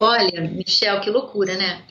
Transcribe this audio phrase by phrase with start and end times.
[0.00, 1.82] Olha, Michel, que loucura, né?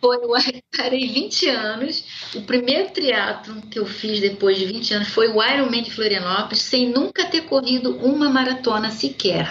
[0.00, 0.30] Foi, eu
[0.76, 2.04] parei 20 anos.
[2.34, 6.62] O primeiro triatlon que eu fiz depois de 20 anos foi o Ironman de Florianópolis,
[6.62, 9.50] sem nunca ter corrido uma maratona sequer.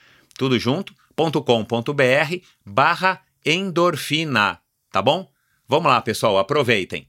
[0.41, 2.35] tudo junto, .com.br
[2.65, 4.57] barra endorfina,
[4.91, 5.29] tá bom?
[5.67, 7.07] Vamos lá, pessoal, aproveitem.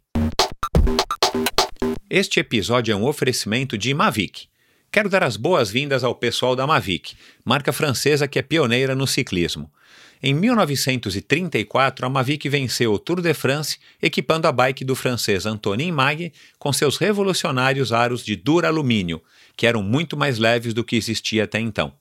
[2.10, 4.48] Este episódio é um oferecimento de Mavic.
[4.90, 9.72] Quero dar as boas-vindas ao pessoal da Mavic, marca francesa que é pioneira no ciclismo.
[10.22, 15.90] Em 1934, a Mavic venceu o Tour de France, equipando a bike do francês Antonin
[15.90, 19.22] Mague com seus revolucionários aros de duralumínio,
[19.56, 21.94] que eram muito mais leves do que existia até então.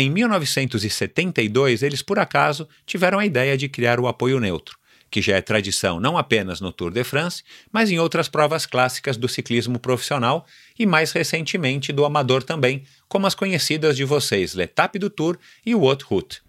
[0.00, 4.78] Em 1972, eles por acaso tiveram a ideia de criar o apoio neutro,
[5.10, 7.42] que já é tradição não apenas no Tour de France,
[7.72, 10.46] mas em outras provas clássicas do ciclismo profissional
[10.78, 15.36] e mais recentemente do amador também, como as conhecidas de vocês L'Etape do Tour
[15.66, 16.42] e o Haute Route.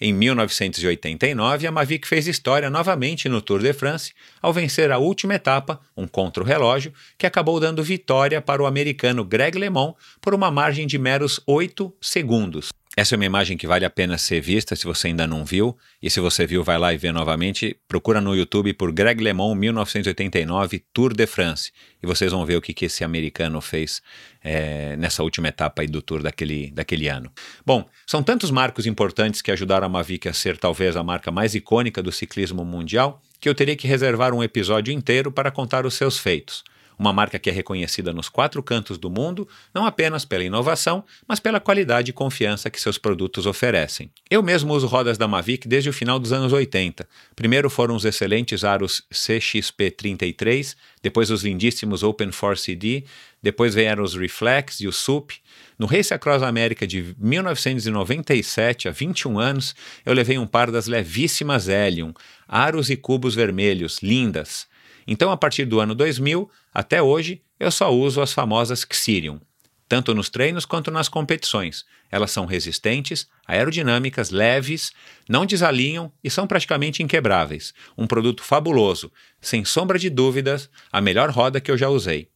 [0.00, 5.34] Em 1989, a Mavic fez história novamente no Tour de France ao vencer a última
[5.34, 10.86] etapa, um contra-relógio, que acabou dando vitória para o americano Greg LeMond por uma margem
[10.86, 12.70] de meros 8 segundos.
[12.98, 15.76] Essa é uma imagem que vale a pena ser vista se você ainda não viu.
[16.02, 17.76] E se você viu, vai lá e vê novamente.
[17.86, 21.72] Procura no YouTube por Greg LeMond 1989 Tour de France.
[22.02, 24.00] E vocês vão ver o que, que esse americano fez
[24.42, 27.30] é, nessa última etapa aí do Tour daquele, daquele ano.
[27.66, 31.54] Bom, são tantos marcos importantes que ajudaram a Mavic a ser talvez a marca mais
[31.54, 35.92] icônica do ciclismo mundial que eu teria que reservar um episódio inteiro para contar os
[35.92, 36.64] seus feitos
[36.98, 41.38] uma marca que é reconhecida nos quatro cantos do mundo, não apenas pela inovação, mas
[41.38, 44.10] pela qualidade e confiança que seus produtos oferecem.
[44.30, 47.06] Eu mesmo uso rodas da Mavic desde o final dos anos 80.
[47.34, 53.04] Primeiro foram os excelentes aros CXP33, depois os lindíssimos Open Force D,
[53.42, 55.34] depois vieram os Reflex e o SUP.
[55.78, 61.68] No Race Across América de 1997, há 21 anos, eu levei um par das levíssimas
[61.68, 62.12] Helium,
[62.48, 64.66] aros e cubos vermelhos, lindas.
[65.06, 69.40] Então, a partir do ano 2000 até hoje, eu só uso as famosas Xirium,
[69.88, 71.84] tanto nos treinos quanto nas competições.
[72.10, 74.92] Elas são resistentes, aerodinâmicas, leves,
[75.28, 77.72] não desalinham e são praticamente inquebráveis.
[77.96, 82.28] Um produto fabuloso, sem sombra de dúvidas, a melhor roda que eu já usei.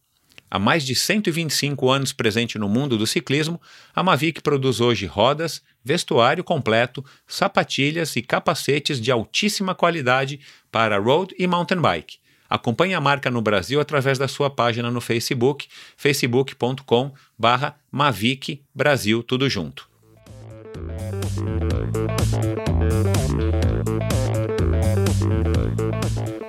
[0.50, 3.60] Há mais de 125 anos presente no mundo do ciclismo,
[3.94, 10.40] a Mavic produz hoje rodas, vestuário completo, sapatilhas e capacetes de altíssima qualidade
[10.72, 12.18] para road e mountain bike.
[12.50, 19.22] Acompanhe a marca no Brasil através da sua página no Facebook, facebook.com barra Mavic Brasil,
[19.22, 19.88] tudo junto.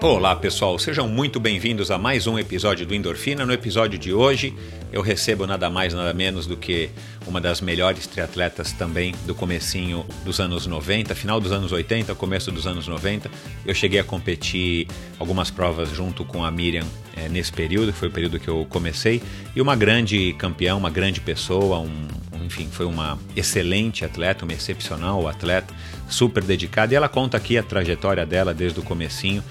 [0.03, 3.45] Olá pessoal, sejam muito bem-vindos a mais um episódio do Endorfina.
[3.45, 4.51] No episódio de hoje
[4.91, 6.89] eu recebo nada mais nada menos do que
[7.27, 12.51] uma das melhores triatletas também do comecinho dos anos 90, final dos anos 80, começo
[12.51, 13.29] dos anos 90.
[13.63, 14.87] Eu cheguei a competir
[15.19, 18.65] algumas provas junto com a Miriam é, nesse período, que foi o período que eu
[18.67, 19.21] comecei,
[19.55, 22.07] e uma grande campeã, uma grande pessoa, um,
[22.43, 25.71] enfim, foi uma excelente atleta, uma excepcional atleta,
[26.09, 29.43] super dedicada, e ela conta aqui a trajetória dela desde o comecinho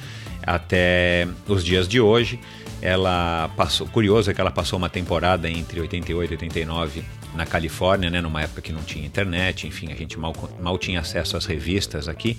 [0.43, 2.41] até os dias de hoje.
[2.83, 7.05] Ela passou, curioso é que ela passou uma temporada entre 88 e 89
[7.35, 11.01] na Califórnia, né, numa época que não tinha internet, enfim, a gente mal, mal tinha
[11.01, 12.37] acesso às revistas aqui.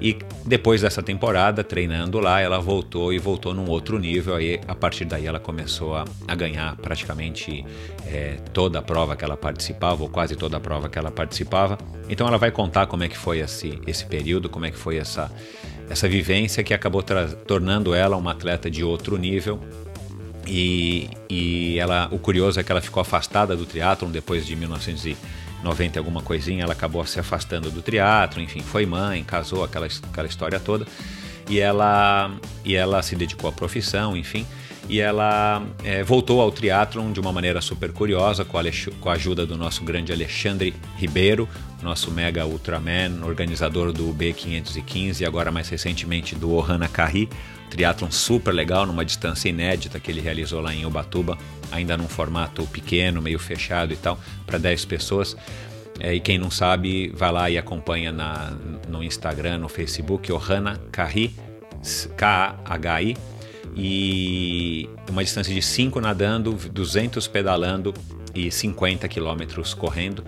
[0.00, 4.36] E depois dessa temporada, treinando lá, ela voltou e voltou num outro nível.
[4.36, 7.64] Aí, a partir daí, ela começou a, a ganhar praticamente
[8.06, 11.76] é, toda a prova que ela participava, ou quase toda a prova que ela participava.
[12.08, 14.98] Então, ela vai contar como é que foi esse, esse período, como é que foi
[14.98, 15.32] essa,
[15.88, 17.02] essa vivência que acabou
[17.46, 19.60] tornando ela uma atleta de outro nível.
[20.46, 25.98] E, e ela, o curioso é que ela ficou afastada do triatlon depois de 1990
[25.98, 30.58] alguma coisinha, ela acabou se afastando do triatlo, enfim, foi mãe, casou, aquela, aquela história
[30.58, 30.86] toda.
[31.50, 32.30] E ela,
[32.64, 34.46] e ela se dedicou à profissão, enfim
[34.88, 38.62] e ela é, voltou ao triatlon de uma maneira super curiosa, com a,
[39.00, 41.46] com a, ajuda do nosso grande Alexandre Ribeiro,
[41.82, 47.28] nosso mega Ultraman, organizador do B515 e agora mais recentemente do Ohana Carri,
[47.68, 51.36] triatlon super legal, numa distância inédita que ele realizou lá em Ubatuba,
[51.70, 55.36] ainda num formato pequeno, meio fechado e tal, para 10 pessoas.
[56.00, 58.52] É, e quem não sabe, vai lá e acompanha na,
[58.88, 61.34] no Instagram, no Facebook, Ohana Carri,
[62.16, 63.16] K-A-H-I,
[63.76, 67.94] e uma distância de 5 nadando, 200 pedalando
[68.34, 70.24] e 50 quilômetros correndo.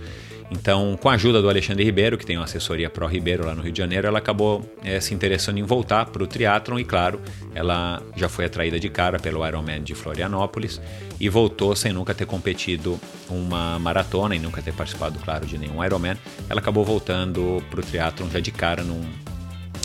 [0.50, 3.62] Então, com a ajuda do Alexandre Ribeiro, que tem uma assessoria Pro Ribeiro lá no
[3.62, 7.20] Rio de Janeiro, ela acabou é, se interessando em voltar para o triatlon e, claro,
[7.54, 10.81] ela já foi atraída de cara pelo Ironman de Florianópolis
[11.20, 12.98] e voltou sem nunca ter competido
[13.28, 16.16] uma maratona e nunca ter participado, claro, de nenhum Ironman.
[16.49, 19.02] Ela acabou voltando para o triatlon já de cara num,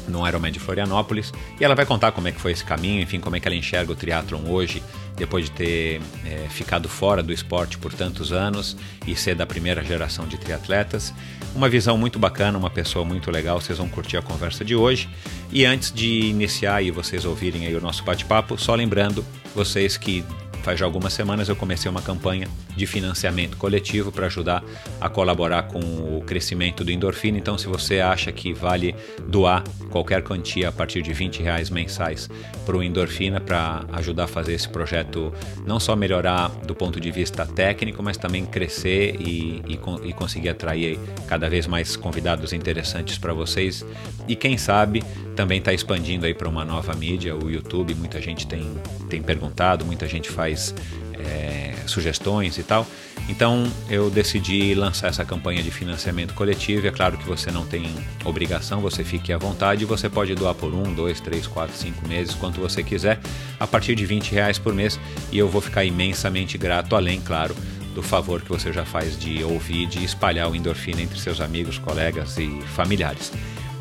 [0.08, 1.34] no Ironman de Florianópolis.
[1.60, 3.56] E ela vai contar como é que foi esse caminho, enfim, como é que ela
[3.56, 4.82] enxerga o triatlon hoje,
[5.16, 8.76] depois de ter é, ficado fora do esporte por tantos anos
[9.08, 11.14] e ser da primeira geração de triatletas.
[11.56, 15.10] Uma visão muito bacana, uma pessoa muito legal, vocês vão curtir a conversa de hoje.
[15.52, 20.24] E antes de iniciar e vocês ouvirem aí o nosso bate-papo, só lembrando vocês que
[20.66, 24.64] faz já algumas semanas eu comecei uma campanha de financiamento coletivo para ajudar
[25.00, 27.38] a colaborar com o crescimento do Endorfina.
[27.38, 28.96] Então, se você acha que vale
[29.28, 32.28] doar qualquer quantia a partir de 20 reais mensais
[32.66, 35.32] para o Endorfina para ajudar a fazer esse projeto
[35.68, 40.50] não só melhorar do ponto de vista técnico, mas também crescer e, e, e conseguir
[40.50, 43.86] atrair cada vez mais convidados interessantes para vocês.
[44.28, 45.04] E quem sabe
[45.36, 47.94] também está expandindo aí para uma nova mídia, o YouTube.
[47.94, 48.76] Muita gente tem,
[49.10, 50.74] tem perguntado, muita gente faz
[51.14, 52.88] é, sugestões e tal.
[53.28, 56.88] Então eu decidi lançar essa campanha de financiamento coletivo.
[56.88, 57.86] É claro que você não tem
[58.24, 59.84] obrigação, você fique à vontade.
[59.86, 63.20] Você pode doar por um, dois, três, quatro, cinco meses, quanto você quiser,
[63.60, 65.00] a partir de 20 reais por mês.
[65.32, 67.56] E eu vou ficar imensamente grato, além, claro,
[67.94, 71.78] do favor que você já faz de ouvir, de espalhar o endorfina entre seus amigos,
[71.78, 73.32] colegas e familiares.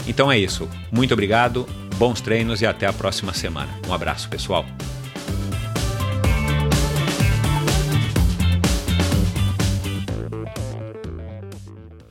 [0.07, 0.69] Então é isso.
[0.93, 3.71] Muito obrigado, bons treinos e até a próxima semana.
[3.89, 4.65] Um abraço, pessoal.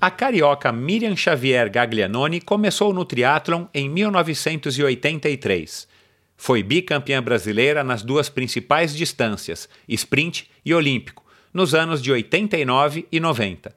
[0.03, 5.87] A carioca Miriam Xavier Gaglianoni começou no triatlon em 1983.
[6.35, 11.23] Foi bicampeã brasileira nas duas principais distâncias, sprint e olímpico,
[11.53, 13.73] nos anos de 89 e 90.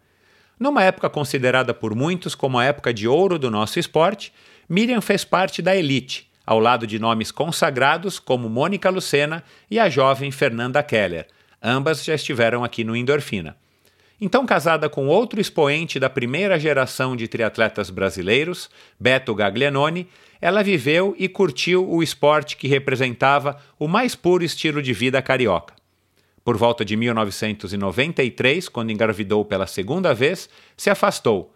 [0.58, 4.32] Numa época considerada por muitos como a época de ouro do nosso esporte,
[4.68, 9.90] Miriam fez parte da elite, ao lado de nomes consagrados como Mônica Lucena e a
[9.90, 11.26] jovem Fernanda Keller.
[11.62, 13.56] Ambas já estiveram aqui no Endorfina.
[14.18, 20.08] Então, casada com outro expoente da primeira geração de triatletas brasileiros, Beto Gaglianoni,
[20.40, 25.75] ela viveu e curtiu o esporte que representava o mais puro estilo de vida carioca.
[26.46, 31.52] Por volta de 1993, quando engravidou pela segunda vez, se afastou.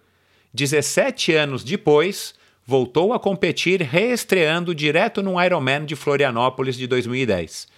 [0.52, 2.35] 17 anos depois,
[2.66, 7.68] voltou a competir, reestreando direto no Ironman de Florianópolis de 2010.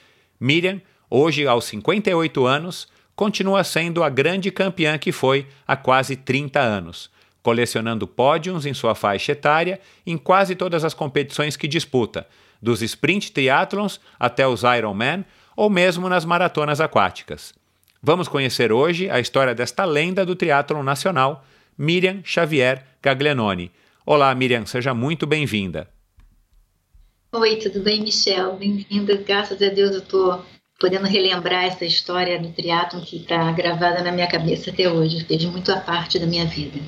[0.40, 6.61] Miriam, hoje aos 58 anos, continua sendo a grande campeã que foi há quase 30
[6.61, 7.11] anos,
[7.42, 12.26] colecionando pódios em sua faixa etária em quase todas as competições que disputa,
[12.62, 17.54] dos sprint triathlons até os Ironman ou mesmo nas maratonas aquáticas.
[18.02, 21.44] Vamos conhecer hoje a história desta lenda do triatlon nacional,
[21.78, 23.71] Miriam Xavier Gaglianoni.
[24.04, 25.88] Olá, Miriam, seja muito bem-vinda.
[27.32, 28.56] Oi, tudo bem, Michel?
[28.56, 29.16] Bem-vinda.
[29.16, 30.44] Graças a Deus eu estou
[30.78, 35.25] podendo relembrar essa história do triatlon que está gravada na minha cabeça até hoje.
[35.25, 36.80] Fez muito a parte da minha vida.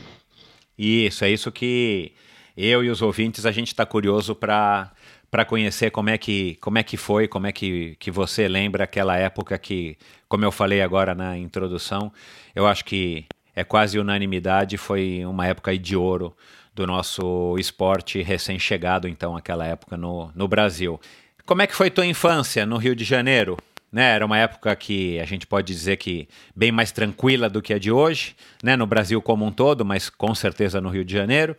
[0.76, 2.12] Isso, é isso que
[2.56, 4.92] eu e os ouvintes a gente está curioso para
[5.35, 8.85] para conhecer como é que como é que foi, como é que, que você lembra
[8.85, 9.99] aquela época que,
[10.29, 12.12] como eu falei agora na introdução,
[12.55, 16.37] eu acho que é quase unanimidade, foi uma época de ouro
[16.73, 21.00] do nosso esporte recém-chegado, então, aquela época no, no Brasil.
[21.45, 23.57] Como é que foi tua infância no Rio de Janeiro?
[23.91, 27.75] Né, era uma época que a gente pode dizer que bem mais tranquila do que
[27.75, 31.12] a de hoje, né, no Brasil como um todo, mas com certeza no Rio de
[31.12, 31.57] Janeiro.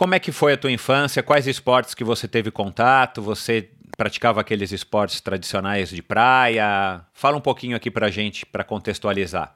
[0.00, 1.22] Como é que foi a tua infância?
[1.22, 3.20] Quais esportes que você teve contato?
[3.20, 7.02] Você praticava aqueles esportes tradicionais de praia?
[7.12, 9.54] Fala um pouquinho aqui pra gente, para contextualizar.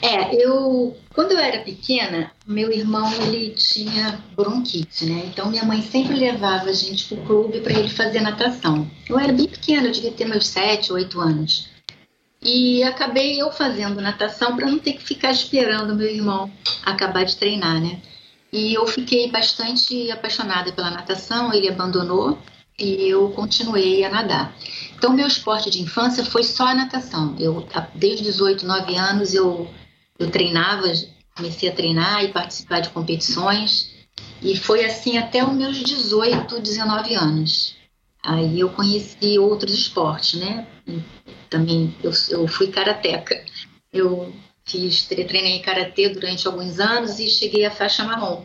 [0.00, 5.24] É, eu quando eu era pequena, meu irmão ele tinha bronquite, né?
[5.26, 8.88] Então minha mãe sempre levava a gente pro clube para ele fazer natação.
[9.08, 11.68] Eu era bem pequena, eu devia ter meus sete, oito anos.
[12.40, 16.48] E acabei eu fazendo natação para não ter que ficar esperando meu irmão
[16.84, 18.00] acabar de treinar, né?
[18.56, 22.38] E eu fiquei bastante apaixonada pela natação, ele abandonou
[22.78, 24.56] e eu continuei a nadar.
[24.96, 27.36] Então, meu esporte de infância foi só a natação.
[27.38, 29.70] Eu, desde 18, 9 anos, eu,
[30.18, 30.90] eu treinava,
[31.36, 33.94] comecei a treinar e participar de competições.
[34.40, 37.76] E foi assim até os meus 18, 19 anos.
[38.22, 40.66] Aí eu conheci outros esportes, né?
[41.50, 43.38] Também eu, eu fui karateca.
[43.92, 44.32] Eu
[44.66, 48.44] fiz, treinei karatê durante alguns anos e cheguei à faixa marrom.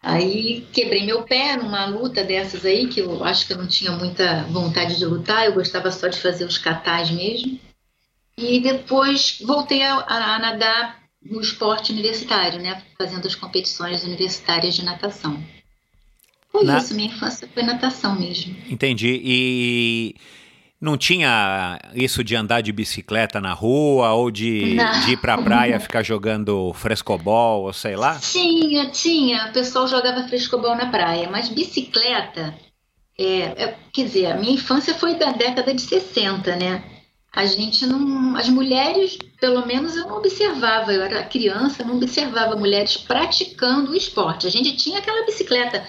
[0.00, 3.90] Aí quebrei meu pé numa luta dessas aí, que eu acho que eu não tinha
[3.90, 7.58] muita vontade de lutar, eu gostava só de fazer os catais mesmo.
[8.38, 12.82] E depois voltei a, a nadar no esporte universitário, né?
[12.96, 15.42] Fazendo as competições universitárias de natação.
[16.52, 16.78] Foi Na...
[16.78, 18.54] isso, minha infância foi natação mesmo.
[18.68, 19.20] Entendi.
[19.24, 20.14] E
[20.80, 25.80] não tinha isso de andar de bicicleta na rua ou de, de ir pra praia
[25.80, 28.18] ficar jogando frescobol ou sei lá?
[28.18, 29.46] Tinha, tinha.
[29.48, 32.54] O pessoal jogava frescobol na praia, mas bicicleta.
[33.18, 36.84] É, é, quer dizer, a minha infância foi da década de 60, né?
[37.34, 38.36] A gente não.
[38.36, 40.92] As mulheres, pelo menos, eu não observava.
[40.92, 44.46] Eu era criança, não observava mulheres praticando o esporte.
[44.46, 45.86] A gente tinha aquela bicicleta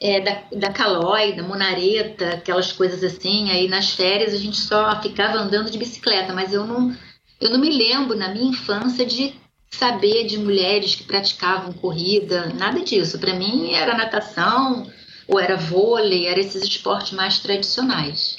[0.00, 3.50] é, da, da Calói, da Monareta, aquelas coisas assim.
[3.50, 6.96] Aí nas férias a gente só ficava andando de bicicleta, mas eu não,
[7.40, 9.34] eu não me lembro na minha infância de
[9.70, 13.18] saber de mulheres que praticavam corrida, nada disso.
[13.18, 14.90] Para mim era natação,
[15.28, 18.38] ou era vôlei, eram esses esportes mais tradicionais.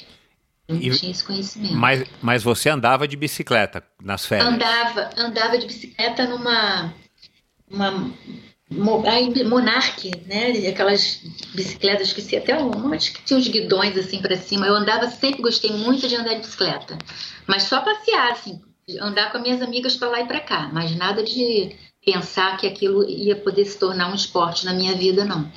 [0.68, 1.74] Eu não e, tinha esse conhecimento.
[1.74, 4.48] Mas, mas você andava de bicicleta nas férias?
[4.48, 6.92] Andava, andava de bicicleta numa
[7.70, 8.12] uma
[9.06, 10.50] Aí, Monarch, né?
[10.68, 11.20] Aquelas
[11.54, 14.66] bicicletas que se até um monte que tinha uns guidões assim para cima.
[14.66, 16.98] Eu andava sempre, gostei muito de andar de bicicleta,
[17.46, 18.60] mas só passear assim,
[19.00, 23.08] andar com minhas amigas para lá e para cá, mas nada de pensar que aquilo
[23.08, 25.50] ia poder se tornar um esporte na minha vida não.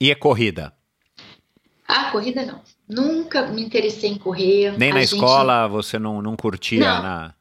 [0.00, 0.72] E a corrida?
[1.86, 2.60] Ah, corrida não.
[2.88, 4.76] Nunca me interessei em correr.
[4.78, 5.14] Nem a na gente...
[5.14, 7.02] escola você não, não curtia não.
[7.02, 7.34] na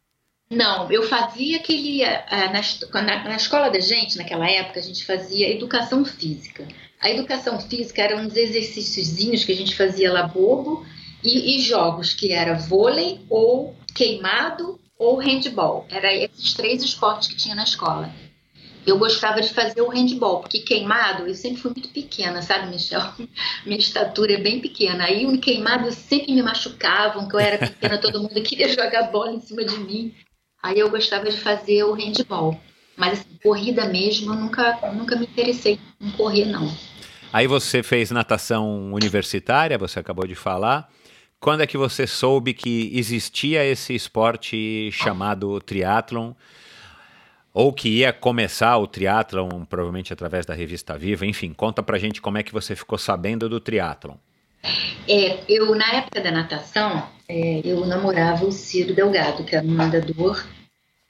[0.52, 2.04] Não, eu fazia aquele.
[2.04, 6.68] Na, na, na, escola da gente, naquela época, a gente fazia educação física.
[7.00, 10.86] A educação física eram uns exercíciozinhos que a gente fazia lá bobo
[11.24, 15.86] e, e jogos que era vôlei ou queimado ou handball.
[15.90, 18.14] Era esses três esportes que tinha na escola.
[18.86, 23.02] Eu gostava de fazer o handball, porque queimado, eu sempre fui muito pequena, sabe, Michel?
[23.66, 25.06] Minha estatura é bem pequena.
[25.06, 29.32] Aí o queimado sempre me machucavam, que eu era pequena, todo mundo queria jogar bola
[29.32, 30.14] em cima de mim.
[30.62, 32.60] Aí eu gostava de fazer o handball.
[32.96, 36.72] Mas assim, corrida mesmo, eu nunca, nunca me interessei em correr, não.
[37.34, 40.90] Aí você fez natação universitária, você acabou de falar.
[41.40, 46.34] Quando é que você soube que existia esse esporte chamado triatlon?
[47.54, 51.26] Ou que ia começar o triatlon, provavelmente através da revista Viva.
[51.26, 54.16] Enfim, conta pra gente como é que você ficou sabendo do triatlon.
[55.08, 59.74] É, eu, na época da natação, é, eu namorava o Ciro Delgado, que era um
[59.74, 60.46] nadador,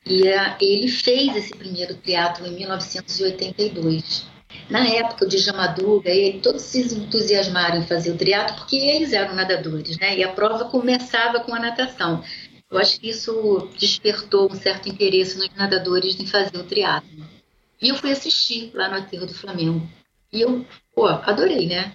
[0.05, 4.25] e a, ele fez esse primeiro triatlo em 1982.
[4.69, 9.35] Na época, o Djamadruga, ele, todos se entusiasmaram em fazer o triatlo porque eles eram
[9.35, 10.17] nadadores, né?
[10.17, 12.23] E a prova começava com a natação.
[12.69, 17.25] Eu acho que isso despertou um certo interesse nos nadadores em fazer o triatlo.
[17.81, 19.85] E eu fui assistir lá no aterro do Flamengo.
[20.31, 20.65] E eu,
[20.95, 21.93] pô, adorei, né?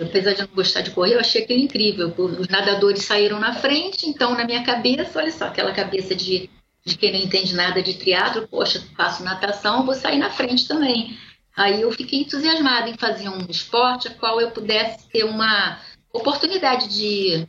[0.00, 2.12] Apesar de não gostar de correr, eu achei aquilo incrível.
[2.16, 6.50] Os nadadores saíram na frente, então na minha cabeça, olha só, aquela cabeça de,
[6.84, 11.16] de quem não entende nada de triatlo, poxa, faço natação, vou sair na frente também.
[11.56, 15.78] Aí eu fiquei entusiasmada em fazer um esporte a qual eu pudesse ter uma
[16.12, 17.46] oportunidade de,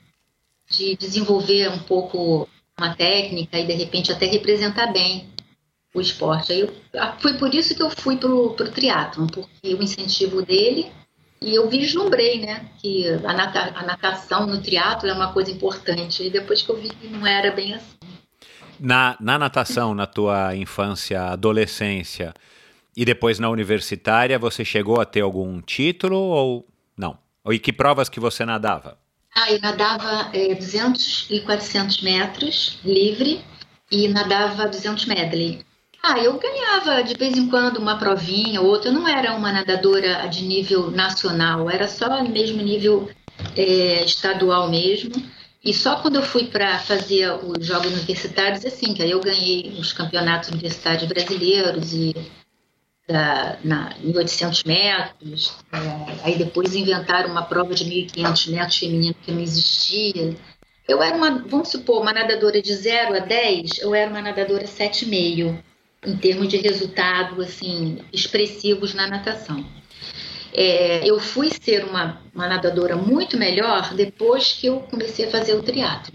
[0.69, 5.29] de desenvolver um pouco uma técnica e de repente até representar bem
[5.93, 6.51] o esporte.
[6.51, 6.73] Aí eu,
[7.19, 10.91] foi por isso que eu fui para o triatlon, porque o incentivo dele
[11.43, 16.23] e eu vislumbrei, né, que a, nata, a natação no triatlo é uma coisa importante.
[16.23, 17.97] E depois que eu vi que não era bem assim.
[18.79, 22.33] Na, na natação, na tua infância, adolescência,
[22.95, 27.17] e depois na universitária, você chegou a ter algum título ou não?
[27.49, 28.97] E que provas que você nadava?
[29.35, 33.43] Ah, eu nadava é, 200 e 400 metros livre
[33.91, 35.65] e nadava 200 medley.
[36.05, 38.89] Ah, eu ganhava de vez em quando uma provinha ou outra.
[38.89, 43.09] Eu não era uma nadadora de nível nacional, era só mesmo nível
[43.55, 45.13] é, estadual mesmo.
[45.63, 49.77] E só quando eu fui para fazer os jogos universitários, assim, que aí eu ganhei
[49.79, 52.13] os campeonatos universitários brasileiros e
[53.07, 59.31] da, na, 1800 metros, é, aí depois inventaram uma prova de 1500 metros feminino que
[59.31, 60.35] não existia.
[60.85, 64.65] Eu era uma, vamos supor, uma nadadora de 0 a 10, eu era uma nadadora
[64.65, 65.63] 7,5
[66.05, 69.65] em termos de resultado assim expressivos na natação.
[70.53, 75.55] É, eu fui ser uma, uma nadadora muito melhor depois que eu comecei a fazer
[75.55, 76.13] o triatlo.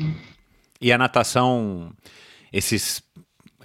[0.81, 1.93] E a natação,
[2.53, 3.03] esses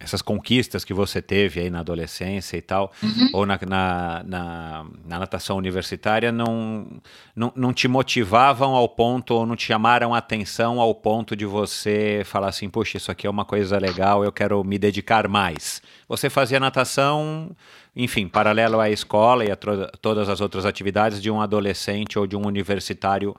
[0.03, 3.29] essas conquistas que você teve aí na adolescência e tal, uhum.
[3.33, 6.87] ou na, na, na, na, natação universitária, não,
[7.33, 11.45] não, não te motivavam ao ponto, ou não te chamaram a atenção ao ponto de
[11.45, 15.81] você falar assim, puxa, isso aqui é uma coisa legal, eu quero me dedicar mais.
[16.07, 17.55] Você fazia natação,
[17.95, 22.35] enfim, paralelo à escola e a todas as outras atividades de um adolescente ou de
[22.35, 23.33] um universitário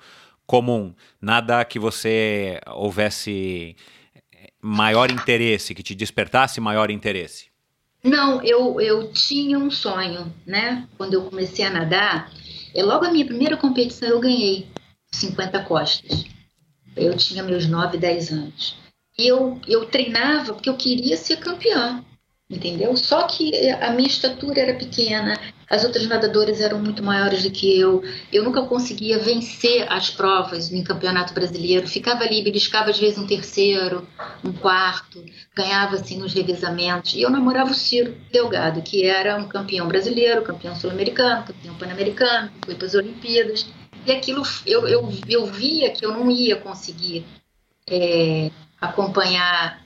[0.46, 0.94] comum.
[1.20, 3.76] Nada que você houvesse
[4.66, 7.48] maior interesse, que te despertasse maior interesse?
[8.02, 10.88] Não, eu, eu tinha um sonho, né?
[10.96, 12.32] Quando eu comecei a nadar,
[12.74, 14.66] é logo a minha primeira competição eu ganhei
[15.12, 16.24] 50 costas.
[16.96, 18.76] Eu tinha meus 9, 10 anos.
[19.18, 22.02] E eu, eu treinava porque eu queria ser campeã
[22.54, 22.96] entendeu?
[22.96, 25.38] Só que a minha estatura era pequena,
[25.68, 30.70] as outras nadadoras eram muito maiores do que eu, eu nunca conseguia vencer as provas
[30.72, 34.06] em campeonato brasileiro, ficava ali, beliscava às vezes um terceiro,
[34.44, 39.48] um quarto, ganhava assim nos revezamentos, e eu namorava o Ciro Delgado, que era um
[39.48, 43.66] campeão brasileiro, campeão sul-americano, campeão pan-americano, foi para as Olimpíadas,
[44.06, 47.24] e aquilo eu, eu, eu via que eu não ia conseguir
[47.88, 49.83] é, acompanhar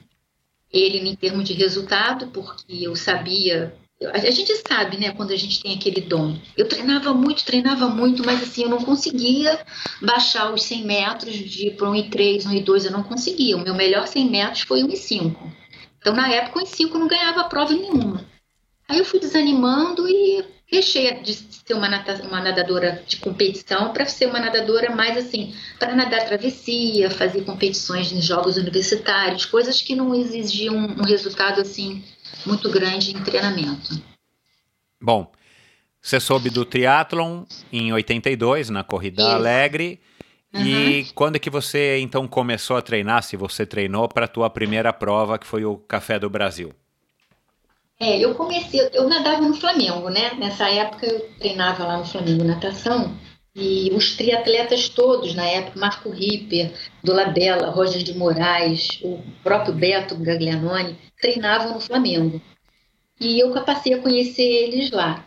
[0.73, 3.75] ele em termos de resultado, porque eu sabia.
[4.13, 6.39] A gente sabe, né, quando a gente tem aquele dom.
[6.57, 9.61] Eu treinava muito, treinava muito, mas assim, eu não conseguia
[10.01, 13.57] baixar os 100 metros de para um e 3, um e 2, eu não conseguia.
[13.57, 15.53] O meu melhor 100 metros foi um e 5.
[15.99, 18.25] Então, na época, um e 5 eu não ganhava prova nenhuma.
[18.89, 21.89] Aí eu fui desanimando e deixei de ser uma,
[22.25, 28.13] uma nadadora de competição para ser uma nadadora mais assim, para nadar travessia, fazer competições
[28.13, 32.05] em jogos universitários, coisas que não exigiam um resultado assim
[32.45, 34.03] muito grande em treinamento.
[35.01, 35.31] Bom,
[36.01, 39.31] você soube do triatlon em 82, na Corrida Isso.
[39.31, 40.01] Alegre,
[40.53, 40.63] Uhum.
[40.63, 44.49] E quando é que você então começou a treinar, se você treinou para a tua
[44.49, 46.73] primeira prova, que foi o Café do Brasil?
[48.01, 50.35] É, eu comecei, eu nadava no Flamengo, né?
[50.35, 53.17] Nessa época eu treinava lá no Flamengo natação
[53.55, 60.17] e os triatletas todos na época, Marco Ripper, Dolabella, Roger de Moraes, o próprio Beto
[60.17, 62.41] Gaglianoni, treinavam no Flamengo.
[63.21, 65.27] E eu passei a conhecer eles lá.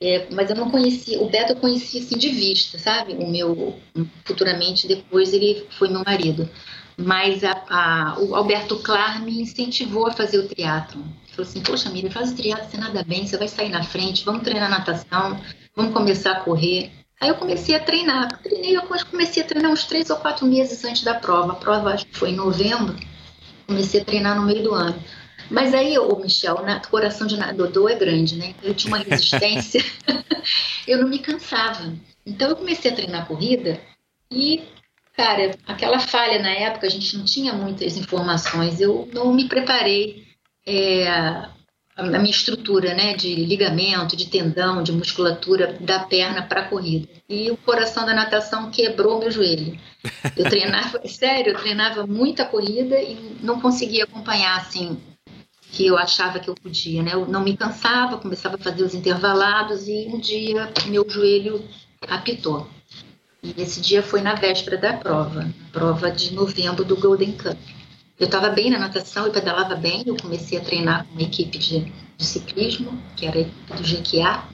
[0.00, 3.14] É, mas eu não conhecia, o Beto eu conhecia assim de vista, sabe?
[3.14, 3.78] O meu,
[4.24, 6.50] futuramente depois ele foi meu marido.
[6.96, 11.02] Mas a, a, o Alberto Clar me incentivou a fazer o triatlon.
[11.32, 14.24] Falou assim, poxa Miriam, faz o triatlo, você nada bem, você vai sair na frente,
[14.24, 15.40] vamos treinar natação,
[15.74, 16.92] vamos começar a correr.
[17.20, 18.42] Aí eu comecei a treinar.
[18.42, 21.52] Treinei, eu comecei a treinar uns três ou quatro meses antes da prova.
[21.52, 22.96] A prova acho que foi em novembro.
[23.66, 25.02] Comecei a treinar no meio do ano.
[25.48, 28.54] Mas aí, o Michel, o coração de Dodô é grande, né?
[28.62, 29.84] Eu tinha uma resistência,
[30.86, 31.92] eu não me cansava.
[32.26, 33.80] Então eu comecei a treinar corrida
[34.30, 34.64] e,
[35.16, 40.31] cara, aquela falha na época, a gente não tinha muitas informações, eu não me preparei
[40.66, 41.08] é,
[41.96, 47.08] a minha estrutura, né, de ligamento, de tendão, de musculatura da perna para a corrida.
[47.28, 49.78] E o coração da natação quebrou meu joelho.
[50.36, 54.98] Eu treinava, sério, eu treinava muita corrida e não conseguia acompanhar assim
[55.70, 57.14] que eu achava que eu podia, né?
[57.14, 61.66] Eu não me cansava, começava a fazer os intervalados e um dia meu joelho
[62.06, 62.68] apitou.
[63.42, 67.58] E esse dia foi na véspera da prova, prova de novembro do Golden Cup.
[68.22, 71.58] Eu estava bem na natação e pedalava bem, eu comecei a treinar com uma equipe
[71.58, 74.44] de, de ciclismo, que era a equipe do GQA,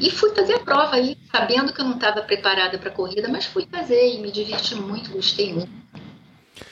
[0.00, 3.28] e fui fazer a prova aí, sabendo que eu não estava preparada para a corrida,
[3.28, 5.70] mas fui fazer e me diverti muito, gostei muito.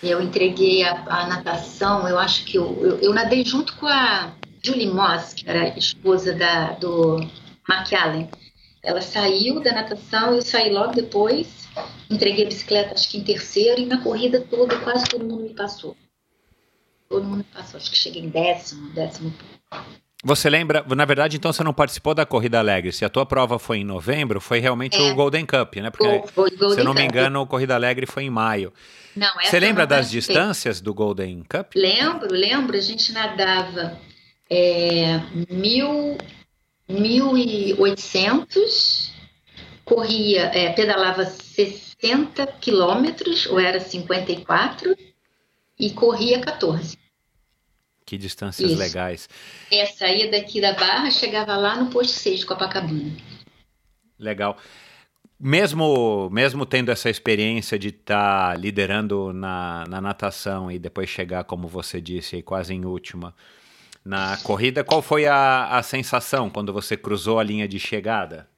[0.02, 4.32] Eu entreguei a, a natação, eu acho que eu, eu, eu, nadei junto com a
[4.60, 7.24] Julie Moss, que era esposa da, do
[7.68, 8.28] Mark Allen.
[8.82, 11.61] Ela saiu da natação, eu saí logo depois,
[12.10, 15.54] entreguei a bicicleta acho que em terceiro, e na corrida toda quase todo mundo me
[15.54, 15.96] passou.
[17.08, 19.32] Todo mundo me passou, acho que cheguei em décimo, décimo
[20.24, 22.92] você lembra, na verdade, então você não participou da Corrida Alegre.
[22.92, 25.00] Se a tua prova foi em novembro, foi realmente é.
[25.00, 25.90] o Golden Cup, né?
[25.90, 28.72] Porque, foi, se eu não me engano, o Corrida Alegre foi em maio.
[29.16, 31.72] Não, você lembra das distâncias do Golden Cup?
[31.74, 32.76] Lembro, lembro.
[32.76, 33.98] A gente nadava
[34.48, 36.16] é, mil,
[36.88, 39.10] 1.800,
[39.84, 44.96] corria, é, pedalava 60 quilômetros, ou era 54,
[45.78, 46.98] e corria 14.
[48.04, 48.80] Que distâncias Isso.
[48.80, 49.28] legais.
[49.70, 53.16] É, saía daqui da Barra, chegava lá no posto 6 de Copacabana.
[54.18, 54.56] Legal.
[55.38, 61.44] Mesmo, mesmo tendo essa experiência de estar tá liderando na, na natação e depois chegar,
[61.44, 63.34] como você disse, quase em última
[64.04, 68.48] na corrida, qual foi a, a sensação quando você cruzou a linha de chegada?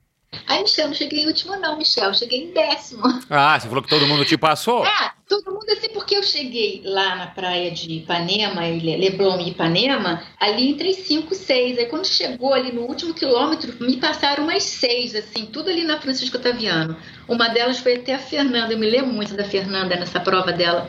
[0.47, 2.13] Ai, Michel, não cheguei em último, não, Michel.
[2.15, 3.03] Cheguei em décimo.
[3.31, 4.85] Ah, você falou que todo mundo te passou?
[4.87, 10.23] É, todo mundo assim, porque eu cheguei lá na praia de Ipanema, Leblon e Ipanema,
[10.39, 11.79] ali entre 5 e 6.
[11.79, 16.01] Aí quando chegou ali no último quilômetro, me passaram umas seis, assim, tudo ali na
[16.01, 16.97] Francisco Otaviano.
[17.27, 20.87] Uma delas foi até a Fernanda, eu me lembro muito da Fernanda nessa prova dela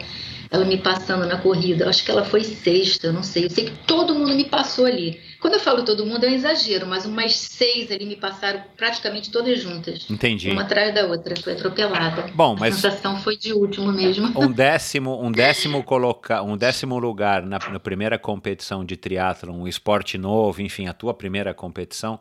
[0.56, 1.89] ela me passando na corrida.
[1.89, 3.46] Acho que ela foi sexta, não sei.
[3.46, 5.20] Eu sei que todo mundo me passou ali.
[5.39, 9.30] Quando eu falo todo mundo é um exagero, mas umas seis ali me passaram praticamente
[9.30, 10.10] todas juntas.
[10.10, 10.50] Entendi.
[10.50, 12.32] Uma atrás da outra, foi atropelada.
[12.34, 14.32] Bom, mas a sensação foi de último mesmo.
[14.36, 19.68] Um décimo, um décimo colocar, um décimo lugar na, na primeira competição de triatlo, um
[19.68, 22.20] esporte novo, enfim, a tua primeira competição.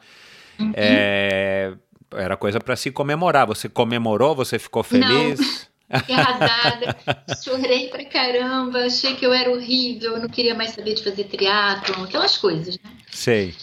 [0.59, 0.73] Uhum.
[0.75, 1.73] É,
[2.12, 3.47] era coisa para se comemorar.
[3.47, 4.35] Você comemorou?
[4.35, 5.38] Você ficou feliz?
[5.40, 5.73] Não.
[5.90, 6.97] Fiquei arrasada,
[7.42, 12.05] chorei pra caramba, achei que eu era horrível, não queria mais saber de fazer triatlon,
[12.05, 12.90] aquelas coisas, né?
[13.11, 13.55] Sei.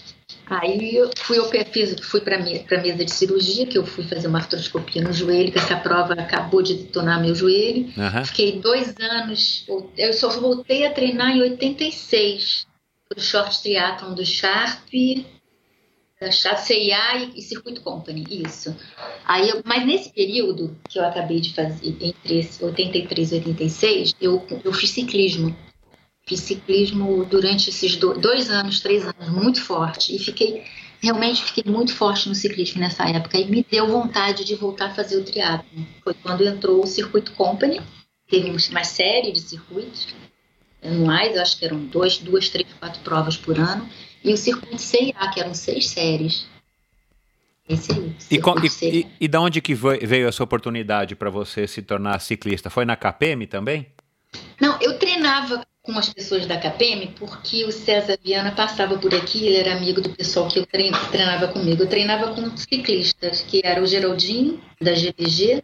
[0.51, 4.27] Aí eu fui, eu fiz, fui para a mesa de cirurgia, que eu fui fazer
[4.27, 7.85] uma artroscopia no joelho, que essa prova acabou de detonar meu joelho.
[7.95, 8.25] Uhum.
[8.25, 9.65] Fiquei dois anos,
[9.97, 12.67] eu só voltei a treinar em 86,
[13.07, 14.89] para o short triathlon do Sharp,
[16.21, 18.75] da CIA e, e Circuito Company, isso.
[19.25, 24.45] Aí, eu, mas nesse período que eu acabei de fazer, entre 83 e 86, eu,
[24.63, 25.55] eu fiz ciclismo.
[26.27, 30.15] Fiz ciclismo durante esses do, dois anos, três anos, muito forte.
[30.15, 30.63] E fiquei,
[31.01, 33.39] realmente fiquei muito forte no ciclismo nessa época.
[33.39, 35.67] E me deu vontade de voltar a fazer o triatlo.
[36.03, 37.81] Foi quando entrou o Circuito Company,
[38.29, 40.07] teve uma série de circuitos
[40.83, 43.89] anuais, eu acho que eram dois, duas, três, quatro provas por ano
[44.23, 46.47] e o circuito CIA, que eram seis séries.
[47.67, 48.15] Esse aí.
[48.29, 52.19] E, com, e, e, e da onde que veio essa oportunidade para você se tornar
[52.19, 52.69] ciclista?
[52.69, 53.87] Foi na KPM também?
[54.59, 59.47] Não, eu treinava com as pessoas da KPM porque o César Viana passava por aqui,
[59.47, 61.83] ele era amigo do pessoal que eu treinava comigo.
[61.83, 65.63] Eu treinava com ciclistas, que era o Geraldinho, da GPG,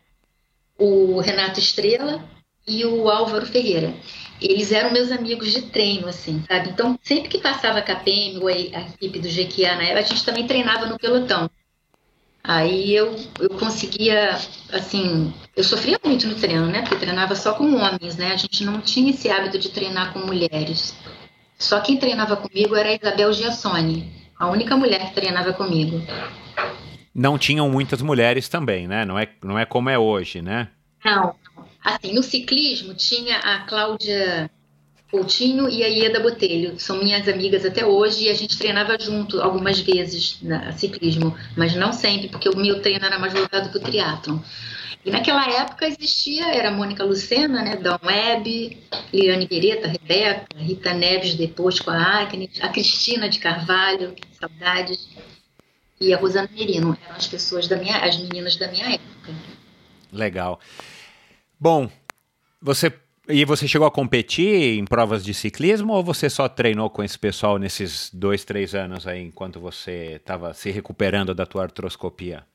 [0.77, 2.23] o Renato Estrela
[2.67, 3.93] e o Álvaro Ferreira.
[4.39, 6.69] Eles eram meus amigos de treino, assim, sabe?
[6.69, 10.25] Então, sempre que passava a KPM ou a equipe do GQA na época, a gente
[10.25, 11.49] também treinava no pelotão.
[12.43, 14.37] Aí eu, eu conseguia,
[14.71, 16.81] assim, eu sofria muito no treino, né?
[16.81, 18.31] Porque treinava só com homens, né?
[18.31, 20.95] A gente não tinha esse hábito de treinar com mulheres.
[21.57, 26.01] Só quem treinava comigo era a Isabel Giassoni, a única mulher que treinava comigo.
[27.13, 29.03] Não tinham muitas mulheres também, né?
[29.03, 30.69] Não é, não é como é hoje, né?
[31.03, 31.35] Não.
[31.87, 34.51] Assim, no ciclismo tinha a Cláudia
[35.09, 36.77] Coutinho e a Ieda Botelho.
[36.77, 41.73] São minhas amigas até hoje e a gente treinava junto algumas vezes no ciclismo, mas
[41.75, 44.39] não sempre, porque o meu treino era mais voltado para o triatlon.
[45.05, 48.77] E naquela época existia, era Mônica Lucena, né, Dom Web,
[49.13, 55.07] Liane Guereta, Rebeca, Rita Neves depois com a Agnes, a Cristina de Carvalho, saudades,
[56.01, 59.33] e a Rosana Merino, eram as pessoas da minha, as meninas da minha época.
[60.11, 60.59] Legal.
[61.59, 61.89] Bom,
[62.61, 62.91] você
[63.29, 67.19] e você chegou a competir em provas de ciclismo ou você só treinou com esse
[67.19, 72.45] pessoal nesses dois, três anos aí, enquanto você estava se recuperando da tua artroscopia?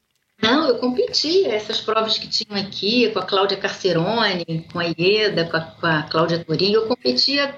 [0.41, 5.45] Não, eu competi essas provas que tinham aqui, com a Cláudia Carcerone, com a Ieda,
[5.45, 7.55] com a, com a Cláudia Torinho, eu competia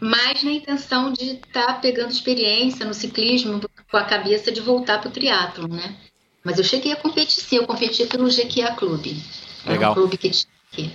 [0.00, 5.00] mais na intenção de estar tá pegando experiência no ciclismo com a cabeça de voltar
[5.00, 5.96] para o triatlo, né?
[6.44, 9.22] Mas eu cheguei a competir sim, eu competi pelo GQA Clube.
[9.66, 9.92] Legal.
[9.92, 10.92] Um clube que tinha aqui.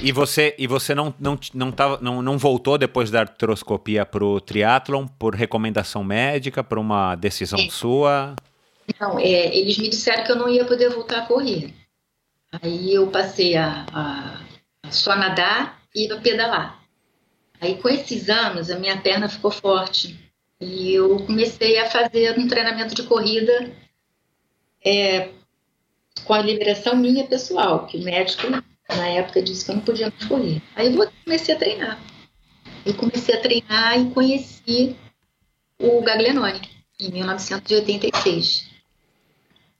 [0.00, 4.24] E você, e você não, não, não, tava, não, não voltou depois da artroscopia para
[4.24, 7.68] o triatlon por recomendação médica, por uma decisão é.
[7.68, 8.34] sua?
[8.98, 11.72] Não, é, eles me disseram que eu não ia poder voltar a correr.
[12.60, 14.40] Aí eu passei a, a,
[14.82, 16.82] a só nadar e a pedalar.
[17.60, 20.18] Aí com esses anos a minha perna ficou forte
[20.60, 23.70] e eu comecei a fazer um treinamento de corrida
[24.84, 25.28] é,
[26.24, 28.48] com a liberação minha pessoal, que o médico
[28.96, 30.62] na época disse que eu não podia mais correr.
[30.74, 31.98] Aí eu comecei a treinar.
[32.84, 34.96] Eu comecei a treinar e conheci
[35.78, 36.60] o Gaglianone
[37.00, 38.70] em 1986.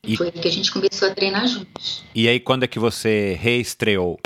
[0.05, 2.03] E foi que a gente começou a treinar juntos.
[2.14, 4.18] E aí quando é que você reestreou?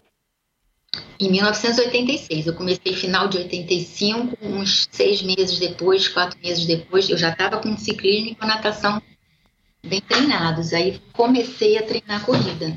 [1.20, 2.46] Em 1986.
[2.46, 7.58] Eu comecei final de 85, uns seis meses depois, quatro meses depois, eu já estava
[7.58, 9.02] com ciclismo e com natação
[9.84, 10.72] bem treinados.
[10.72, 12.76] Aí comecei a treinar corrida.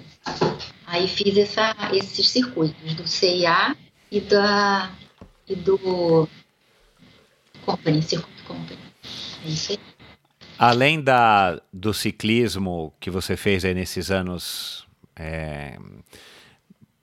[0.91, 3.75] Aí fiz essa, esses circuitos do CIA
[4.12, 4.91] e, da,
[5.47, 6.28] e do
[7.63, 8.80] Company, Circuito Company.
[9.45, 9.80] É isso aí.
[10.58, 15.78] Além da, do ciclismo que você fez aí nesses anos é,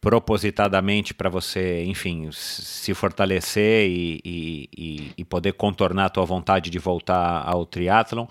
[0.01, 6.79] propositadamente para você, enfim, se fortalecer e, e, e, poder contornar a tua vontade de
[6.81, 8.27] voltar ao triatlon,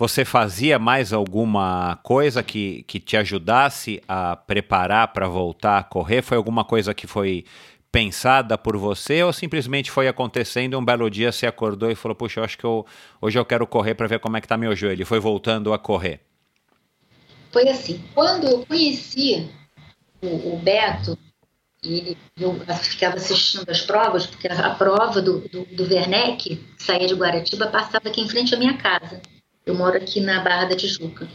[0.00, 6.22] você fazia mais alguma coisa que, que te ajudasse a preparar para voltar a correr?
[6.22, 7.44] Foi alguma coisa que foi
[7.92, 12.40] pensada por você ou simplesmente foi acontecendo um belo dia você acordou e falou, puxa,
[12.40, 12.86] eu acho que eu,
[13.20, 15.02] hoje eu quero correr para ver como é que tá meu joelho.
[15.02, 16.20] E foi voltando a correr.
[17.52, 19.50] Foi assim, quando eu conheci
[20.22, 21.18] o, o Beto,
[21.84, 27.06] ele, eu ficava assistindo as provas, porque a, a prova do, do, do Werneck, saía
[27.06, 29.20] de Guaratiba, passava aqui em frente à minha casa.
[29.64, 31.28] Eu moro aqui na Barra da Tijuca.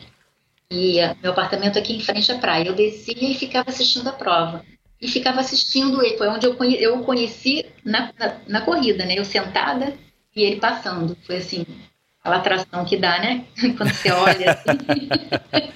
[0.69, 2.67] E uh, meu apartamento aqui em frente à praia.
[2.67, 4.65] Eu descia e ficava assistindo a prova.
[4.99, 6.17] E ficava assistindo ele.
[6.17, 9.17] Foi onde eu, conhe eu o conheci na, na, na, corrida, né?
[9.17, 9.93] Eu sentada
[10.35, 11.15] e ele passando.
[11.25, 11.65] Foi assim,
[12.19, 13.45] aquela atração que dá, né?
[13.77, 15.09] Quando você olha assim.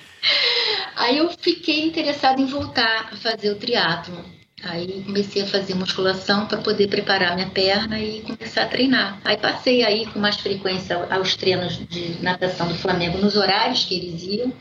[0.96, 4.39] Aí eu fiquei interessada em voltar a fazer o triatlo.
[4.64, 9.20] Aí comecei a fazer musculação para poder preparar minha perna e começar a treinar.
[9.24, 13.96] Aí passei aí com mais frequência aos treinos de natação do Flamengo nos horários que
[13.96, 14.54] eles iam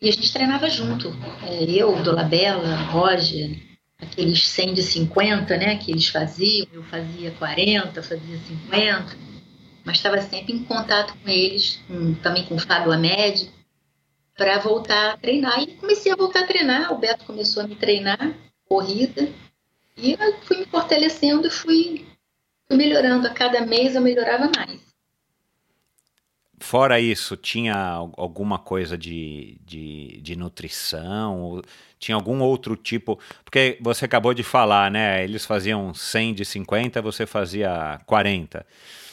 [0.00, 1.16] e a gente treinava junto.
[1.42, 3.56] É, eu, Dolabella, Roger,
[3.98, 9.16] aqueles 100 de 50, né, que eles faziam, eu fazia 40, fazia 50,
[9.84, 13.50] mas estava sempre em contato com eles, com, também com o Fábio Amed,
[14.36, 15.60] para voltar a treinar.
[15.62, 18.34] E comecei a voltar a treinar, o Beto começou a me treinar
[18.68, 19.28] corrida.
[19.96, 22.06] E eu fui me fortalecendo e fui,
[22.66, 23.26] fui melhorando.
[23.26, 24.88] A cada mês eu melhorava mais.
[26.60, 27.74] Fora isso, tinha
[28.16, 31.62] alguma coisa de, de, de, nutrição?
[32.00, 33.18] Tinha algum outro tipo?
[33.44, 35.22] Porque você acabou de falar, né?
[35.22, 38.66] Eles faziam 100 de 50, você fazia 40.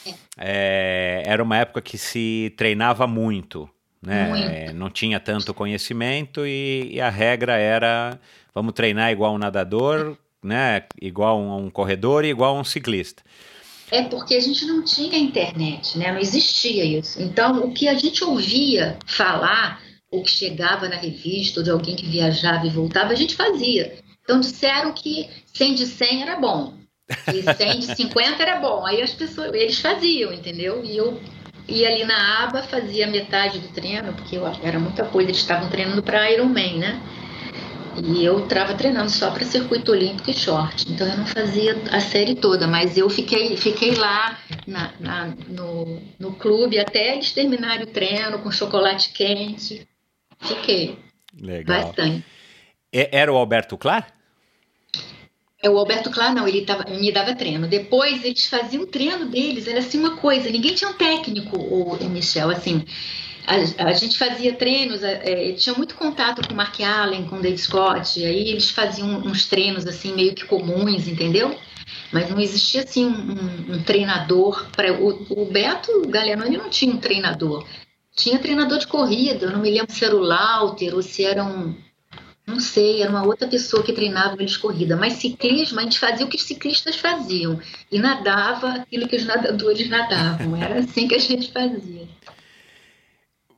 [0.04, 0.14] É.
[0.38, 3.70] É, era uma época que se treinava muito,
[4.02, 4.28] né?
[4.28, 4.74] Muito.
[4.74, 8.18] Não tinha tanto conhecimento e, e a regra era
[8.56, 10.84] vamos treinar igual um nadador, né?
[10.98, 13.22] Igual um, um corredor e igual um ciclista.
[13.90, 16.10] É porque a gente não tinha internet, né?
[16.10, 17.20] Não existia isso.
[17.20, 21.94] Então, o que a gente ouvia falar, ou que chegava na revista, ou de alguém
[21.94, 23.98] que viajava e voltava, a gente fazia.
[24.22, 26.72] Então disseram que 100 de 100 era bom,
[27.32, 28.86] e 100 de 50 era bom.
[28.86, 30.82] Aí as pessoas, eles faziam, entendeu?
[30.82, 31.20] E eu
[31.68, 35.68] ia ali na aba, fazia metade do treino, porque eu, era muita coisa, eles estavam
[35.68, 37.02] treinando para Ironman, né?
[38.04, 42.00] E eu estava treinando só para circuito olímpico e short, então eu não fazia a
[42.00, 47.84] série toda, mas eu fiquei, fiquei lá na, na, no, no clube até eles terminarem
[47.84, 49.86] o treino com chocolate quente.
[50.40, 50.98] Fiquei.
[51.40, 51.82] Legal.
[51.82, 52.24] Bastante.
[52.92, 54.06] Era o Alberto Clar?
[55.62, 57.66] É, o Alberto Clar, não, ele tava, me dava treino.
[57.66, 61.96] Depois eles faziam o treino deles, era assim uma coisa, ninguém tinha um técnico, o
[62.08, 62.84] Michel, assim.
[63.46, 67.40] A, a gente fazia treinos, é, tinha muito contato com o Mark Allen, com o
[67.42, 71.56] Dave Scott, aí eles faziam uns treinos assim meio que comuns, entendeu?
[72.12, 76.98] Mas não existia assim um, um, treinador para o, o Beto Galeanoni não tinha um
[76.98, 77.64] treinador.
[78.14, 81.44] Tinha treinador de corrida, eu não me lembro se era o Lauter ou se era
[81.44, 81.76] um,
[82.46, 86.24] não sei, era uma outra pessoa que treinava eles corrida, mas ciclismo a gente fazia
[86.24, 90.56] o que os ciclistas faziam e nadava aquilo que os nadadores nadavam.
[90.56, 92.08] Era assim que a gente fazia.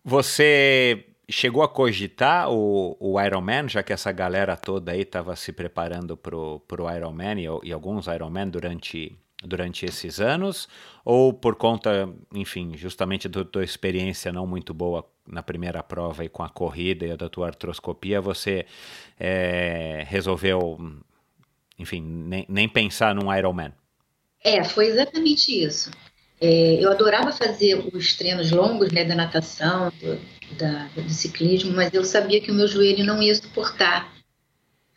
[0.09, 5.53] Você chegou a cogitar o, o Ironman, já que essa galera toda aí estava se
[5.53, 10.67] preparando para o Ironman e, e alguns Ironman durante durante esses anos,
[11.05, 16.29] ou por conta, enfim, justamente da tua experiência não muito boa na primeira prova e
[16.29, 18.65] com a corrida e da tua artroscopia, você
[19.21, 20.77] é, resolveu,
[21.79, 23.73] enfim, nem, nem pensar num Ironman?
[24.43, 25.91] É, foi exatamente isso.
[26.41, 30.19] É, eu adorava fazer os treinos longos né, da natação, do,
[30.57, 34.13] da, do ciclismo, mas eu sabia que o meu joelho não ia suportar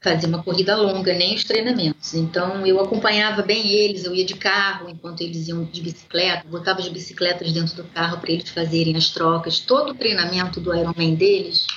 [0.02, 2.16] fazer uma corrida longa, nem os treinamentos.
[2.16, 6.80] Então eu acompanhava bem eles, eu ia de carro enquanto eles iam de bicicleta, botava
[6.80, 9.60] as bicicletas dentro do carro para eles fazerem as trocas.
[9.60, 11.68] Todo o treinamento do Ironman deles,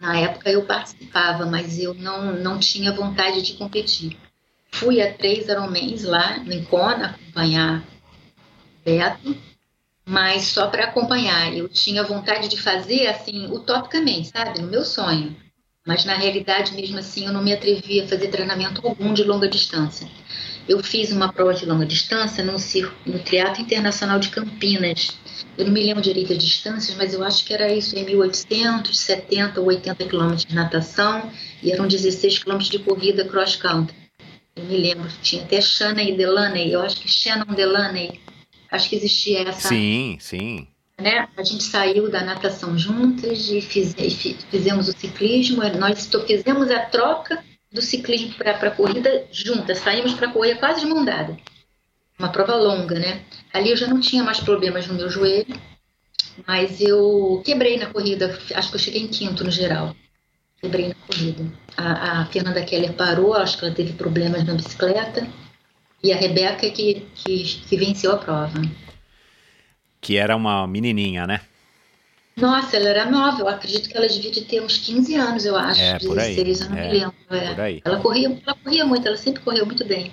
[0.00, 4.16] na época eu participava, mas eu não, não tinha vontade de competir.
[4.70, 7.86] Fui a três Ironmans lá em Kona acompanhar
[10.04, 11.54] Mas só para acompanhar.
[11.54, 14.60] Eu tinha vontade de fazer assim, utopicamente, sabe?
[14.60, 15.36] No meu sonho
[15.84, 19.48] mas na realidade, mesmo assim, eu não me atrevi a fazer treinamento algum de longa
[19.48, 20.06] distância.
[20.68, 25.08] Eu fiz uma prova de longa distância no, no Triatlo Internacional de Campinas.
[25.58, 29.60] Eu não me lembro direito as distâncias, mas eu acho que era isso, em 1870
[29.60, 31.28] ou 80 quilômetros de natação
[31.60, 33.96] e eram 16 quilômetros de corrida cross country.
[34.54, 38.20] Eu me lembro, tinha até Shannon Delaney, eu acho que Shannon Delaney,
[38.72, 39.68] acho que existia essa.
[39.68, 40.66] Sim, sim
[41.02, 41.28] né?
[41.36, 44.10] A gente saiu da natação juntas e, fiz, e
[44.50, 45.62] fizemos o ciclismo.
[45.78, 49.78] Nós fizemos a troca do ciclismo para a corrida juntas.
[49.78, 51.36] Saímos para correr quase de mão dada.
[52.18, 53.22] Uma prova longa, né?
[53.52, 55.60] Ali eu já não tinha mais problemas no meu joelho,
[56.46, 58.38] mas eu quebrei na corrida.
[58.54, 59.96] Acho que eu cheguei em quinto no geral.
[60.60, 61.44] Quebrei na corrida.
[61.76, 65.26] A, a Fernanda Keller parou, acho que ela teve problemas na bicicleta.
[66.02, 68.60] E a Rebeca que, que, que venceu a prova
[70.02, 71.40] que era uma menininha, né?
[72.36, 75.80] Nossa, ela era nova, eu acredito que ela devia ter uns 15 anos, eu acho.
[75.80, 76.34] É, por aí.
[76.34, 77.14] 16, eu não é, me lembro.
[77.30, 77.80] É.
[77.84, 80.10] Ela corria, ela corria muito, ela sempre correu muito bem.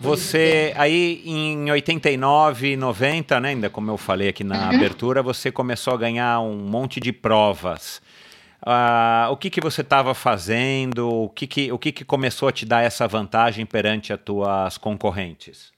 [0.00, 4.76] Você, aí em 89, 90, né, ainda como eu falei aqui na uhum.
[4.76, 8.00] abertura, você começou a ganhar um monte de provas.
[8.64, 11.08] Uh, o que, que você estava fazendo?
[11.08, 14.78] O, que, que, o que, que começou a te dar essa vantagem perante as tuas
[14.78, 15.72] concorrentes?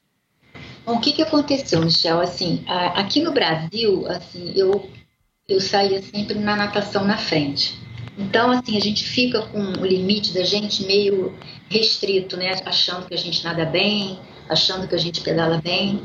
[0.85, 2.21] Bom, o que, que aconteceu, Michel?
[2.21, 4.91] Assim, aqui no Brasil, assim, eu,
[5.49, 7.79] eu saía sempre na natação na frente.
[8.19, 11.35] Então, assim, a gente fica com o limite da gente meio
[11.71, 12.53] restrito, né?
[12.67, 14.19] Achando que a gente nada bem,
[14.49, 16.01] achando que a gente pedala bem.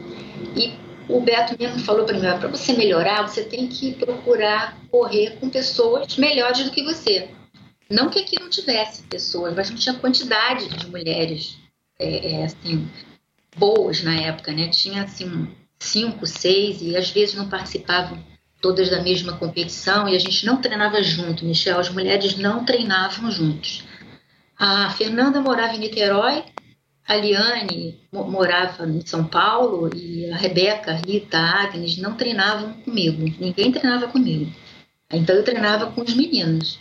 [0.55, 0.73] E
[1.09, 5.49] o Beto mesmo falou para mim, para você melhorar, você tem que procurar correr com
[5.49, 7.29] pessoas melhores do que você.
[7.89, 11.57] Não que aqui não tivesse pessoas, mas não tinha quantidade de mulheres
[11.97, 12.87] é, é, assim,
[13.57, 14.67] boas na época, né?
[14.67, 15.47] Tinha assim
[15.79, 18.23] cinco, seis e às vezes não participavam
[18.61, 21.79] todas da mesma competição e a gente não treinava junto, Michel.
[21.79, 23.83] As mulheres não treinavam juntos.
[24.57, 26.43] A Fernanda morava em Niterói,
[27.09, 32.73] a Liane morava em São Paulo e a Rebeca, a Rita, a Agnes não treinavam
[32.83, 33.23] comigo.
[33.39, 34.53] Ninguém treinava comigo.
[35.11, 36.79] Então eu treinava com os meninos.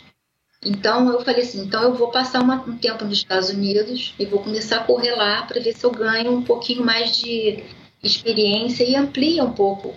[0.63, 4.25] Então eu falei assim, então eu vou passar uma, um tempo nos Estados Unidos e
[4.27, 7.63] vou começar a correr lá para ver se eu ganho um pouquinho mais de
[8.03, 9.95] experiência e amplia um pouco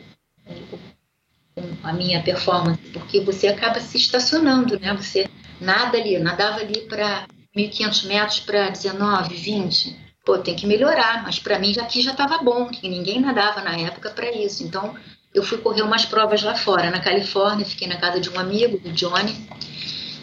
[1.82, 4.94] a minha performance, porque você acaba se estacionando, né?
[4.94, 5.28] Você
[5.60, 10.11] nada ali, nadava ali para 1.500 metros para 19, 20.
[10.24, 13.76] Pô, tem que melhorar, mas para mim aqui já estava bom, que ninguém nadava na
[13.76, 14.62] época para isso.
[14.62, 14.94] Então
[15.34, 18.78] eu fui correr umas provas lá fora, na Califórnia, fiquei na casa de um amigo,
[18.78, 19.48] do Johnny,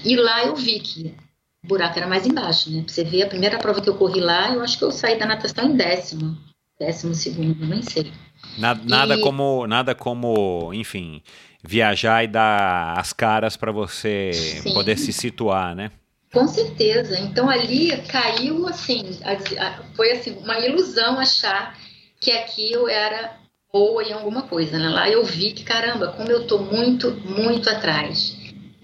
[0.05, 1.13] e lá eu vi que
[1.63, 2.81] o buraco era mais embaixo, né?
[2.83, 5.17] Pra você ver, a primeira prova que eu corri lá, eu acho que eu saí
[5.17, 6.37] da natação em décimo,
[6.79, 8.11] décimo segundo, nem sei.
[8.57, 9.21] Nada, nada e...
[9.21, 11.21] como, nada como, enfim,
[11.63, 14.73] viajar e dar as caras para você Sim.
[14.73, 15.91] poder se situar, né?
[16.31, 17.19] Com certeza.
[17.19, 19.17] Então ali caiu assim,
[19.95, 21.77] foi assim uma ilusão achar
[22.19, 23.37] que aqui eu era
[23.71, 24.89] boa em alguma coisa, né?
[24.89, 28.35] Lá eu vi que caramba, como eu tô muito, muito atrás.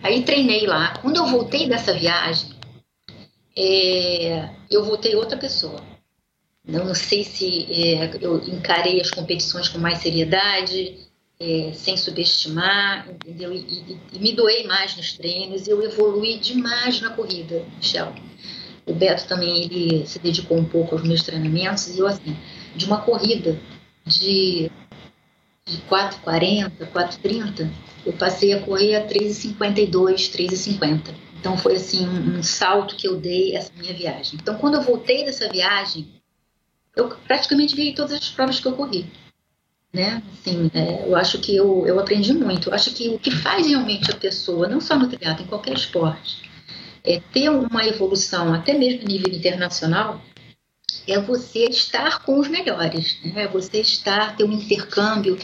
[0.01, 0.97] Aí treinei lá.
[0.97, 2.51] Quando eu voltei dessa viagem,
[3.57, 5.81] é, eu voltei outra pessoa.
[6.67, 11.04] Eu não sei se é, eu encarei as competições com mais seriedade,
[11.39, 13.53] é, sem subestimar, entendeu?
[13.53, 18.13] E, e, e, me doei mais nos treinos, eu evolui demais na corrida, Michel.
[18.85, 22.37] O Beto também ele se dedicou um pouco aos meus treinamentos e eu assim,
[22.75, 23.59] de uma corrida
[24.05, 24.71] de,
[25.65, 27.69] de 4,40, 4,30,
[28.05, 29.89] eu passei a correr a 3,52,
[30.31, 31.13] 3,50.
[31.39, 34.39] Então foi assim um, um salto que eu dei essa minha viagem.
[34.41, 36.07] Então quando eu voltei dessa viagem,
[36.95, 39.05] eu praticamente ganhei todas as provas que eu corri
[39.95, 40.21] né?
[40.33, 42.69] Assim, é, eu acho que eu, eu aprendi muito.
[42.69, 45.73] Eu acho que o que faz realmente a pessoa, não só no triatlo, em qualquer
[45.73, 46.43] esporte,
[47.03, 50.21] é ter uma evolução, até mesmo a nível internacional,
[51.07, 53.43] é você estar com os melhores, né?
[53.43, 55.37] É você estar, ter um intercâmbio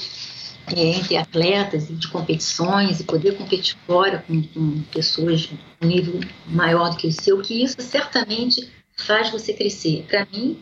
[0.76, 5.88] é, entre atletas e de competições e poder competir fora com, com pessoas de um
[5.88, 10.06] nível maior do que o seu, que isso certamente faz você crescer.
[10.10, 10.62] Para mim,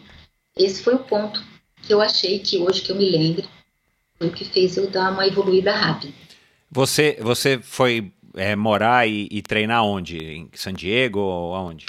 [0.56, 1.44] esse foi o ponto
[1.82, 3.48] que eu achei que hoje que eu me lembro
[4.28, 6.14] que fez eu dar uma evoluída rápida.
[6.72, 10.18] Você, você foi é, morar e, e, treinar onde?
[10.18, 11.88] Em San Diego ou aonde?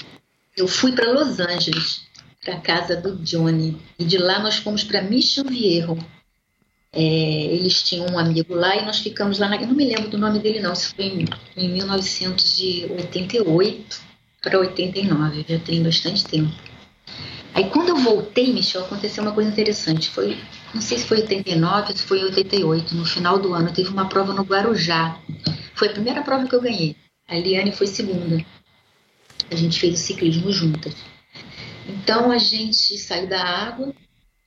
[0.56, 2.02] Eu fui para Los Angeles,
[2.42, 3.76] para a casa do Johnny.
[3.98, 5.98] E de lá nós fomos para Mission Viejo.
[6.92, 9.48] É, eles tinham um amigo lá e nós ficamos lá.
[9.48, 10.72] Na, eu não me lembro do nome dele, não.
[10.72, 11.26] Isso foi em,
[11.56, 14.00] em 1988
[14.42, 16.50] para 89, já tem bastante tempo.
[17.52, 20.08] Aí quando eu voltei, Michel, aconteceu uma coisa interessante.
[20.10, 20.38] Foi
[20.74, 24.08] não sei se foi 89 ou se foi 88, no final do ano, teve uma
[24.08, 25.18] prova no Guarujá.
[25.74, 26.96] Foi a primeira prova que eu ganhei.
[27.26, 28.44] A Liane foi segunda.
[29.50, 30.94] A gente fez o ciclismo juntas.
[31.88, 33.92] Então a gente saiu da água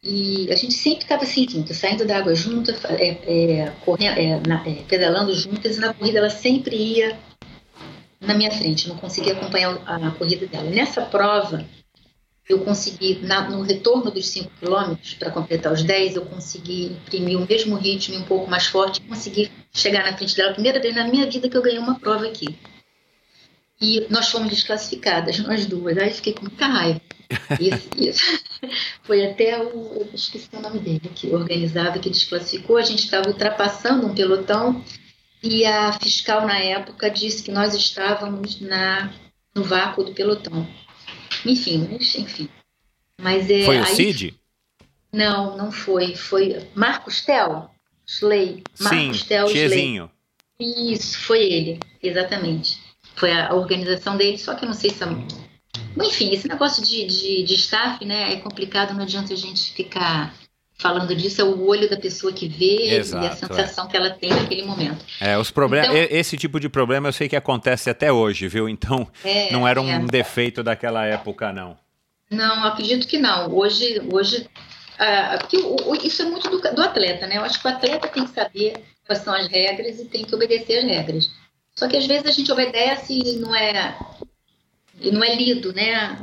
[0.02, 4.40] e a gente sempre estava assim juntas, saindo da água juntas, é, é, correndo, é,
[4.48, 7.18] na, é, pedalando juntas, e na corrida ela sempre ia
[8.20, 10.70] na minha frente, não conseguia acompanhar a, a corrida dela.
[10.70, 11.66] Nessa prova,
[12.48, 17.38] eu consegui, na, no retorno dos 5 quilômetros, para completar os 10, eu consegui imprimir
[17.38, 20.54] o mesmo ritmo um pouco mais forte, consegui chegar na frente dela.
[20.54, 22.58] Primeira vez na minha vida que eu ganhei uma prova aqui.
[23.82, 25.98] E nós fomos desclassificadas, nós duas.
[25.98, 27.02] Aí fiquei com muita raiva.
[27.60, 28.44] Isso, isso.
[29.04, 30.08] Foi até o.
[30.14, 32.78] Esqueci o nome dele, que organizava, que desclassificou.
[32.78, 34.84] A gente estava ultrapassando um pelotão
[35.41, 39.12] e a fiscal, na época, disse que nós estávamos na,
[39.54, 40.66] no vácuo do pelotão.
[41.46, 42.50] Enfim, mas, enfim.
[43.20, 44.39] Mas é, foi o aí, Cid?
[45.12, 46.16] Não, não foi.
[46.16, 47.70] Foi Marcos Tel,
[48.06, 48.64] Slay.
[48.80, 50.12] Marcos Sim, Tel Tiezinho.
[50.60, 52.80] Isso, foi ele, exatamente.
[53.16, 55.04] Foi a organização dele, só que eu não sei se...
[56.02, 60.34] Enfim, esse negócio de, de, de staff, né, é complicado, não adianta a gente ficar
[60.84, 63.36] falando disso é o olho da pessoa que vê Exato, e a é.
[63.36, 63.88] sensação é.
[63.88, 65.04] que ela tem naquele momento.
[65.22, 68.68] É, os problemas, então, esse tipo de problema eu sei que acontece até hoje, viu?
[68.68, 70.00] Então, é, não era um é.
[70.00, 71.78] defeito daquela época, não.
[72.30, 73.54] Não, acredito que não.
[73.56, 74.48] Hoje, hoje
[75.00, 75.58] ah, porque
[76.06, 77.38] isso é muito do, do, atleta, né?
[77.38, 80.36] Eu acho que o atleta tem que saber quais são as regras e tem que
[80.36, 81.32] obedecer as regras.
[81.76, 83.98] Só que às vezes a gente obedece e não é,
[85.00, 86.18] e não é lido, né?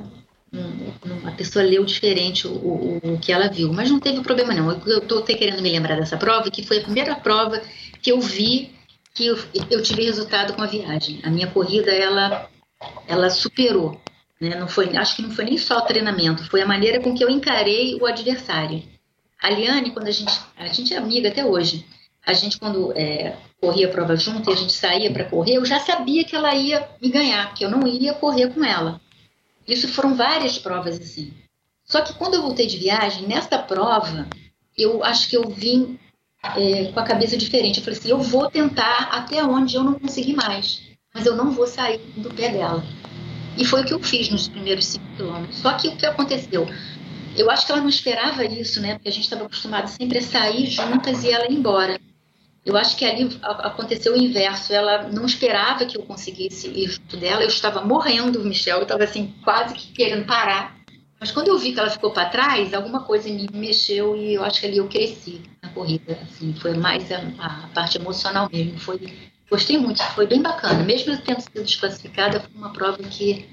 [1.25, 4.71] A pessoa leu diferente o, o, o, que ela viu, mas não teve problema não.
[4.87, 7.63] Eu estou querendo me lembrar dessa prova, que foi a primeira prova
[8.03, 8.73] que eu vi
[9.15, 9.39] que eu,
[9.71, 11.21] eu tive resultado com a viagem.
[11.23, 12.49] A minha corrida, ela,
[13.07, 14.01] ela superou.
[14.41, 14.57] Né?
[14.59, 17.23] Não foi, acho que não foi nem só o treinamento, foi a maneira com que
[17.23, 18.83] eu encarei o adversário.
[19.41, 21.85] A Liane, quando a gente, a gente é amiga até hoje,
[22.27, 25.65] a gente quando é, corria a prova junto e a gente saía para correr, eu
[25.65, 29.01] já sabia que ela ia me ganhar, que eu não ia correr com ela.
[29.71, 31.33] Isso foram várias provas assim.
[31.85, 34.29] Só que quando eu voltei de viagem, nesta prova,
[34.77, 35.99] eu acho que eu vim
[36.57, 37.79] é, com a cabeça diferente.
[37.79, 40.83] Eu falei assim: eu vou tentar até onde eu não conseguir mais,
[41.15, 42.85] mas eu não vou sair do pé dela.
[43.57, 45.59] E foi o que eu fiz nos primeiros cinco quilômetros.
[45.59, 46.67] Só que o que aconteceu?
[47.37, 48.95] Eu acho que ela não esperava isso, né?
[48.95, 51.99] Porque a gente estava acostumado sempre a sair juntas e ela ir embora.
[52.65, 54.73] Eu acho que ali aconteceu o inverso.
[54.73, 57.43] Ela não esperava que eu conseguisse ir junto dela.
[57.43, 58.79] Eu estava morrendo, Michel.
[58.79, 60.79] Eu estava assim, quase que querendo parar.
[61.19, 64.35] Mas quando eu vi que ela ficou para trás, alguma coisa em mim mexeu e
[64.35, 66.19] eu acho que ali eu cresci na corrida.
[66.23, 68.79] Assim, foi mais a, a parte emocional mesmo.
[68.79, 68.99] Foi,
[69.51, 70.83] gostei muito, foi bem bacana.
[70.83, 73.47] Mesmo tendo sido desclassificada, foi uma prova que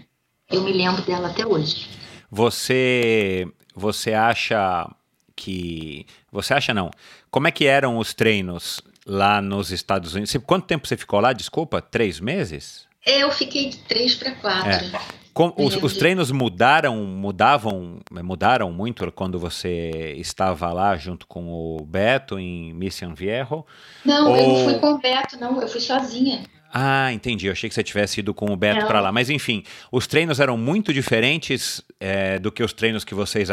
[0.49, 1.87] eu me lembro dela até hoje.
[2.31, 3.45] Você,
[3.75, 4.89] você acha
[5.35, 6.05] que.
[6.31, 6.89] Você acha não?
[7.29, 10.35] Como é que eram os treinos lá nos Estados Unidos?
[10.45, 11.33] Quanto tempo você ficou lá?
[11.33, 12.85] Desculpa, três meses?
[13.05, 14.69] É, eu fiquei de três para quatro.
[14.69, 15.17] É.
[15.33, 21.85] Com, os, os, treinos mudaram, mudavam, mudaram muito quando você estava lá junto com o
[21.85, 23.63] Beto em Mission Viejo?
[24.03, 24.35] Não, Ou...
[24.35, 26.43] eu não fui com o Beto, não, eu fui sozinha.
[26.73, 27.47] Ah, entendi.
[27.47, 29.11] Eu achei que você tivesse ido com o Beto para lá.
[29.11, 33.49] Mas enfim, os treinos eram muito diferentes é, do que os treinos que vocês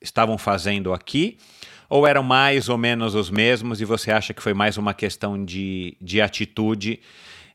[0.00, 1.36] estavam fazendo aqui?
[1.94, 5.44] Ou eram mais ou menos os mesmos e você acha que foi mais uma questão
[5.44, 6.98] de, de atitude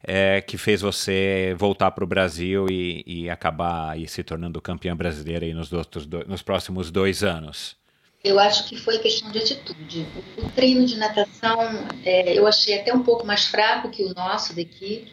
[0.01, 4.95] é, que fez você voltar para o Brasil e, e acabar aí, se tornando campeã
[4.95, 7.75] brasileira aí nos, outros nos próximos dois anos?
[8.23, 10.07] Eu acho que foi questão de atitude.
[10.37, 11.59] O, o treino de natação
[12.05, 15.05] é, eu achei até um pouco mais fraco que o nosso daqui.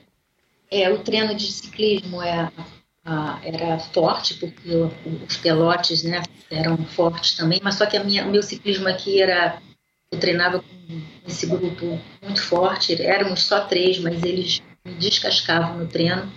[0.70, 2.48] É, o treino de ciclismo é,
[3.06, 4.68] a, era forte, porque
[5.24, 9.62] os pelotes né, eram fortes também, mas só que a o meu ciclismo aqui era.
[10.12, 15.86] Eu treinava com esse grupo muito forte, éramos só três, mas eles me descascavam no
[15.88, 16.32] treino.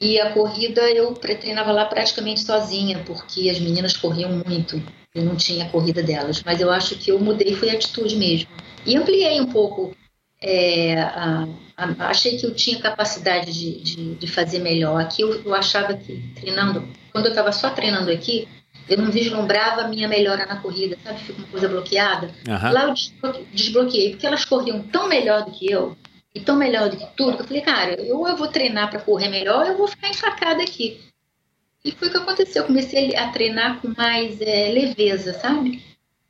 [0.00, 4.82] E a corrida eu treinava lá praticamente sozinha, porque as meninas corriam muito
[5.14, 6.42] e não tinha corrida delas.
[6.42, 8.48] Mas eu acho que eu mudei, foi a atitude mesmo.
[8.84, 9.94] E ampliei um pouco.
[10.42, 15.00] É, a, a, achei que eu tinha capacidade de, de, de fazer melhor.
[15.00, 18.48] Aqui eu, eu, achava que treinando, quando eu estava só treinando aqui,
[18.88, 21.20] eu não vislumbrava a minha melhora na corrida, sabe?
[21.20, 22.30] Fica uma coisa bloqueada.
[22.48, 22.72] Uhum.
[22.72, 25.96] Lá eu desbloqueei, porque elas corriam tão melhor do que eu,
[26.34, 29.00] e tão melhor do que tudo, que eu falei, cara, ou eu vou treinar para
[29.00, 31.00] correr melhor, ou eu vou ficar enfacada aqui.
[31.84, 32.62] E foi o que aconteceu.
[32.62, 35.82] Eu comecei a treinar com mais é, leveza, sabe?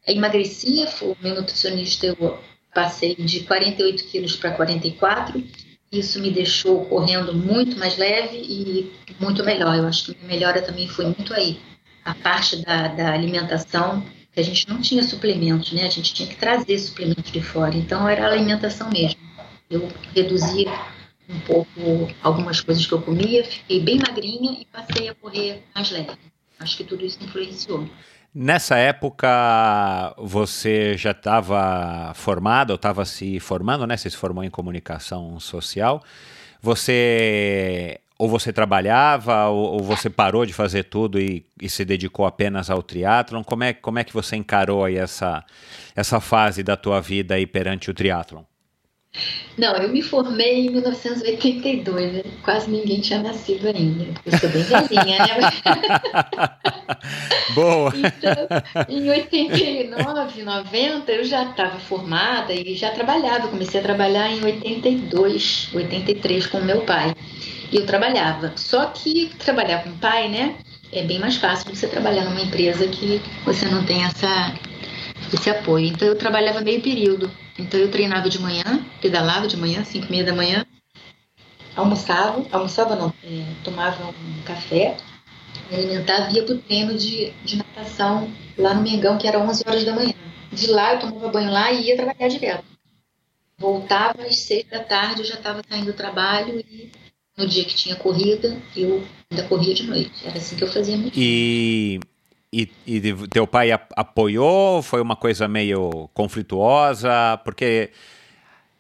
[0.06, 2.38] Eu emagreci, o meu nutricionista, eu
[2.74, 5.42] passei de 48 quilos para 44.
[5.92, 9.76] Isso me deixou correndo muito mais leve e muito melhor.
[9.76, 11.58] Eu acho que a melhora também foi muito aí.
[12.04, 14.02] A parte da, da alimentação,
[14.32, 15.84] que a gente não tinha suplementos, né?
[15.84, 17.74] A gente tinha que trazer suplementos de fora.
[17.76, 19.20] Então era a alimentação mesmo.
[19.68, 20.66] Eu reduzi
[21.28, 21.70] um pouco
[22.22, 26.10] algumas coisas que eu comia, fiquei bem magrinha e passei a correr mais leve.
[26.58, 27.88] Acho que tudo isso influenciou.
[28.32, 33.96] Nessa época, você já estava formada ou estava se formando, né?
[33.96, 36.02] Você se formou em comunicação social.
[36.62, 42.26] Você ou você trabalhava ou, ou você parou de fazer tudo e, e, se dedicou
[42.26, 43.42] apenas ao triatlon?
[43.42, 45.42] Como é, como é que você encarou aí essa,
[45.96, 48.42] essa fase da tua vida aí perante o triatlon?
[49.58, 52.22] Não, eu me formei em 1982, né?
[52.42, 54.06] quase ninguém tinha nascido ainda.
[54.24, 55.50] Eu sou bem velhinha, né?
[57.54, 57.92] Boa!
[57.94, 58.34] Então,
[58.88, 63.48] em 89, 90, eu já estava formada e já trabalhava.
[63.48, 67.14] comecei a trabalhar em 82, 83 com meu pai.
[67.72, 68.52] E eu trabalhava.
[68.56, 70.56] Só que trabalhar com o pai, né?
[70.92, 74.54] É bem mais fácil do que você trabalhar numa empresa que você não tem essa,
[75.32, 75.86] esse apoio.
[75.86, 77.30] Então eu trabalhava meio período.
[77.58, 80.64] Então eu treinava de manhã, pedalava de manhã, 5 e meia da manhã,
[81.76, 84.96] almoçava, almoçava não, é, tomava um café,
[85.70, 89.38] me alimentava e ia para o treino de, de natação lá no Mengão, que era
[89.38, 90.14] 11 horas da manhã.
[90.52, 92.64] De lá eu tomava banho lá e ia trabalhar direto.
[93.58, 96.90] Voltava às 6 da tarde, eu já estava saindo do trabalho e
[97.36, 100.12] no dia que tinha corrida, eu ainda corria de noite.
[100.24, 101.18] Era assim que eu fazia muito.
[101.18, 102.00] E
[102.52, 104.82] e, e teu pai apoiou?
[104.82, 107.38] Foi uma coisa meio conflituosa?
[107.44, 107.90] Porque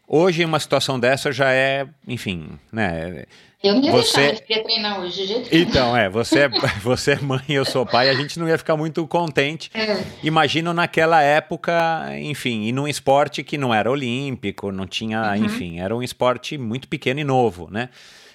[0.06, 3.24] hoje uma situação dessa já é, enfim, né?
[3.62, 4.16] Eu não ia você...
[4.16, 6.48] deixar, eu queria treinar hoje, de jeito Então, é, você é,
[6.82, 9.70] você é mãe, eu sou pai, a gente não ia ficar muito contente.
[9.74, 10.02] É.
[10.22, 15.44] Imagino naquela época, enfim, e num esporte que não era olímpico, não tinha, uhum.
[15.44, 17.90] enfim, era um esporte muito pequeno e novo, né?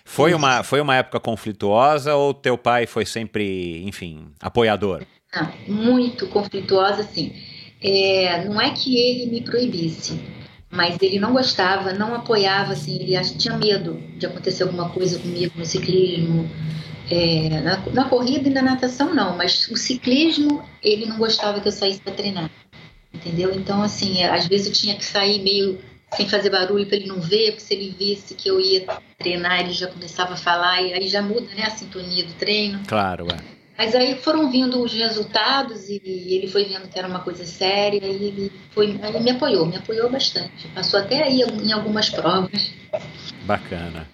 [0.07, 5.01] Foi uma, foi uma época conflituosa ou teu pai foi sempre, enfim, apoiador?
[5.67, 7.33] Muito conflituosa, assim.
[7.81, 10.19] É, não é que ele me proibisse,
[10.71, 15.53] mas ele não gostava, não apoiava, assim, ele tinha medo de acontecer alguma coisa comigo
[15.57, 16.49] no ciclismo.
[17.09, 21.67] É, na, na, corrida e na natação não, mas o ciclismo ele não gostava que
[21.67, 22.49] eu saísse para treinar,
[23.13, 23.53] entendeu?
[23.53, 25.79] Então assim, às vezes eu tinha que sair meio
[26.15, 28.88] sem fazer barulho para ele não ver, porque se ele visse que eu ia
[29.19, 32.81] treinar ele já começava a falar e aí já muda, né, a sintonia do treino.
[32.88, 33.54] Claro, é.
[33.78, 38.05] Mas aí foram vindo os resultados e ele foi vendo que era uma coisa séria
[38.05, 40.67] e ele, foi, ele me apoiou, me apoiou bastante.
[40.69, 42.73] Passou até aí em algumas provas.
[43.43, 44.07] Bacana.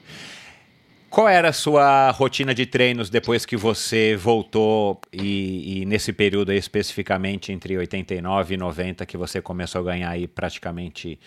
[1.12, 6.52] Qual era a sua rotina de treinos depois que você voltou e, e, nesse período
[6.52, 11.20] aí, especificamente entre 89 e 90 que você começou a ganhar aí praticamente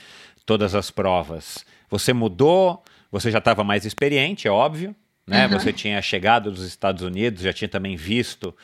[0.47, 1.67] todas as provas?
[1.91, 2.83] Você mudou?
[3.13, 4.97] Você já estava mais experiente, é óbvio,
[5.27, 5.47] né?
[5.47, 5.59] Uhum.
[5.59, 8.55] Você tinha chegado dos Estados Unidos, já tinha também visto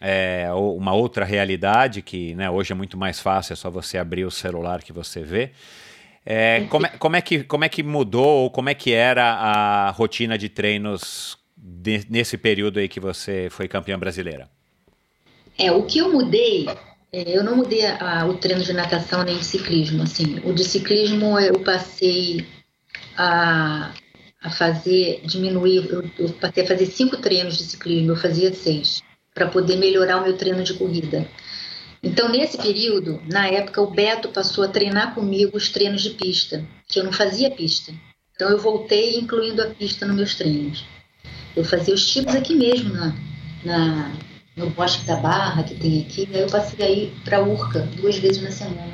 [0.00, 4.24] é, uma outra realidade que né, hoje é muito mais fácil, é só você abrir
[4.24, 5.50] o celular que você vê.
[6.26, 9.24] É, como, é, como, é que, como é que mudou ou como é que era
[9.24, 14.48] a rotina de treinos de, nesse período aí que você foi campeã brasileira?
[15.58, 16.66] É, o que eu mudei,
[17.12, 20.64] é, eu não mudei a, o treino de natação nem de ciclismo, assim, o de
[20.64, 22.46] ciclismo eu passei
[23.16, 23.92] a,
[24.44, 29.02] a fazer, diminuir, eu, eu passei a fazer cinco treinos de ciclismo, eu fazia seis,
[29.34, 31.26] para poder melhorar o meu treino de corrida.
[32.02, 36.62] Então, nesse período, na época, o Beto passou a treinar comigo os treinos de pista,
[36.86, 37.90] que eu não fazia pista.
[38.34, 40.84] Então, eu voltei incluindo a pista nos meus treinos.
[41.56, 43.16] Eu fazia os tipos aqui mesmo, na,
[43.64, 44.12] na,
[44.54, 46.28] no Bosque da Barra, que tem aqui.
[46.34, 48.92] Aí eu passei aí para Urca, duas vezes na semana.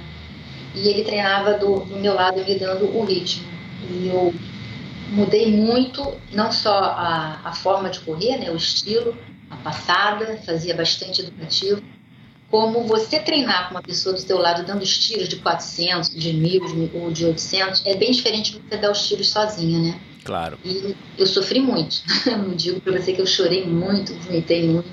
[0.76, 3.50] E ele treinava do, do meu lado, me dando o ritmo.
[3.90, 4.32] E eu
[5.10, 9.16] mudei muito, não só a, a forma de correr, né, o estilo,
[9.50, 11.82] a passada, fazia bastante educativo,
[12.48, 16.32] como você treinar com uma pessoa do seu lado dando os tiros de 400, de
[16.32, 20.00] 1000 ou de 800, é bem diferente de você dar os tiros sozinha, né?
[20.24, 20.58] Claro.
[20.64, 22.02] E eu sofri muito.
[22.26, 24.88] Não digo para você que eu chorei muito, vomitei muito,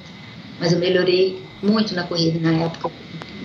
[0.59, 2.91] mas eu melhorei muito na corrida na época.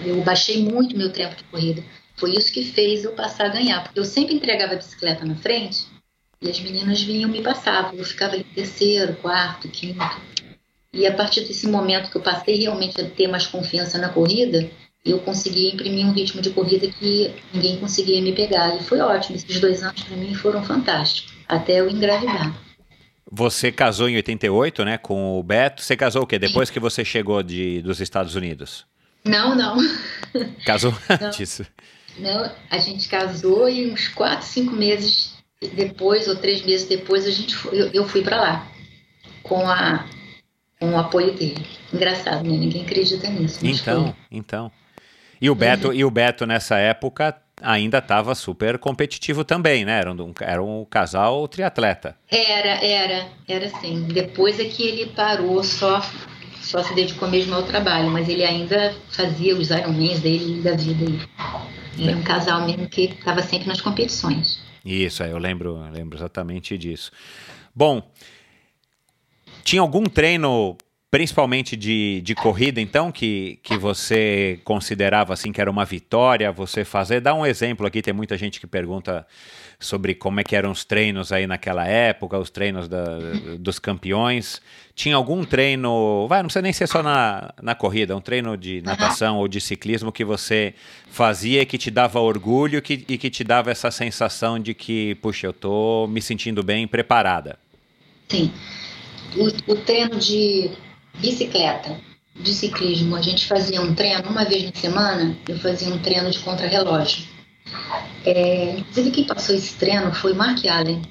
[0.05, 1.83] Eu baixei muito meu tempo de corrida.
[2.17, 5.35] Foi isso que fez eu passar a ganhar, porque eu sempre entregava a bicicleta na
[5.37, 5.92] frente
[6.43, 7.95] e as meninas vinham me passavam.
[7.95, 10.05] Eu ficava em terceiro, quarto, quinto.
[10.93, 14.69] E a partir desse momento que eu passei realmente a ter mais confiança na corrida,
[15.05, 18.77] eu consegui imprimir um ritmo de corrida que ninguém conseguia me pegar.
[18.77, 19.37] E foi ótimo.
[19.37, 22.53] Esses dois anos para mim foram fantásticos, até eu engravidar.
[23.31, 25.81] Você casou em 88, né, com o Beto.
[25.81, 26.39] Você casou o quê?
[26.39, 28.85] Depois que você chegou de, dos Estados Unidos?
[29.25, 29.79] Não, não.
[30.67, 31.63] Casou antes?
[32.19, 35.32] Não, a gente casou e uns 4, 5 meses
[35.69, 38.69] depois, ou 3 meses depois, a gente foi, eu, eu fui para lá.
[39.43, 40.07] Com a
[40.83, 41.65] com o apoio dele.
[41.95, 42.57] Engraçado, né?
[42.57, 43.65] Ninguém acredita nisso.
[43.65, 44.15] Então, foi.
[44.33, 44.73] então.
[45.41, 45.95] E o Beto, uhum.
[45.95, 50.01] e o Beto nessa época ainda estava super competitivo também, né?
[50.01, 52.17] Era um, era um casal triatleta.
[52.29, 54.09] Era, era, era sim.
[54.13, 56.01] Depois é que ele parou, só,
[56.61, 61.05] só se dedicou mesmo ao trabalho, mas ele ainda fazia os Ironmans dele da vida.
[62.01, 64.61] Era um casal mesmo que estava sempre nas competições.
[64.85, 67.13] Isso, eu lembro, lembro exatamente disso.
[67.75, 68.03] Bom,
[69.63, 70.77] tinha algum treino,
[71.11, 76.85] principalmente de, de corrida, então, que, que você considerava assim que era uma vitória você
[76.85, 77.21] fazer?
[77.21, 79.27] Dá um exemplo aqui, tem muita gente que pergunta
[79.83, 83.05] sobre como é que eram os treinos aí naquela época, os treinos da,
[83.59, 84.61] dos campeões.
[84.95, 88.83] Tinha algum treino, vai, não precisa nem ser só na, na corrida, um treino de
[88.83, 90.75] natação ou de ciclismo que você
[91.11, 95.47] fazia que te dava orgulho que, e que te dava essa sensação de que, puxa,
[95.47, 97.59] eu tô me sentindo bem preparada.
[98.29, 98.53] Sim
[99.37, 100.71] o, o treino de
[101.19, 101.99] bicicleta,
[102.35, 106.31] de ciclismo, a gente fazia um treino uma vez na semana, eu fazia um treino
[106.31, 107.25] de contrarrelógio.
[108.25, 111.03] É, inclusive quem passou esse treino foi Mark Allen,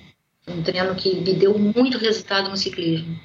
[0.48, 3.20] um treino que me deu muito resultado no ciclismo.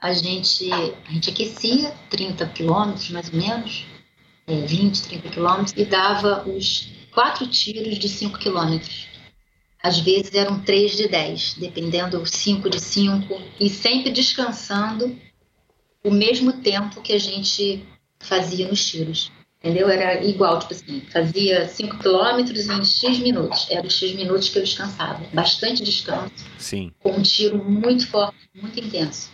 [0.00, 3.84] A gente, a gente aquecia 30 quilômetros mais ou menos,
[4.46, 9.08] é, 20, 30 quilômetros, e dava os quatro tiros de 5 quilômetros.
[9.82, 15.16] Às vezes eram três de dez, dependendo, cinco de cinco, e sempre descansando
[16.02, 17.86] o mesmo tempo que a gente
[18.18, 19.30] fazia nos tiros.
[19.60, 19.88] Entendeu?
[19.88, 23.66] Era igual, tipo assim, fazia 5 quilômetros em X minutos.
[23.70, 25.24] Era os X minutos que eu descansava.
[25.32, 26.32] Bastante descanso.
[26.58, 26.92] Sim.
[27.00, 29.30] Com um tiro muito forte, muito intenso.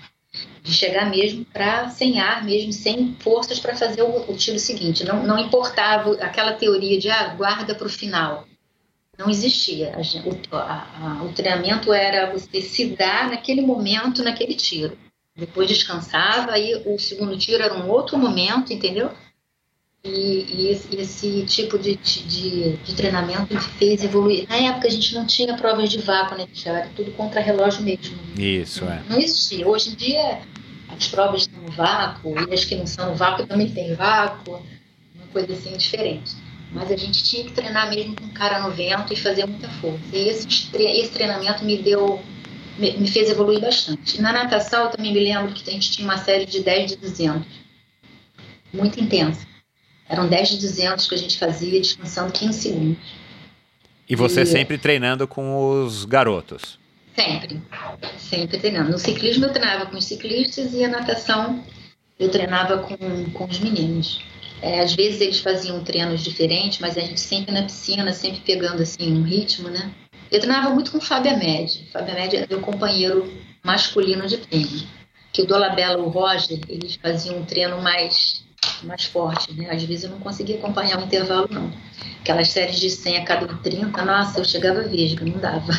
[0.63, 5.05] De chegar mesmo para sem ar, mesmo sem forças para fazer o, o, tiro seguinte.
[5.05, 8.47] Não, não importava aquela teoria de ah, guarda para o final
[9.19, 9.93] não existia.
[10.25, 14.97] O, a, a, o treinamento era você se dar naquele momento, naquele tiro.
[15.37, 19.11] Depois descansava, aí o segundo tiro era um outro momento, entendeu?
[20.05, 24.47] E, e esse, esse, tipo de, de, de, treinamento fez evoluir.
[24.49, 26.47] Na época a gente não tinha provas de vácuo, né?
[26.65, 28.19] Era tudo contra relógio mesmo.
[28.39, 29.03] Isso, é.
[29.09, 29.67] Não existia.
[29.67, 30.43] Hoje em dia
[30.89, 34.63] as provas no vácuo, e as que não são no vácuo também tem vácuo,
[35.15, 36.33] uma coisa assim diferente.
[36.71, 40.05] Mas a gente tinha que treinar mesmo com cara no vento e fazer muita força.
[40.13, 40.47] E esse,
[40.77, 42.21] esse treinamento me deu,
[42.79, 44.21] me, me, fez evoluir bastante.
[44.21, 46.97] Na natação eu também me lembro que a gente tinha uma série de 10 de
[46.97, 47.47] 200,
[48.73, 49.54] muito intensa.
[50.15, 52.99] Eram 10 de 200 que a gente fazia descansando 15 segundos.
[54.09, 56.79] E você e, sempre treinando com os garotos?
[57.17, 57.61] Sempre,
[58.17, 58.93] sempre treinando.
[58.93, 61.65] No ciclismo eu treinava com os ciclistas e a natação
[62.17, 64.23] eu treinava com, com os meninos.
[64.63, 68.83] É, às vezes eles faziam treinos diferentes, mas a gente sempre na piscina, sempre pegando
[68.83, 69.93] assim um ritmo, né?
[70.31, 71.87] Eu treinava muito com o Fábio Amed.
[71.89, 73.33] O Fábio Amed é meu companheiro
[73.65, 74.87] masculino de prêmio.
[75.33, 78.44] Que o Dolabella e o Roger, eles faziam um treino mais,
[78.83, 79.71] mais forte, né?
[79.71, 81.73] Às vezes eu não conseguia acompanhar o intervalo, não.
[82.21, 85.73] Aquelas séries de 100 a cada 30, nossa, eu chegava vesga, não dava.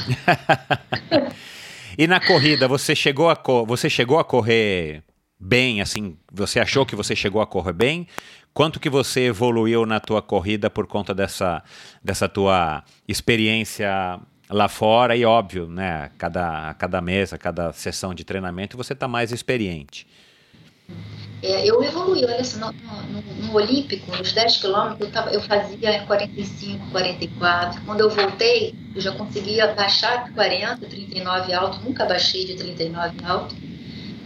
[1.97, 5.03] e na corrida, você chegou a, você chegou a correr
[5.39, 8.07] bem, assim, você achou que você chegou a correr bem?
[8.53, 11.61] Quanto que você evoluiu na tua corrida por conta dessa,
[12.01, 14.19] dessa tua experiência
[14.49, 19.07] lá fora e óbvio, né, cada, cada mês, a cada sessão de treinamento você está
[19.07, 20.07] mais experiente.
[21.43, 26.03] É, eu evolui, olha só, no, no, no, Olímpico, nos 10 quilômetros, eu, eu fazia
[26.05, 27.81] 45, 44.
[27.85, 33.17] Quando eu voltei, eu já conseguia baixar de 40, 39 alto, nunca baixei de 39
[33.23, 33.55] alto,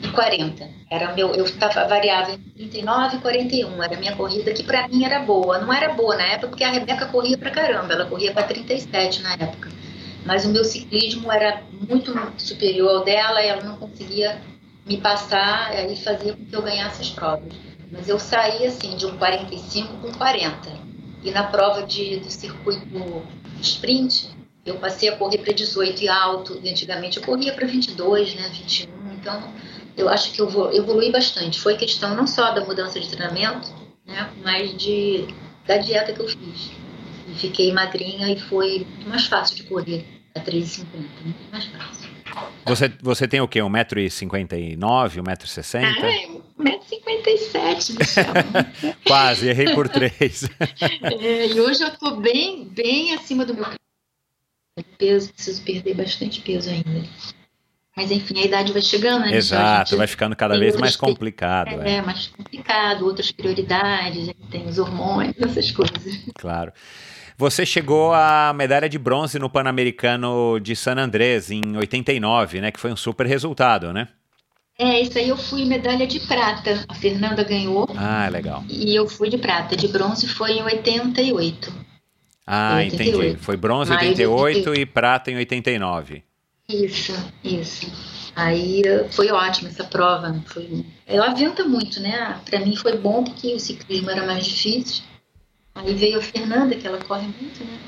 [0.02, 0.70] e 40.
[0.90, 4.88] Era meu, eu estava variável entre 39 e 41, era a minha corrida, que para
[4.88, 5.60] mim era boa.
[5.60, 9.22] Não era boa na época, porque a Rebeca corria para caramba, ela corria para 37
[9.22, 9.70] na época
[10.26, 14.40] mas o meu ciclismo era muito superior ao dela e ela não conseguia
[14.90, 17.54] me passar e fazia com que eu ganhasse as provas.
[17.92, 20.68] Mas eu saí assim de um 45 com 40.
[21.24, 22.82] E na prova de, do circuito
[23.62, 24.30] sprint,
[24.66, 26.60] eu passei a correr para 18 e alto.
[26.64, 28.90] E antigamente eu corria para 22, né, 21.
[29.14, 29.54] Então
[29.96, 31.60] eu acho que eu evolui bastante.
[31.60, 33.72] Foi questão não só da mudança de treinamento,
[34.08, 35.28] né, mas de,
[35.68, 36.72] da dieta que eu fiz.
[37.28, 40.04] E fiquei magrinha e foi muito mais fácil de correr
[40.36, 40.86] a 3,50,
[41.24, 42.09] muito mais fácil.
[42.66, 43.60] Você, você tem o quê?
[43.60, 45.84] 1,59m, 1,60m?
[45.84, 45.90] Ah,
[46.60, 50.50] 1,57m, Quase, errei por 3.
[51.20, 53.66] é, e hoje eu tô bem, bem acima do meu
[54.98, 57.04] peso, preciso perder bastante peso ainda.
[57.96, 59.36] Mas enfim, a idade vai chegando, né?
[59.36, 61.82] Exato, vai ficando cada vez mais complicado.
[61.82, 66.22] É, é, mais complicado, outras prioridades, tem os hormônios, essas coisas.
[66.36, 66.72] Claro.
[67.40, 72.70] Você chegou à medalha de bronze no Pan-Americano de San Andrés em 89, né?
[72.70, 74.10] Que foi um super resultado, né?
[74.78, 76.84] É, isso aí eu fui medalha de prata.
[76.86, 77.88] A Fernanda ganhou.
[77.96, 78.62] Ah, legal.
[78.68, 79.78] E eu fui de prata.
[79.78, 81.74] De bronze foi em 88.
[82.46, 83.24] Ah, 88.
[83.24, 83.42] entendi.
[83.42, 86.22] Foi bronze em 88 e prata em 89.
[86.68, 87.90] Isso, isso.
[88.36, 88.82] Aí
[89.12, 90.44] foi ótimo essa prova.
[90.46, 90.86] Foi...
[91.08, 92.38] Ela aventa muito, né?
[92.44, 95.08] Para mim foi bom porque o ciclismo era mais difícil.
[95.76, 97.80] Aí veio a Fernanda, que ela corre muito, né?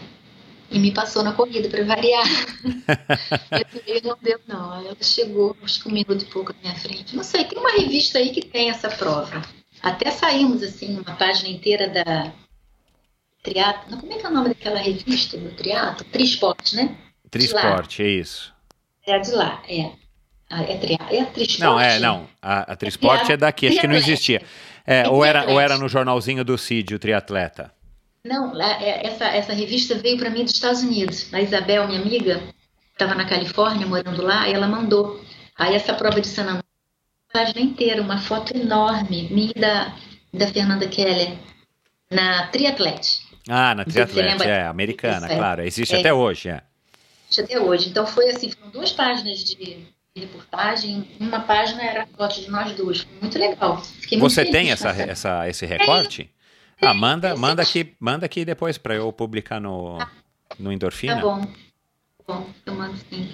[0.69, 2.25] E me passou na corrida para variar.
[3.85, 4.73] eu não deu, não.
[4.75, 7.15] Ela chegou, acho que um minuto e pouco na minha frente.
[7.15, 9.41] Não sei, tem uma revista aí que tem essa prova.
[9.81, 12.31] Até saímos, assim, uma página inteira da
[13.43, 13.97] Triatlo.
[13.97, 16.05] Como é que é o nome daquela revista do Triatlo?
[16.05, 16.95] Trisport, né?
[17.29, 18.53] Trisport, é isso.
[19.05, 19.91] É a de lá, é.
[20.49, 21.59] É, tri, é a Trisport?
[21.59, 22.27] Não, é, não.
[22.41, 24.41] A, a Trisport é, é daqui, acho que não existia.
[24.85, 27.71] É, ou, era, ou era no jornalzinho do Cid, o triatleta?
[28.23, 31.33] Não, é, essa, essa revista veio para mim dos Estados Unidos.
[31.33, 32.41] A Isabel, minha amiga,
[32.91, 35.23] estava na Califórnia, morando lá, e ela mandou.
[35.57, 36.63] Aí essa prova de San Andreas,
[37.31, 39.95] página inteira, uma foto enorme, minha da,
[40.33, 41.37] da Fernanda Keller,
[42.11, 43.21] na Triatlete.
[43.49, 45.37] Ah, na Triatlete, é, americana, Isso, é.
[45.37, 45.61] claro.
[45.63, 45.99] Existe é.
[45.99, 46.61] até hoje, é.
[47.23, 47.89] Existe até hoje.
[47.89, 52.73] Então foi assim, foram duas páginas de reportagem, uma página era a foto de nós
[52.73, 53.07] duas.
[53.21, 53.81] Muito legal.
[53.81, 56.29] Fiquei Você muito tem essa, essa, esse recorte?
[56.81, 59.97] Ah, manda, manda aqui, manda aqui depois para eu publicar no,
[60.59, 61.15] no Endorfina.
[61.15, 61.45] Tá bom.
[61.45, 63.31] Tá bom, eu mando sim.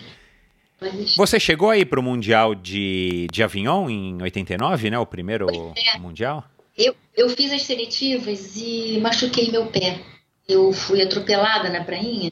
[1.15, 4.99] Você chegou aí para o Mundial de, de Avignon em 89, né?
[4.99, 5.97] O primeiro é.
[5.97, 6.43] Mundial?
[6.77, 9.99] Eu, eu fiz as seletivas e machuquei meu pé.
[10.47, 12.31] Eu fui atropelada na prainha,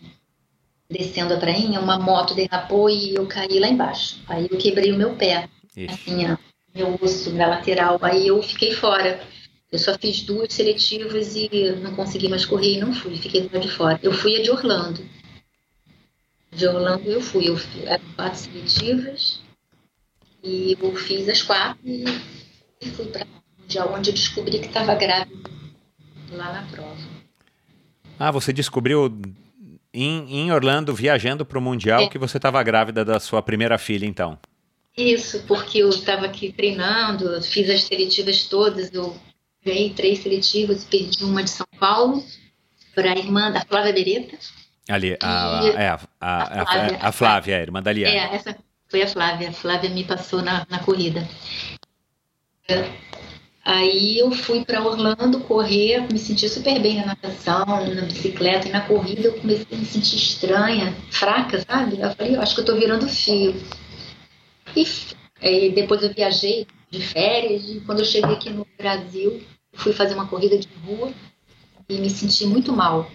[0.89, 4.21] descendo a prainha, uma moto derrapou e eu caí lá embaixo.
[4.27, 5.49] Aí eu quebrei o meu pé,
[5.89, 6.25] assim,
[6.73, 7.97] meu osso na lateral.
[8.01, 9.19] Aí eu fiquei fora.
[9.71, 11.49] Eu só fiz duas seletivas e
[11.81, 13.99] não consegui mais correr e não fui, fiquei de fora.
[14.01, 15.03] Eu fui a de Orlando.
[16.51, 19.41] De Orlando eu fui, eu fui, eram quatro seletivas
[20.41, 22.05] e eu fiz as quatro e,
[22.81, 23.25] e fui para
[23.65, 25.49] Mundial, onde eu descobri que estava grávida
[26.31, 26.95] lá na prova.
[28.19, 29.11] Ah, você descobriu
[29.95, 32.07] em, em Orlando, viajando para o Mundial, é.
[32.07, 34.37] que você estava grávida da sua primeira filha, então?
[34.95, 39.15] Isso, porque eu estava aqui treinando, fiz as seletivas todas, eu
[39.65, 42.23] ganhei três seletivas perdi uma de São Paulo
[42.93, 44.37] para a irmã da Flávia Beretta.
[44.87, 45.95] Ali, a, a, é, a,
[46.61, 48.15] a, Flávia, a, Flávia, a irmã da Liana.
[48.15, 48.55] É, essa
[48.87, 49.49] foi a Flávia.
[49.49, 51.27] A Flávia me passou na, na corrida.
[53.65, 58.71] Aí eu fui para Orlando correr, me senti super bem na natação, na bicicleta e
[58.71, 61.99] na corrida eu comecei a me sentir estranha, fraca, sabe?
[61.99, 63.55] Eu falei, eu acho que eu tô virando fio.
[64.75, 64.85] E,
[65.41, 69.41] e depois eu viajei de férias e quando eu cheguei aqui no Brasil,
[69.73, 71.11] fui fazer uma corrida de rua
[71.89, 73.09] e me senti muito mal.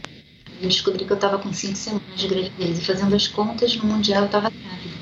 [0.61, 3.85] Eu descobri que eu estava com cinco semanas de gravidez e fazendo as contas no
[3.85, 5.01] Mundial eu estava grávida.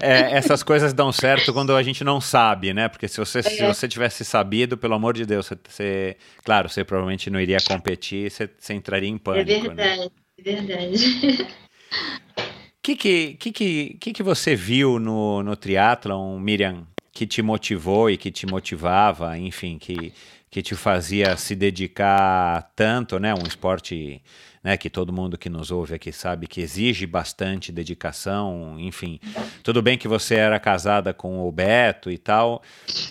[0.00, 2.88] é, essas coisas dão certo quando a gente não sabe, né?
[2.88, 3.42] Porque se você, é.
[3.42, 7.58] se você tivesse sabido, pelo amor de Deus, você, você claro, você provavelmente não iria
[7.60, 9.50] competir, você, você entraria em pânico.
[9.50, 10.08] É verdade, né?
[10.38, 11.46] é verdade.
[12.86, 18.08] O que que, que, que, que você viu no, no triatlon, Miriam, que te motivou
[18.08, 20.12] e que te motivava, enfim, que,
[20.56, 23.34] que te fazia se dedicar tanto, né?
[23.34, 24.22] Um esporte
[24.64, 29.20] né, que todo mundo que nos ouve aqui sabe que exige bastante dedicação, enfim.
[29.62, 32.62] Tudo bem que você era casada com o Beto e tal,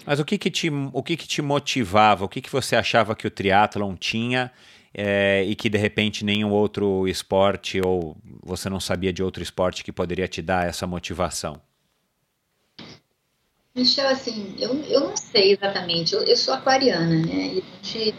[0.08, 2.26] mas o que que te, o que que te motivava?
[2.26, 4.52] O que que você achava que o triatlon tinha
[4.92, 9.84] é, e que de repente nenhum outro esporte ou você não sabia de outro esporte
[9.84, 11.62] que poderia te dar essa motivação?
[13.76, 16.14] Michel, assim, eu, eu não sei exatamente.
[16.14, 17.56] Eu, eu sou aquariana, né?
[17.56, 18.16] E a gente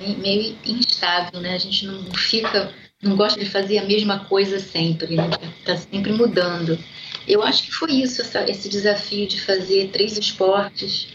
[0.00, 1.54] é meio instável, né?
[1.54, 2.72] A gente não fica,
[3.02, 5.30] não gosta de fazer a mesma coisa sempre, né?
[5.64, 6.78] Tá sempre mudando.
[7.26, 11.08] Eu acho que foi isso, essa, esse desafio de fazer três esportes.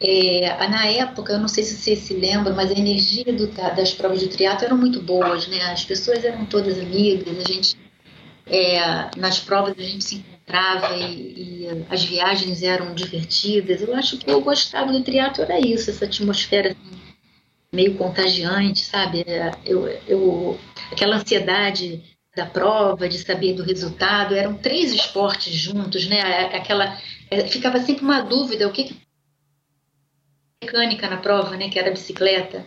[0.00, 3.92] É, na época, eu não sei se você se lembra, mas a energia do, das
[3.92, 5.60] provas de triatlo eram muito boas, né?
[5.70, 7.76] As pessoas eram todas amigas, a gente
[8.46, 10.24] é, nas provas a gente se
[10.96, 13.82] e, e, as viagens eram divertidas.
[13.82, 17.00] Eu acho que eu gostava do triatlo era isso, essa atmosfera assim,
[17.72, 19.24] meio contagiante, sabe?
[19.64, 20.58] Eu, eu,
[20.90, 22.02] aquela ansiedade
[22.34, 26.20] da prova, de saber do resultado, eram três esportes juntos, né?
[26.54, 26.98] Aquela
[27.30, 28.96] é, ficava sempre uma dúvida, o que, que
[30.62, 31.68] mecânica na prova, né?
[31.68, 32.64] Que era bicicleta.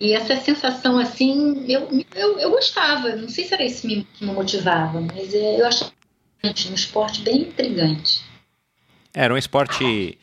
[0.00, 3.16] E essa sensação assim, eu, eu, eu gostava.
[3.16, 5.97] Não sei se era isso que me motivava, mas é, eu achava
[6.44, 8.22] um esporte bem intrigante.
[9.12, 10.18] Era um esporte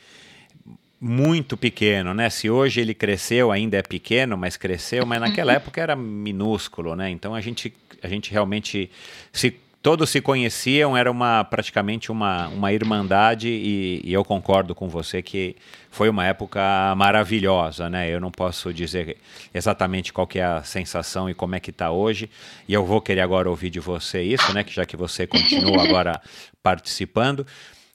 [1.00, 2.30] muito pequeno, né?
[2.30, 5.58] Se hoje ele cresceu, ainda é pequeno, mas cresceu, mas naquela uhum.
[5.58, 7.10] época era minúsculo, né?
[7.10, 8.90] Então a gente, a gente realmente
[9.32, 9.52] se
[9.86, 15.22] todos se conheciam, era uma praticamente uma, uma irmandade e, e, eu concordo com você
[15.22, 15.56] que
[15.92, 16.60] foi uma época
[16.98, 18.10] maravilhosa, né?
[18.10, 19.16] Eu não posso dizer
[19.54, 22.28] exatamente qual é a sensação e como é que está hoje
[22.68, 24.64] e eu vou querer agora ouvir de você isso, né?
[24.64, 26.20] Que já que você continua agora
[26.64, 27.46] participando,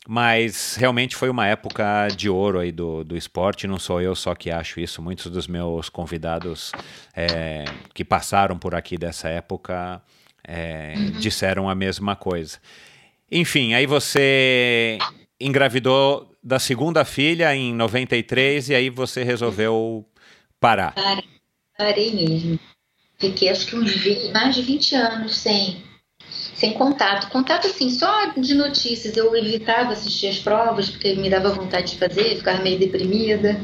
[0.07, 4.33] mas realmente foi uma época de ouro aí do, do esporte, não sou eu só
[4.37, 6.71] que acho isso, muitos dos meus convidados
[7.17, 10.01] é, que passaram por aqui dessa época
[10.51, 11.11] é, uhum.
[11.13, 12.59] disseram a mesma coisa.
[13.31, 14.99] Enfim, aí você
[15.41, 20.05] engravidou da segunda filha em 93 e aí você resolveu
[20.59, 20.93] parar.
[20.95, 21.25] Parei,
[21.79, 22.59] parei mesmo.
[23.17, 25.83] Fiquei acho que uns 20, mais de 20 anos sem
[26.55, 27.31] sem contato.
[27.31, 29.17] Contato, assim, só de notícias.
[29.17, 33.59] Eu evitava assistir as provas, porque me dava vontade de fazer, ficava meio deprimida.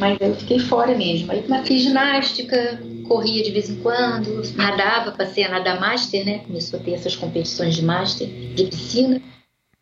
[0.00, 1.30] Mas eu fiquei fora mesmo.
[1.30, 6.38] Aí fiz ginástica, corria de vez em quando, nadava, passei a nadar master, né?
[6.38, 9.20] Começou a ter essas competições de master, de piscina.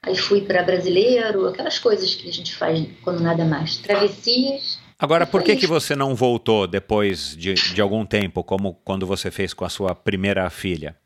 [0.02, 3.76] Aí fui para brasileiro, aquelas coisas que a gente faz quando nada mais.
[3.76, 4.80] Travessias.
[4.98, 9.30] Agora, por que, que você não voltou depois de, de algum tempo, como quando você
[9.30, 10.96] fez com a sua primeira filha?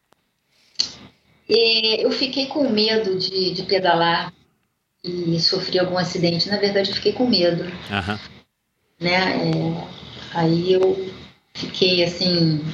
[1.48, 4.32] eu fiquei com medo de, de, pedalar
[5.04, 6.48] e sofri algum acidente.
[6.48, 7.64] Na verdade, eu fiquei com medo.
[7.64, 8.18] Uhum.
[9.02, 9.50] Né?
[9.50, 11.12] É, aí eu
[11.54, 12.64] fiquei assim,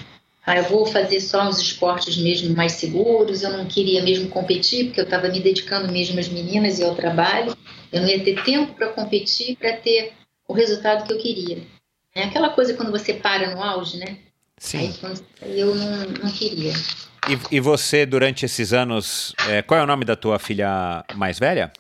[0.49, 3.43] ah, eu vou fazer só os esportes mesmo mais seguros.
[3.43, 6.95] Eu não queria mesmo competir, porque eu estava me dedicando mesmo às meninas e ao
[6.95, 7.57] trabalho.
[7.93, 10.13] Eu não ia ter tempo para competir, para ter
[10.47, 11.59] o resultado que eu queria.
[12.15, 14.17] É aquela coisa quando você para no auge, né?
[14.59, 14.93] Sim.
[15.43, 16.73] Aí, eu não, não queria.
[17.29, 21.39] E, e você, durante esses anos, é, qual é o nome da tua filha mais
[21.39, 21.71] velha?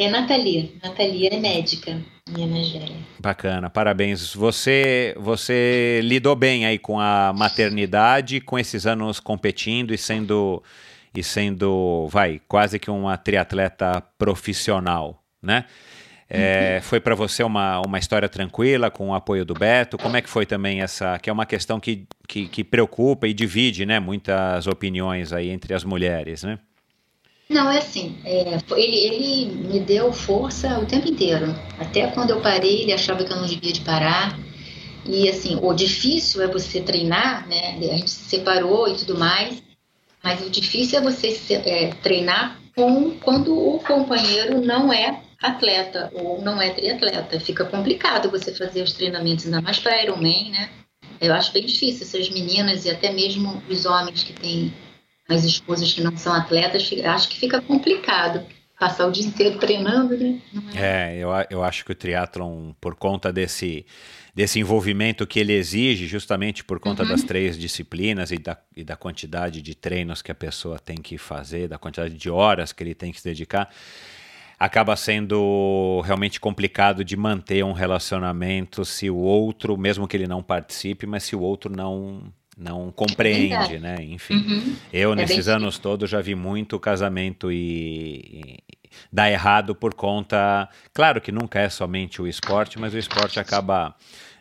[0.00, 0.78] É Nathalie.
[0.80, 2.94] Nathalie é médica, minha mais velha.
[3.18, 4.32] Bacana, parabéns.
[4.32, 10.62] Você, você lidou bem aí com a maternidade, com esses anos competindo e sendo,
[11.12, 15.64] e sendo, vai, quase que uma triatleta profissional, né?
[16.30, 16.82] É, uhum.
[16.82, 19.98] Foi para você uma, uma história tranquila, com o apoio do Beto?
[19.98, 23.34] Como é que foi também essa, que é uma questão que, que, que preocupa e
[23.34, 26.58] divide né, muitas opiniões aí entre as mulheres, né?
[27.48, 31.46] Não, é assim, é, ele, ele me deu força o tempo inteiro.
[31.78, 34.38] Até quando eu parei, ele achava que eu não devia de parar.
[35.06, 37.78] E assim, o difícil é você treinar, né?
[37.78, 39.62] A gente se separou e tudo mais,
[40.22, 46.10] mas o difícil é você se, é, treinar com, quando o companheiro não é atleta
[46.12, 47.40] ou não é triatleta.
[47.40, 50.68] Fica complicado você fazer os treinamentos, ainda mais para Ironman, né?
[51.18, 54.72] Eu acho bem difícil essas meninas e até mesmo os homens que têm
[55.28, 58.44] as esposas que não são atletas, acho que fica complicado.
[58.80, 60.40] passar o dia inteiro treinando, né?
[60.74, 63.84] É, é eu, eu acho que o triatlon, por conta desse,
[64.32, 67.08] desse envolvimento que ele exige, justamente por conta uhum.
[67.08, 71.18] das três disciplinas e da, e da quantidade de treinos que a pessoa tem que
[71.18, 73.68] fazer, da quantidade de horas que ele tem que se dedicar,
[74.58, 80.42] acaba sendo realmente complicado de manter um relacionamento se o outro, mesmo que ele não
[80.42, 83.96] participe, mas se o outro não não compreende, é né?
[84.00, 84.76] Enfim, uhum.
[84.92, 88.58] eu é nesses anos todos já vi muito casamento e, e
[89.12, 93.94] dar errado por conta, claro que nunca é somente o esporte, mas o esporte acaba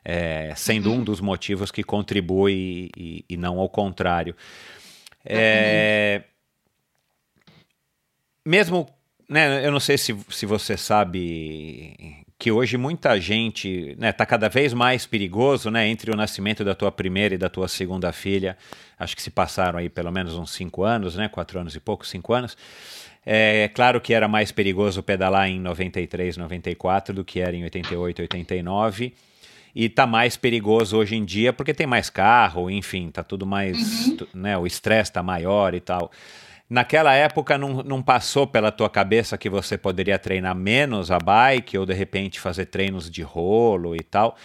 [0.03, 0.97] é, sendo uhum.
[0.97, 4.35] um dos motivos que contribui e, e não ao contrário.
[5.23, 6.23] É,
[8.43, 8.89] mesmo,
[9.29, 14.47] né, eu não sei se, se você sabe que hoje muita gente está né, cada
[14.47, 18.55] vez mais perigoso né, entre o nascimento da tua primeira e da tua segunda filha.
[18.99, 22.05] Acho que se passaram aí pelo menos uns cinco anos, né, quatro anos e pouco,
[22.05, 22.55] cinco anos.
[23.25, 28.21] É claro que era mais perigoso pedalar em 93, 94 do que era em 88,
[28.21, 29.13] 89.
[29.75, 34.07] E tá mais perigoso hoje em dia porque tem mais carro, enfim, tá tudo mais.
[34.07, 34.17] Uhum.
[34.35, 36.11] Né, o estresse tá maior e tal.
[36.69, 41.77] Naquela época não, não passou pela tua cabeça que você poderia treinar menos a bike
[41.77, 44.35] ou de repente fazer treinos de rolo e tal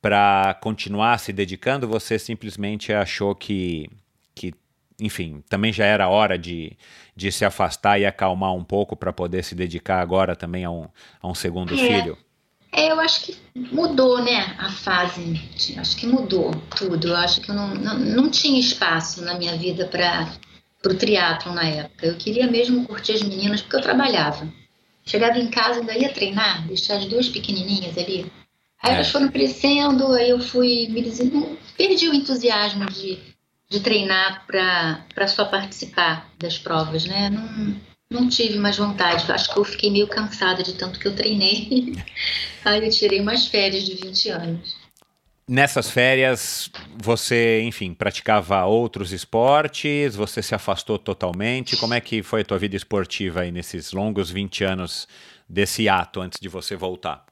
[0.00, 1.88] para continuar se dedicando?
[1.88, 3.90] Você simplesmente achou que,
[4.32, 4.54] que
[5.00, 6.76] enfim, também já era hora de,
[7.16, 10.86] de se afastar e acalmar um pouco para poder se dedicar agora também a um,
[11.20, 11.76] a um segundo é.
[11.76, 12.16] filho?
[12.74, 15.38] É, eu acho que mudou, né, a fase.
[15.76, 17.08] Acho que mudou tudo.
[17.08, 20.32] Eu acho que eu não, não, não tinha espaço na minha vida para
[20.82, 22.06] pro triatlon na época.
[22.06, 24.52] Eu queria mesmo curtir as meninas porque eu trabalhava.
[25.04, 28.30] Chegava em casa ainda ia treinar, deixar as duas pequenininhas ali.
[28.82, 28.94] Aí é.
[28.94, 33.18] elas foram crescendo, aí eu fui me dizendo, perdi o entusiasmo de,
[33.68, 37.30] de treinar para só participar das provas, né?
[37.30, 37.76] Não,
[38.10, 39.30] não tive mais vontade.
[39.30, 41.94] Acho que eu fiquei meio cansada de tanto que eu treinei.
[42.64, 44.81] aí eu tirei umas férias de 20 anos.
[45.52, 50.16] Nessas férias, você, enfim, praticava outros esportes?
[50.16, 51.76] Você se afastou totalmente?
[51.76, 55.06] Como é que foi a tua vida esportiva aí nesses longos 20 anos
[55.46, 57.26] desse ato antes de você voltar?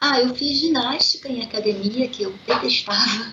[0.00, 3.32] Ah, eu fiz ginástica em academia, que eu detestava.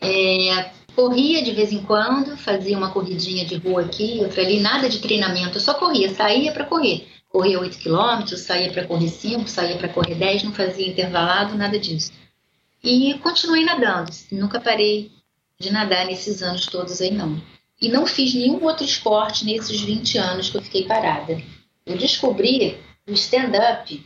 [0.00, 4.88] É, corria de vez em quando, fazia uma corridinha de rua aqui, outra ali, nada
[4.88, 7.08] de treinamento, eu só corria, saía para correr.
[7.28, 11.78] Corria 8 quilômetros, saía para correr 5, saía para correr 10, não fazia intervalado, nada
[11.78, 12.10] disso.
[12.84, 15.10] E continuei nadando, nunca parei
[15.58, 17.42] de nadar nesses anos todos aí não.
[17.80, 21.40] E não fiz nenhum outro esporte nesses 20 anos que eu fiquei parada.
[21.86, 22.78] Eu descobri
[23.08, 24.04] o stand-up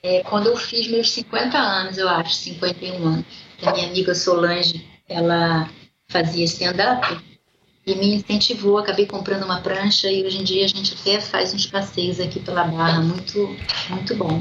[0.00, 3.26] é, quando eu fiz meus 50 anos, eu acho, 51 anos.
[3.62, 5.68] A minha amiga Solange, ela
[6.06, 7.18] fazia stand-up
[7.84, 8.78] e me incentivou.
[8.78, 12.38] Acabei comprando uma prancha e hoje em dia a gente até faz uns passeios aqui
[12.38, 13.56] pela Barra, muito,
[13.90, 14.40] muito bom.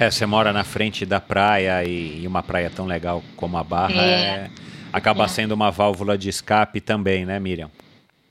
[0.00, 3.64] É, você mora na frente da praia e, e uma praia tão legal como a
[3.64, 4.50] Barra é, é,
[4.92, 5.28] acaba é.
[5.28, 7.68] sendo uma válvula de escape também, né, Miriam?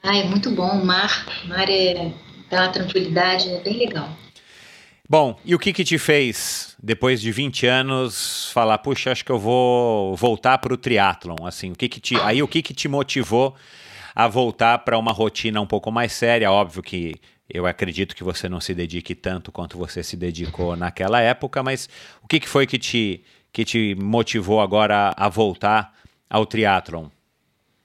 [0.02, 0.70] Ah, é muito bom.
[0.70, 2.14] O mar, o mar é,
[2.50, 4.10] dá uma tranquilidade, é bem legal.
[5.10, 9.32] Bom, e o que que te fez, depois de 20 anos, falar, puxa, acho que
[9.32, 12.74] eu vou voltar para o triatlon, assim, o que que te, aí o que que
[12.74, 13.54] te motivou
[14.16, 17.16] a voltar para uma rotina um pouco mais séria, óbvio que
[17.50, 21.90] eu acredito que você não se dedique tanto quanto você se dedicou naquela época, mas
[22.22, 23.24] o que, que foi que te,
[23.54, 25.94] que te motivou agora a voltar
[26.30, 27.08] ao triatlon?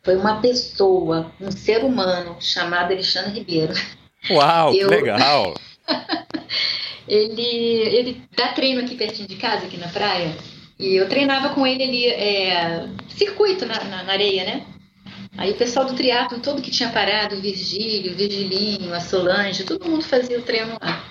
[0.02, 3.72] Foi uma pessoa, um ser humano chamado Alexandre Ribeiro.
[4.30, 4.88] Uau, eu...
[4.88, 5.54] que legal!
[7.06, 10.36] ele, ele dá treino aqui pertinho de casa, aqui na praia,
[10.76, 14.66] e eu treinava com ele ali, é, circuito na, na, na areia, né?
[15.36, 19.64] Aí o pessoal do triatlo, todo que tinha parado, o Virgílio, o Virgilinho, a Solange,
[19.64, 21.04] todo mundo fazia o treino lá.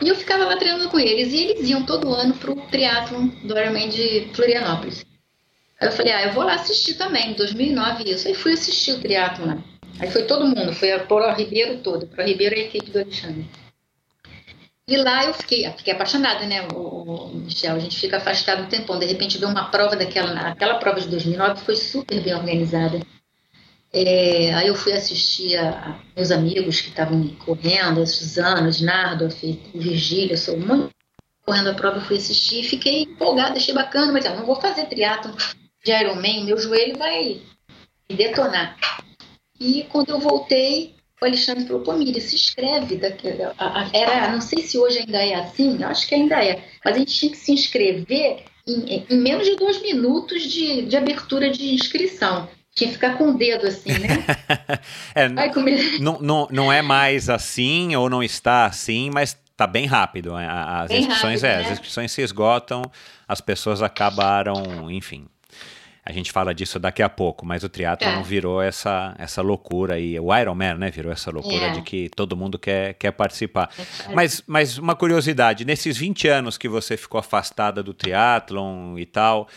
[0.00, 3.58] E eu ficava lá treinando com eles, e eles iam todo ano pro triatlo do
[3.58, 5.04] Ironman de Florianópolis.
[5.80, 8.28] Aí eu falei, ah, eu vou lá assistir também, em 2009 isso.
[8.28, 9.58] Aí fui assistir o triatlo lá.
[9.98, 13.00] Aí foi todo mundo, foi a Pro Ribeiro todo, Pro Ribeiro é a equipe do
[13.00, 13.44] Alexandre.
[14.86, 17.76] E lá eu fiquei, fiquei apaixonada, né, o, Michel?
[17.76, 18.98] A gente fica afastado um tempão.
[18.98, 23.00] De repente, ver uma prova daquela, aquela prova de 2009 foi super bem organizada.
[23.92, 29.24] É, aí eu fui assistir a, a meus amigos que estavam correndo, a Suzana, o
[29.24, 30.90] a Virgília, sou muito
[31.44, 34.60] correndo a prova, eu fui assistir e fiquei empolgada, achei bacana, mas eu não vou
[34.60, 35.34] fazer triatlo
[35.82, 37.40] de Ironman, meu joelho vai
[38.06, 38.76] detonar.
[39.58, 42.96] E quando eu voltei, o Alexandre falou, pô, Miriam, se inscreve.
[42.96, 43.54] Daquela,
[43.94, 47.14] era, não sei se hoje ainda é assim, acho que ainda é, mas a gente
[47.14, 52.48] tinha que se inscrever em, em menos de dois minutos de, de abertura de inscrição
[52.78, 54.08] tinha que ficar com o dedo assim, né?
[55.14, 55.50] é, Ai,
[56.00, 60.34] não, não, não é mais assim ou não está assim, mas tá bem rápido.
[60.36, 61.66] As bem inscrições, rápido, é, né?
[61.66, 62.82] as inscrições se esgotam,
[63.26, 65.26] as pessoas acabaram, enfim.
[66.04, 68.22] A gente fala disso daqui a pouco, mas o triatlo é.
[68.22, 70.18] virou essa, essa loucura aí.
[70.18, 71.70] O Ironman, né, virou essa loucura é.
[71.72, 73.68] de que todo mundo quer, quer participar.
[74.08, 79.04] É mas, mas uma curiosidade, nesses 20 anos que você ficou afastada do triatlon e
[79.04, 79.48] tal,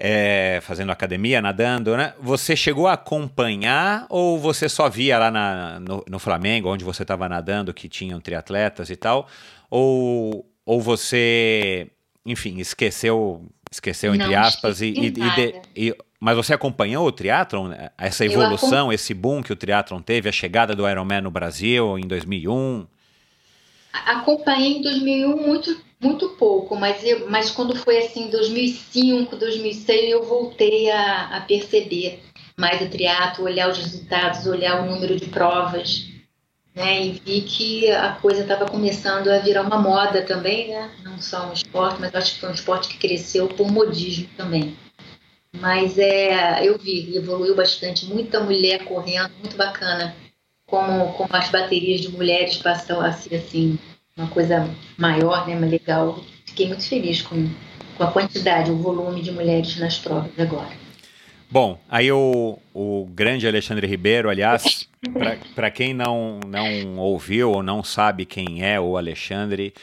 [0.00, 2.14] é, fazendo academia, nadando, né?
[2.20, 7.02] Você chegou a acompanhar ou você só via lá na, no, no Flamengo, onde você
[7.02, 9.28] estava nadando, que tinham triatletas e tal?
[9.68, 11.88] Ou, ou você,
[12.24, 17.68] enfim, esqueceu Esqueceu, entre não, aspas, e, e, de, e, mas você acompanhou o triatlon,
[17.68, 17.90] né?
[17.96, 22.06] essa evolução, esse boom que o triatlon teve, a chegada do Ironman no Brasil em
[22.08, 22.84] 2001?
[23.92, 30.22] Acompanhei em 2001 muito, muito pouco, mas, eu, mas quando foi assim, 2005, 2006, eu
[30.22, 32.22] voltei a, a perceber
[32.56, 36.08] mais o triatlo, olhar os resultados, olhar o número de provas,
[36.74, 41.20] né, e vi que a coisa estava começando a virar uma moda também, né, não
[41.20, 44.76] só um esporte, mas acho que foi um esporte que cresceu por modismo também.
[45.52, 50.14] Mas é, eu vi, evoluiu bastante, muita mulher correndo, muito bacana,
[50.64, 53.76] como, como as baterias de mulheres passam a ser assim,
[54.16, 56.22] uma coisa maior, né, mais legal.
[56.46, 57.48] Fiquei muito feliz com,
[57.96, 60.80] com a quantidade, o volume de mulheres nas provas agora.
[61.50, 64.88] Bom, aí o, o grande Alexandre Ribeiro, aliás,
[65.54, 69.74] para quem não, não ouviu ou não sabe quem é o Alexandre,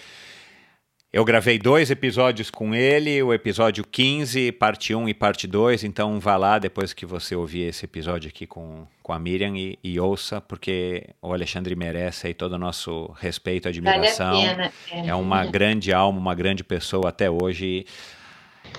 [1.12, 6.20] eu gravei dois episódios com ele, o episódio 15, parte 1 e parte 2, então
[6.20, 9.98] vá lá depois que você ouvir esse episódio aqui com, com a Miriam e, e
[10.00, 14.34] ouça, porque o Alexandre merece aí todo o nosso respeito, admiração.
[14.34, 17.86] Vale é, é uma grande alma, uma grande pessoa até hoje.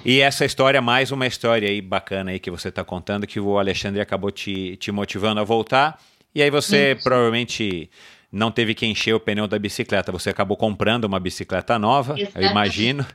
[0.04, 3.58] E essa história, mais uma história aí bacana aí que você está contando, que o
[3.58, 5.98] Alexandre acabou te, te motivando a voltar.
[6.34, 7.04] E aí você Isso.
[7.04, 7.90] provavelmente
[8.30, 10.12] não teve que encher o pneu da bicicleta.
[10.12, 12.44] Você acabou comprando uma bicicleta nova, Exatamente.
[12.44, 13.06] eu imagino,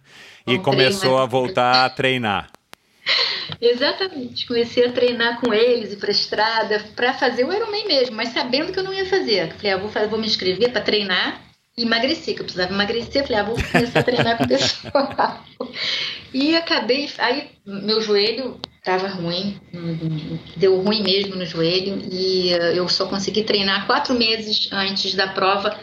[0.47, 2.49] e começou a voltar a treinar.
[3.59, 8.29] Exatamente, comecei a treinar com eles e para estrada para fazer o Ironman mesmo, mas
[8.29, 9.53] sabendo que eu não ia fazer.
[9.53, 11.41] Falei, ah, vou, fazer, vou me inscrever para treinar
[11.77, 13.23] e emagrecer, que eu precisava emagrecer.
[13.23, 15.43] Falei, ah, vou começar a treinar com o pessoal.
[16.33, 19.57] E acabei, aí meu joelho estava ruim,
[20.57, 25.27] deu ruim mesmo no joelho e eh, eu só consegui treinar quatro meses antes da
[25.29, 25.79] prova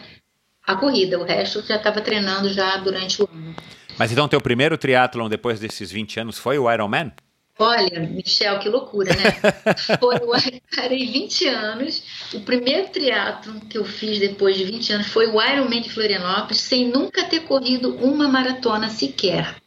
[0.66, 1.18] a corrida.
[1.18, 3.56] O resto eu já estava treinando já durante o ano.
[3.98, 7.10] Mas então teu primeiro triatlon depois desses 20 anos foi o Ironman?
[7.58, 9.32] Olha, Michel, que loucura, né?
[10.00, 12.02] Foi, eu parei 20 anos.
[12.32, 16.58] O primeiro triatlon que eu fiz depois de 20 anos foi o Ironman de Florianópolis,
[16.58, 19.60] sem nunca ter corrido uma maratona sequer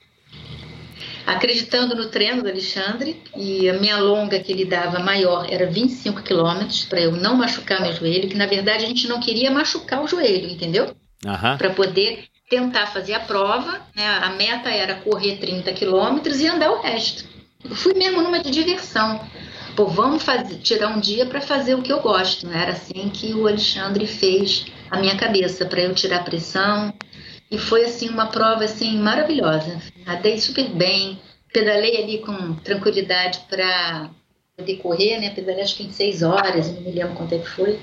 [1.26, 6.22] acreditando no treino do Alexandre e a minha longa que ele dava maior era 25
[6.22, 10.04] quilômetros para eu não machucar meu joelho, que na verdade a gente não queria machucar
[10.04, 10.96] o joelho, entendeu?
[11.26, 11.58] Uhum.
[11.58, 14.06] Para poder tentar fazer a prova, né?
[14.06, 17.26] A meta era correr 30 quilômetros e andar o resto.
[17.64, 19.22] Eu fui mesmo numa de diversão.
[19.76, 22.48] Pô, vamos fazer, tirar um dia para fazer o que eu gosto.
[22.52, 26.94] Era assim que o Alexandre fez a minha cabeça para eu tirar a pressão,
[27.50, 29.82] e foi assim uma prova assim maravilhosa.
[30.06, 31.20] Nadei super bem,
[31.52, 34.10] pedalei ali com tranquilidade para
[34.58, 35.30] poder correr, né?
[35.30, 37.80] Pedalei acho que em seis horas, não me lembro quanto é que foi.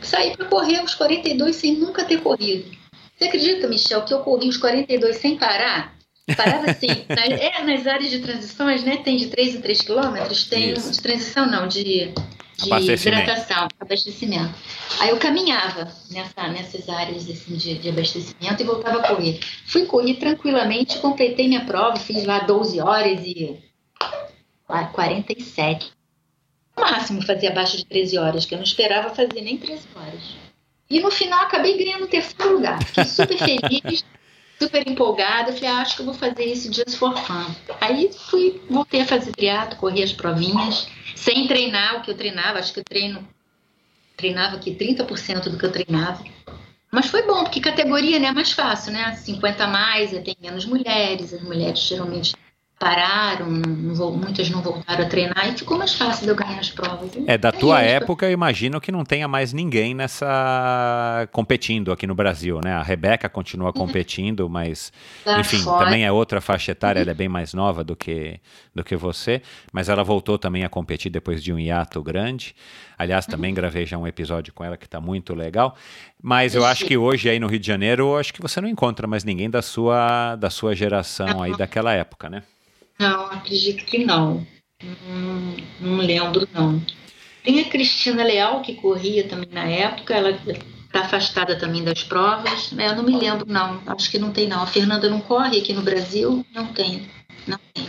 [0.00, 2.70] Saí para correr os 42 sem nunca ter corrido.
[3.16, 5.96] Você acredita, Michel, que eu corri os 42 sem parar?
[6.36, 8.98] Parava assim, nas, é, nas áreas de transições, né?
[8.98, 10.90] Tem de 3 em 3 quilômetros, tem Isso.
[10.90, 12.12] de transição não, de
[12.56, 14.54] de hidratação, abastecimento.
[14.98, 19.40] Aí eu caminhava nessa, nessas áreas assim, de, de, abastecimento e voltava a correr.
[19.66, 23.58] Fui correr tranquilamente, completei minha prova, fiz lá 12 horas e
[24.92, 25.92] 47.
[26.76, 30.36] No máximo fazia abaixo de 13 horas, que eu não esperava fazer nem 13 horas.
[30.88, 32.82] E no final acabei ganhando o terceiro lugar.
[32.82, 34.04] Fiquei super feliz,
[34.58, 35.52] super empolgada.
[35.52, 37.54] Falei, ah, acho que eu vou fazer isso just for fun.
[37.80, 42.58] Aí fui, voltei a fazer triatlo, corri as provinhas sem treinar o que eu treinava,
[42.58, 43.26] acho que eu treino
[44.16, 46.24] treinava aqui 30% do que eu treinava.
[46.90, 49.14] Mas foi bom, porque categoria né, é mais fácil, né?
[49.14, 52.34] 50 a mais, tem menos mulheres, as mulheres geralmente
[52.78, 56.70] pararam, não, muitas não voltaram a treinar e ficou mais fácil de eu ganhar as
[56.70, 57.10] provas.
[57.26, 62.14] É, da tua época, eu imagino que não tenha mais ninguém nessa competindo aqui no
[62.14, 62.74] Brasil, né?
[62.74, 63.72] A Rebeca continua uhum.
[63.72, 64.92] competindo, mas
[65.24, 65.86] Lá enfim, fora.
[65.86, 68.38] também é outra faixa etária, ela é bem mais nova do que,
[68.74, 69.40] do que você,
[69.72, 72.54] mas ela voltou também a competir depois de um hiato grande.
[72.98, 73.56] Aliás, também uhum.
[73.56, 75.74] gravei já um episódio com ela que está muito legal.
[76.22, 79.06] Mas eu acho que hoje aí no Rio de Janeiro, acho que você não encontra
[79.06, 82.42] mais ninguém da sua, da sua geração aí daquela época, né?
[82.98, 84.46] Não, acredito que não.
[84.82, 86.82] Não, não lembro, não.
[87.42, 92.72] Tem a Cristina Leal, que corria também na época, ela está afastada também das provas.
[92.72, 92.88] Né?
[92.88, 93.80] Eu não me lembro, não.
[93.86, 94.62] Acho que não tem, não.
[94.62, 96.44] A Fernanda não corre aqui no Brasil?
[96.54, 97.08] Não tem.
[97.46, 97.86] Não tem.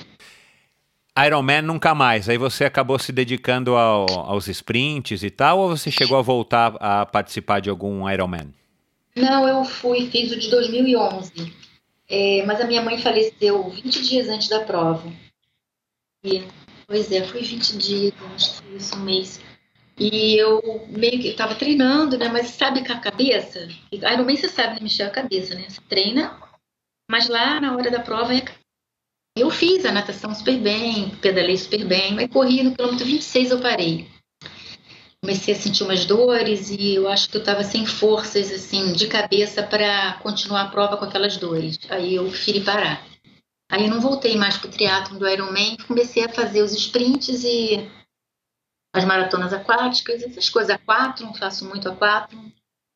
[1.26, 2.30] Ironman nunca mais.
[2.30, 6.76] Aí você acabou se dedicando ao, aos sprints e tal, ou você chegou a voltar
[6.80, 8.54] a participar de algum Ironman?
[9.16, 11.52] Não, eu fui, fiz o de 2011.
[12.10, 15.12] É, mas a minha mãe faleceu 20 dias antes da prova.
[16.24, 16.44] E,
[16.88, 19.42] pois é, foi 20 dias, acho que foi isso, um mês.
[20.00, 22.30] E eu meio que estava treinando, né?
[22.30, 23.68] Mas sabe com a cabeça?
[23.92, 25.66] Ironman você sabe né, mexer a cabeça, né?
[25.68, 26.40] Você treina,
[27.10, 28.46] mas lá na hora da prova é
[29.36, 33.62] eu fiz a natação super bem, pedalei super bem, mas corri no quilômetro 26 eu
[33.62, 34.08] parei.
[35.24, 39.08] Comecei a sentir umas dores e eu acho que eu estava sem forças assim de
[39.08, 41.80] cabeça para continuar a prova com aquelas dores.
[41.90, 43.04] Aí eu preferi parar.
[43.70, 47.44] Aí eu não voltei mais para o triatlo do Ironman, comecei a fazer os sprints
[47.44, 47.90] e
[48.96, 52.40] as maratonas aquáticas, essas coisas a quatro, faço muito a quatro.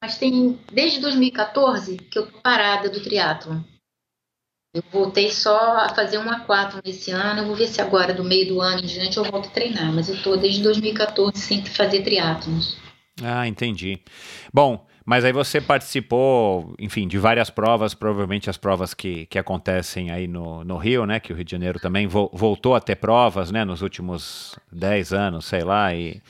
[0.01, 3.63] Mas tem desde 2014 que eu tô parada do triatlo.
[4.73, 7.41] Eu voltei só a fazer um A4 nesse ano.
[7.41, 9.91] Eu vou ver se agora, do meio do ano em diante, eu volto a treinar.
[9.91, 12.77] Mas eu estou desde 2014 sem fazer triatlons.
[13.21, 13.99] Ah, entendi.
[14.53, 20.09] Bom, mas aí você participou, enfim, de várias provas, provavelmente as provas que, que acontecem
[20.09, 21.19] aí no, no Rio, né?
[21.19, 23.65] Que o Rio de Janeiro também vo voltou a ter provas, né?
[23.65, 26.21] Nos últimos 10 anos, sei lá, e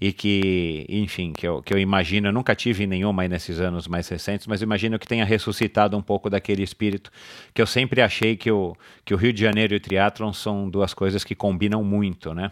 [0.00, 4.08] e que, enfim, que eu, que eu imagino, eu nunca tive nenhuma nesses anos mais
[4.08, 7.10] recentes, mas imagino que tenha ressuscitado um pouco daquele espírito
[7.52, 8.74] que eu sempre achei que o,
[9.04, 12.50] que o Rio de Janeiro e o triatlon são duas coisas que combinam muito, né?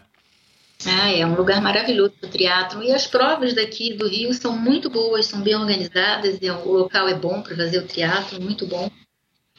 [0.85, 4.89] Ah, é um lugar maravilhoso o triatlon e as provas daqui do Rio são muito
[4.89, 8.89] boas, são bem organizadas, o local é bom para fazer o triatlon, muito bom.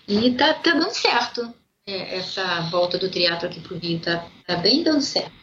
[0.08, 1.52] E tá, tá dando certo
[1.86, 5.40] é, essa volta do triatlo aqui para o Rio, tá, tá bem dando certo.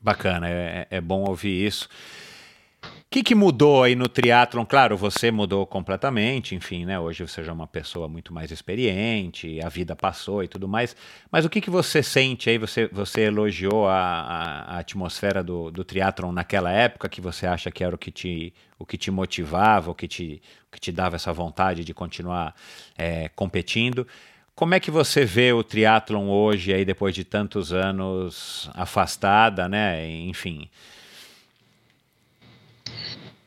[0.00, 1.88] Bacana, é, é bom ouvir isso.
[3.06, 4.64] O que, que mudou aí no triatlon?
[4.66, 6.98] Claro, você mudou completamente, enfim, né?
[6.98, 10.94] Hoje você já é uma pessoa muito mais experiente, a vida passou e tudo mais.
[11.30, 12.58] Mas o que, que você sente aí?
[12.58, 17.70] Você, você elogiou a, a, a atmosfera do, do triatlon naquela época, que você acha
[17.70, 20.92] que era o que te, o que te motivava, o que te, o que te
[20.92, 22.54] dava essa vontade de continuar
[22.98, 24.06] é, competindo.
[24.56, 30.08] Como é que você vê o triatlon hoje, aí depois de tantos anos afastada, né?
[30.08, 30.70] Enfim.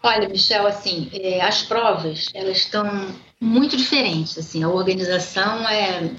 [0.04, 3.08] Olha, Michel, assim, é, as provas elas estão
[3.42, 6.12] muito diferentes, assim, a organização é,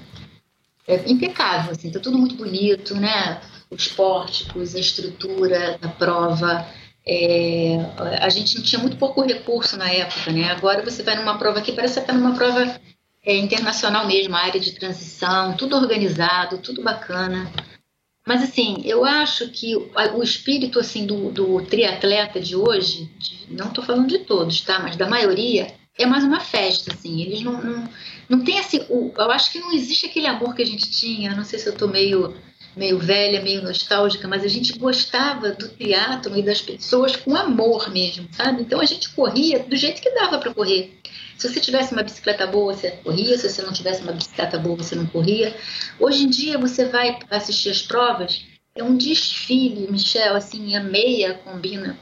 [0.85, 3.39] é impecável, assim, tá tudo muito bonito, né?
[3.69, 6.67] Os pórticos, a estrutura da prova,
[7.07, 7.77] é,
[8.19, 10.51] a gente tinha muito pouco recurso na época, né?
[10.51, 12.77] Agora você vai numa prova aqui, parece que está numa prova
[13.23, 17.51] é, internacional mesmo, área de transição, tudo organizado, tudo bacana.
[18.25, 23.67] Mas assim, eu acho que o espírito assim do, do triatleta de hoje, de, não
[23.67, 24.79] estou falando de todos, tá?
[24.79, 27.21] Mas da maioria é mais uma festa, assim.
[27.21, 27.89] Eles não, não,
[28.29, 31.35] não tem assim, o, eu acho que não existe aquele amor que a gente tinha.
[31.35, 32.33] Não sei se eu estou meio
[32.75, 37.89] meio velha, meio nostálgica, mas a gente gostava do teatro e das pessoas com amor
[37.91, 38.61] mesmo, sabe?
[38.61, 41.00] Então a gente corria do jeito que dava para correr.
[41.41, 43.35] Se você tivesse uma bicicleta boa, você corria.
[43.35, 45.57] Se você não tivesse uma bicicleta boa, você não corria.
[45.99, 48.45] Hoje em dia, você vai assistir as provas,
[48.75, 51.97] é um desfile, Michel, assim, a meia combina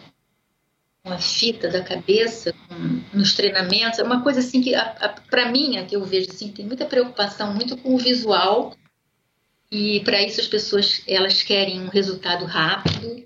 [1.02, 4.00] com a fita da cabeça, com, nos treinamentos.
[4.00, 4.74] É uma coisa assim que,
[5.30, 8.76] para mim, é que eu vejo assim, tem muita preocupação muito com o visual.
[9.72, 13.26] E para isso as pessoas elas querem um resultado rápido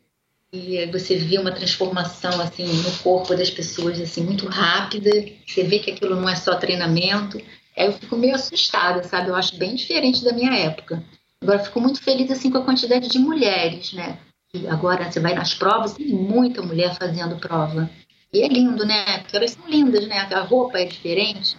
[0.54, 5.10] e você vê uma transformação assim no corpo das pessoas assim muito rápida.
[5.48, 7.42] Você vê que aquilo não é só treinamento.
[7.76, 9.30] Eu fico meio assustada, sabe?
[9.30, 11.04] Eu acho bem diferente da minha época.
[11.42, 14.20] Agora fico muito feliz assim com a quantidade de mulheres, né?
[14.54, 17.90] E agora você vai nas provas, tem muita mulher fazendo prova.
[18.32, 19.20] E é lindo, né?
[19.20, 20.20] Porque elas são lindas, né?
[20.20, 21.58] A roupa é diferente.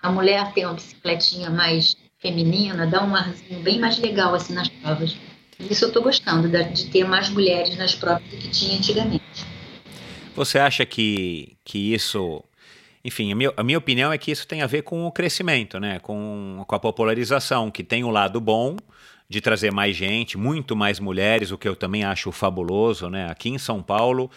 [0.00, 4.68] A mulher tem uma bicicletinha mais feminina, dá um arzinho bem mais legal assim nas
[4.68, 5.16] provas.
[5.58, 9.46] Isso eu estou gostando, de ter mais mulheres nas provas do que tinha antigamente.
[10.34, 12.44] Você acha que, que isso.
[13.02, 15.80] Enfim, a minha, a minha opinião é que isso tem a ver com o crescimento,
[15.80, 15.98] né?
[16.00, 18.76] com, com a popularização, que tem o lado bom
[19.28, 23.08] de trazer mais gente, muito mais mulheres, o que eu também acho fabuloso.
[23.08, 23.30] Né?
[23.30, 24.30] Aqui em São Paulo,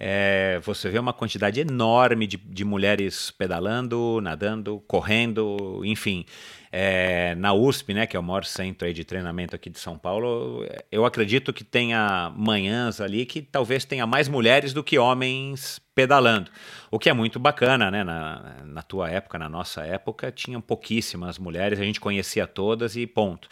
[0.00, 6.24] é, você vê uma quantidade enorme de, de mulheres pedalando, nadando, correndo, enfim.
[6.70, 10.66] É, na USP, né, que é o maior centro de treinamento aqui de São Paulo,
[10.90, 16.50] eu acredito que tenha manhãs ali que talvez tenha mais mulheres do que homens pedalando,
[16.90, 18.04] o que é muito bacana, né?
[18.04, 23.06] Na, na tua época, na nossa época, tinham pouquíssimas mulheres, a gente conhecia todas e
[23.06, 23.48] ponto.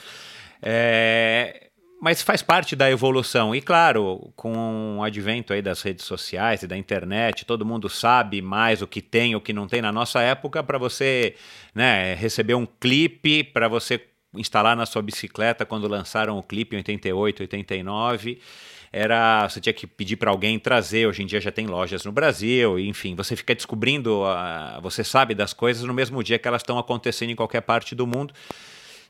[0.61, 1.71] É,
[2.05, 3.55] mas faz parte da evolução.
[3.55, 8.43] E claro, com o advento aí das redes sociais e da internet, todo mundo sabe
[8.43, 9.81] mais o que tem, o que não tem.
[9.81, 11.35] Na nossa época, para você
[11.75, 13.99] né, receber um clipe, para você
[14.35, 18.39] instalar na sua bicicleta quando lançaram o clipe em 88, 89
[18.93, 21.07] era você tinha que pedir para alguém trazer.
[21.09, 25.35] Hoje em dia já tem lojas no Brasil, enfim, você fica descobrindo, uh, você sabe
[25.35, 28.35] das coisas no mesmo dia que elas estão acontecendo em qualquer parte do mundo.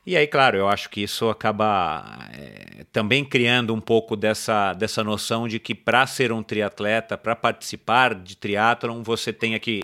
[0.05, 5.03] E aí, claro, eu acho que isso acaba é, também criando um pouco dessa, dessa
[5.03, 9.81] noção de que para ser um triatleta, para participar de triatlon, você tenha que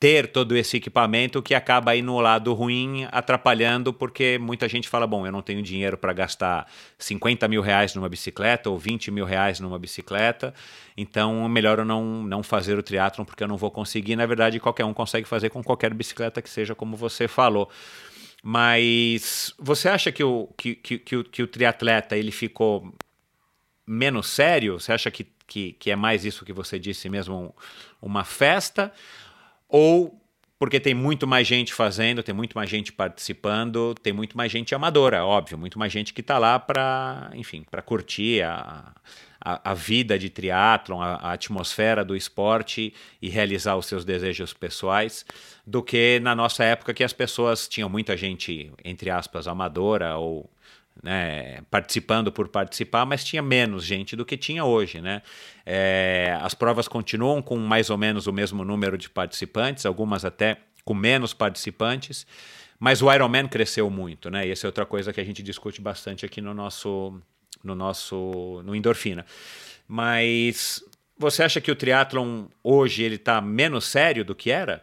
[0.00, 5.06] ter todo esse equipamento que acaba aí no lado ruim atrapalhando, porque muita gente fala,
[5.06, 6.66] bom, eu não tenho dinheiro para gastar
[6.98, 10.52] 50 mil reais numa bicicleta ou 20 mil reais numa bicicleta,
[10.96, 14.16] então melhor eu não, não fazer o triatlon porque eu não vou conseguir.
[14.16, 17.70] Na verdade, qualquer um consegue fazer com qualquer bicicleta que seja, como você falou.
[18.48, 22.94] Mas você acha que o, que, que, que, o, que o triatleta ele ficou
[23.84, 24.78] menos sério?
[24.78, 27.52] Você acha que, que, que é mais isso que você disse mesmo,
[28.00, 28.92] uma festa?
[29.68, 30.22] Ou
[30.60, 34.72] porque tem muito mais gente fazendo, tem muito mais gente participando, tem muito mais gente
[34.76, 38.94] amadora, óbvio, muito mais gente que está lá para, enfim, para curtir a,
[39.46, 42.92] a, a, vida de triatlon, a, a, atmosfera do esporte
[43.22, 45.24] e realizar os seus desejos pessoais,
[45.64, 50.50] do que na nossa época que as pessoas tinham muita gente, entre aspas, amadora ou
[51.00, 55.00] né, participando por participar, mas tinha menos gente do que tinha hoje.
[55.00, 55.22] Né?
[55.64, 60.56] É, as provas continuam com mais ou menos o mesmo número de participantes, algumas até
[60.84, 62.26] com menos participantes,
[62.80, 64.46] mas o Ironman cresceu muito, né?
[64.46, 67.20] E essa é outra coisa que a gente discute bastante aqui no nosso
[67.66, 69.26] no nosso no endorfina.
[69.86, 70.82] Mas
[71.18, 74.82] você acha que o triatlon hoje ele está menos sério do que era?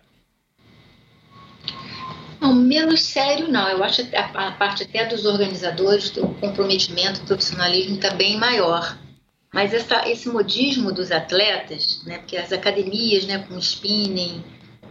[2.40, 3.70] Não, menos sério não.
[3.70, 8.98] Eu acho que a, parte até dos organizadores, o comprometimento, o profissionalismo está bem maior.
[9.54, 14.44] Mas essa, esse modismo dos atletas, né, porque as academias, né, com spinning,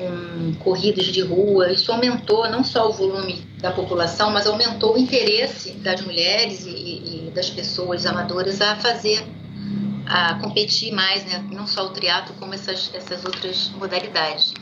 [0.03, 4.99] com corridas de rua, isso aumentou não só o volume da população, mas aumentou o
[4.99, 9.25] interesse das mulheres e, e das pessoas amadoras a fazer,
[10.07, 11.45] a competir mais, né?
[11.53, 14.53] não só o triatlo, como essas, essas outras modalidades.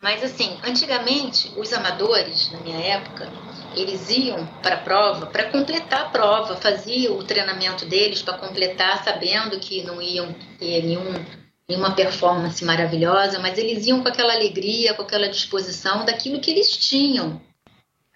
[0.00, 3.30] Mas assim, antigamente os amadores, na minha época,
[3.74, 9.02] eles iam para a prova para completar a prova, faziam o treinamento deles para completar,
[9.04, 11.41] sabendo que não iam ter nenhum
[11.72, 16.76] nenhuma performance maravilhosa, mas eles iam com aquela alegria, com aquela disposição daquilo que eles
[16.76, 17.40] tinham,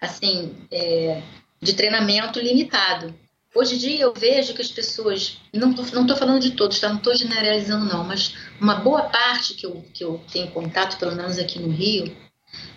[0.00, 1.22] assim, é,
[1.60, 3.14] de treinamento limitado.
[3.54, 6.78] Hoje em dia eu vejo que as pessoas, não estou não tô falando de todos,
[6.78, 6.90] tá?
[6.90, 11.16] não estou generalizando não, mas uma boa parte que eu, que eu tenho contato, pelo
[11.16, 12.14] menos aqui no Rio,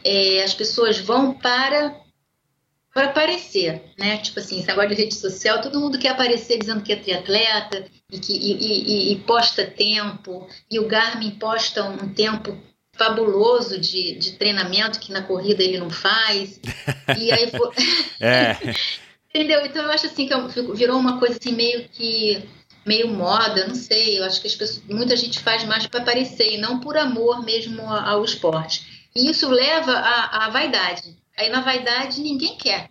[0.03, 1.99] é, as pessoas vão para
[2.93, 4.17] para aparecer, né?
[4.17, 7.85] Tipo assim, esse negócio de rede social, todo mundo quer aparecer dizendo que é triatleta
[8.11, 12.57] e que e, e, e posta tempo, e o Garmin posta um tempo
[12.99, 16.59] fabuloso de, de treinamento que na corrida ele não faz.
[17.17, 17.49] E aí
[18.19, 18.57] é.
[19.29, 19.65] Entendeu?
[19.65, 22.43] Então eu acho assim que é virou uma coisa assim meio que
[22.85, 24.19] meio moda, não sei.
[24.19, 27.43] Eu acho que as pessoas, muita gente faz mais para aparecer e não por amor
[27.43, 29.07] mesmo ao esporte.
[29.15, 31.15] E isso leva à, à vaidade.
[31.37, 32.89] Aí na vaidade ninguém quer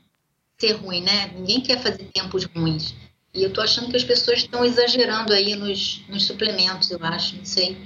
[0.59, 1.32] ser ruim, né?
[1.35, 2.95] Ninguém quer fazer tempos ruins.
[3.39, 7.36] E eu tô achando que as pessoas estão exagerando aí nos, nos suplementos, eu acho,
[7.36, 7.78] não sei.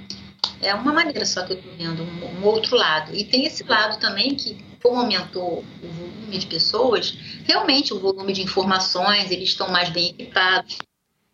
[0.59, 3.15] É uma maneira só que eu tô vendo, um, um outro lado.
[3.15, 8.33] E tem esse lado também que, como aumentou o volume de pessoas, realmente o volume
[8.33, 10.79] de informações, eles estão mais bem equipados,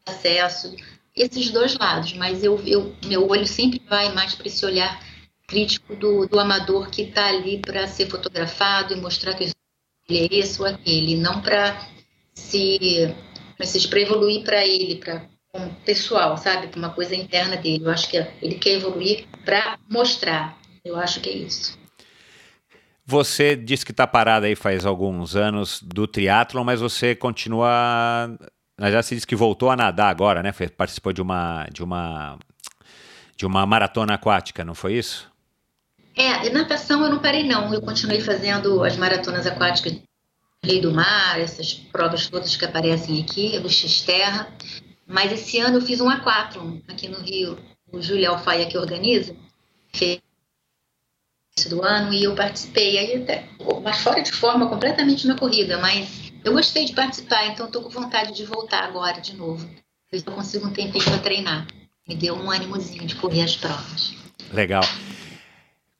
[0.06, 0.76] acesso,
[1.16, 2.12] esses dois lados.
[2.12, 5.02] Mas eu, eu meu olho sempre vai mais para esse olhar
[5.48, 9.54] crítico do, do amador que está ali para ser fotografado e mostrar que ele
[10.10, 11.88] é esse ou aquele, não para
[12.34, 13.16] se
[13.90, 17.84] para evoluir para ele, para um pessoal, sabe, para uma coisa interna dele.
[17.84, 20.58] Eu acho que ele quer evoluir para mostrar.
[20.84, 21.78] Eu acho que é isso.
[23.06, 27.70] Você disse que está parada aí faz alguns anos do triatlon, mas você continua.
[28.80, 30.54] Já se disse que voltou a nadar agora, né?
[30.78, 32.38] Participou de uma de uma
[33.36, 35.30] de uma maratona aquática, não foi isso?
[36.16, 39.94] É, natação eu não parei não, eu continuei fazendo as maratonas aquáticas
[40.64, 44.54] Rei do Mar, essas provas todas que aparecem aqui, do X-Terra,
[45.08, 47.58] mas esse ano eu fiz um aquátlon aqui no Rio,
[47.92, 49.36] o Júlio Alfaia que organiza,
[49.94, 50.22] fez
[51.70, 53.50] do ano e eu participei, aí até,
[53.84, 57.90] mas fora de forma completamente na corrida, mas eu gostei de participar, então estou com
[57.90, 59.70] vontade de voltar agora de novo.
[60.12, 61.68] Eu consigo um tempinho para treinar.
[62.08, 64.16] Me deu um ânimozinho de correr as provas.
[64.52, 64.84] Legal.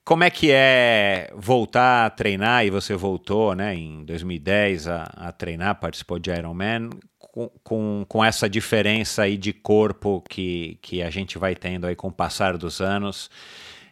[0.04, 5.32] Como é que é voltar a treinar e você voltou, né, em 2010 a, a
[5.32, 6.90] treinar, participou de Ironman?
[7.32, 11.94] com, com, com, essa diferença aí de corpo que, que a gente vai tendo aí
[11.94, 13.30] com o passar dos anos.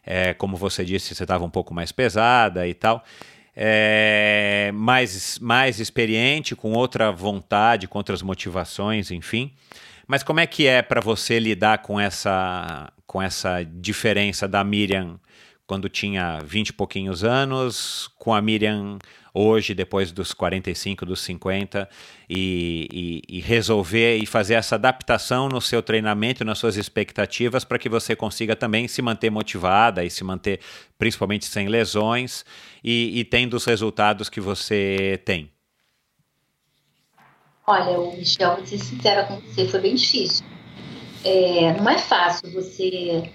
[0.05, 3.05] É, como você disse, você estava um pouco mais pesada e tal.
[3.55, 9.52] É, mais, mais experiente, com outra vontade, com outras motivações, enfim.
[10.06, 15.20] Mas como é que é para você lidar com essa, com essa diferença da Miriam
[15.69, 18.99] quando tinha 20 e pouquinhos anos, com a Miriam
[19.35, 21.86] hoje, depois dos 45, dos 50,
[22.28, 27.78] e, e, e resolver e fazer essa adaptação no seu treinamento, nas suas expectativas, para
[27.78, 30.59] que você consiga também se manter motivada e se manter
[30.99, 32.47] principalmente sem lesões
[32.82, 35.53] e, e tendo os resultados que você tem.
[37.66, 40.47] Olha, o Michel, vou ser sincera com você, foi bem difícil.
[41.23, 43.31] É, não é fácil você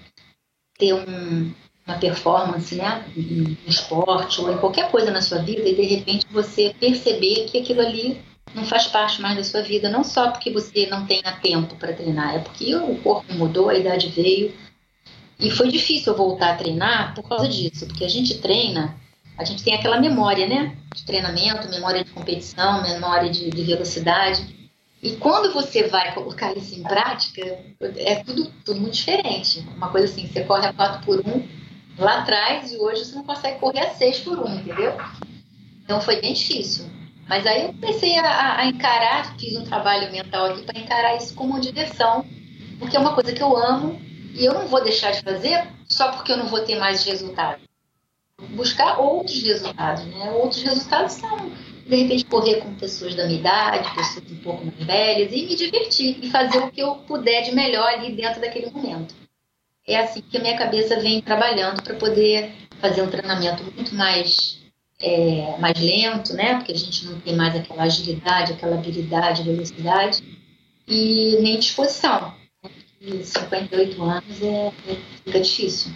[0.76, 1.54] ter um,
[1.86, 6.26] uma performance, né, no esporte ou em qualquer coisa na sua vida e de repente
[6.30, 8.22] você perceber que aquilo ali
[8.54, 11.92] não faz parte mais da sua vida, não só porque você não tenha tempo para
[11.92, 14.54] treinar, é porque o corpo mudou, a idade veio
[15.38, 18.96] e foi difícil eu voltar a treinar por causa disso, porque a gente treina,
[19.36, 24.54] a gente tem aquela memória, né, de treinamento, memória de competição, memória de, de velocidade
[25.04, 27.42] e quando você vai colocar isso em prática,
[27.98, 29.60] é tudo, tudo muito diferente.
[29.76, 31.63] Uma coisa assim, você corre a 4 por 1
[31.98, 34.92] lá atrás e hoje você não consegue correr a 6 por 1, entendeu?
[35.84, 36.86] Então foi bem difícil.
[37.28, 41.34] Mas aí eu comecei a, a encarar, fiz um trabalho mental aqui para encarar isso
[41.34, 42.24] como uma diversão,
[42.78, 43.98] porque é uma coisa que eu amo
[44.34, 47.64] e eu não vou deixar de fazer só porque eu não vou ter mais resultados.
[48.50, 50.30] Buscar outros resultados, né?
[50.32, 51.50] Outros resultados são,
[51.86, 55.54] de repente, correr com pessoas da minha idade, pessoas um pouco mais velhas e me
[55.54, 59.14] divertir e fazer o que eu puder de melhor ali dentro daquele momento
[59.86, 64.60] é assim que a minha cabeça vem trabalhando para poder fazer um treinamento muito mais,
[65.00, 66.56] é, mais lento, né?
[66.56, 70.22] Porque a gente não tem mais aquela agilidade, aquela habilidade, velocidade
[70.88, 72.34] e nem disposição.
[73.00, 75.92] E 58 anos é, é, fica difícil.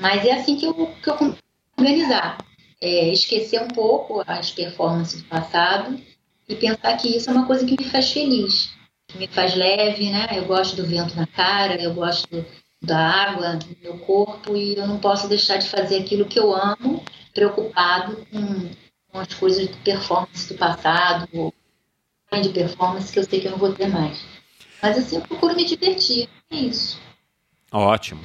[0.00, 1.36] Mas é assim que eu, que eu
[1.78, 2.38] organizar.
[2.80, 5.98] É, esquecer um pouco as performances do passado
[6.46, 8.70] e pensar que isso é uma coisa que me faz feliz,
[9.08, 10.26] que me faz leve, né?
[10.32, 12.44] Eu gosto do vento na cara, eu gosto
[12.82, 16.54] da água no meu corpo e eu não posso deixar de fazer aquilo que eu
[16.54, 18.70] amo, preocupado com,
[19.10, 21.52] com as coisas de performance do passado, ou
[22.40, 24.22] de performance que eu sei que eu não vou ter mais.
[24.82, 27.00] Mas assim, eu procuro me divertir, é isso.
[27.72, 28.20] Ótimo.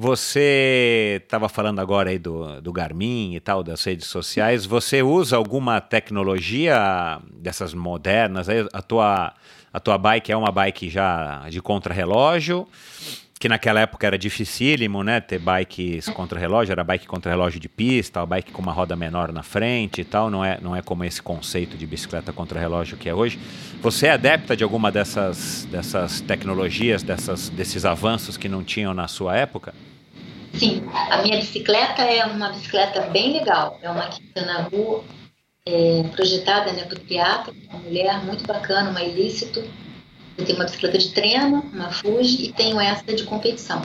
[0.00, 4.64] Você estava falando agora aí do, do Garmin e tal, das redes sociais.
[4.64, 8.46] Você usa alguma tecnologia dessas modernas?
[8.72, 9.34] A tua,
[9.72, 12.68] a tua bike é uma bike já de contrarrelógio?
[13.38, 15.20] Que naquela época era dificílimo, né?
[15.20, 19.32] Ter bikes contra relógio, era bike contra relógio de pista, bike com uma roda menor
[19.32, 22.96] na frente e tal, não é, não é como esse conceito de bicicleta contra relógio
[22.96, 23.38] que é hoje.
[23.80, 29.06] Você é adepta de alguma dessas, dessas tecnologias, dessas, desses avanços que não tinham na
[29.06, 29.72] sua época?
[30.54, 35.04] Sim, a minha bicicleta é uma bicicleta bem legal, é uma Kitanabu
[35.64, 39.62] é, projetada né, para o triatlo, uma mulher muito bacana, uma ilícito,
[40.38, 43.82] eu tenho uma bicicleta de treino, uma Fuji, e tenho essa de competição.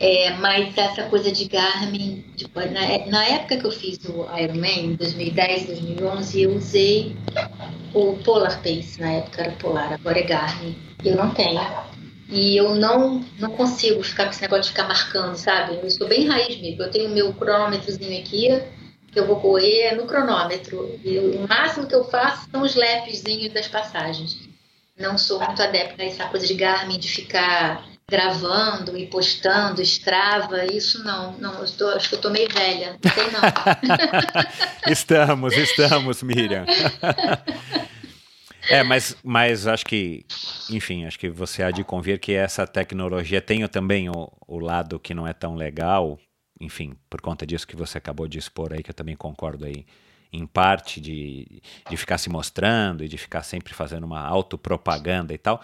[0.00, 2.24] É, mas essa coisa de Garmin,
[2.54, 7.14] na, na, época que eu fiz o Ironman, em 2010, 2011, eu usei
[7.92, 10.76] o Polar Pace, na época era Polar, agora é Garmin.
[11.04, 11.60] Eu não tenho.
[12.30, 15.78] E eu não, não consigo ficar com esse negócio de ficar marcando, sabe?
[15.80, 16.82] Eu sou bem raiz mesmo.
[16.82, 18.48] Eu tenho meu cronômetrozinho aqui,
[19.12, 20.98] que eu vou correr no cronômetro.
[21.04, 24.43] E o máximo que eu faço são os lapzinhos das passagens
[24.98, 30.64] não sou muito adepta a essa coisa de Garmin, de ficar gravando e postando, Strava,
[30.66, 33.40] isso não, não, tô, acho que eu tô meio velha, não sei não.
[34.92, 36.66] estamos, estamos, Miriam.
[38.68, 40.24] É, mas, mas acho que,
[40.70, 44.98] enfim, acho que você há de convir que essa tecnologia tem também o, o lado
[44.98, 46.18] que não é tão legal,
[46.60, 49.86] enfim, por conta disso que você acabou de expor aí, que eu também concordo aí
[50.36, 55.38] em parte de, de ficar se mostrando e de ficar sempre fazendo uma autopropaganda e
[55.38, 55.62] tal.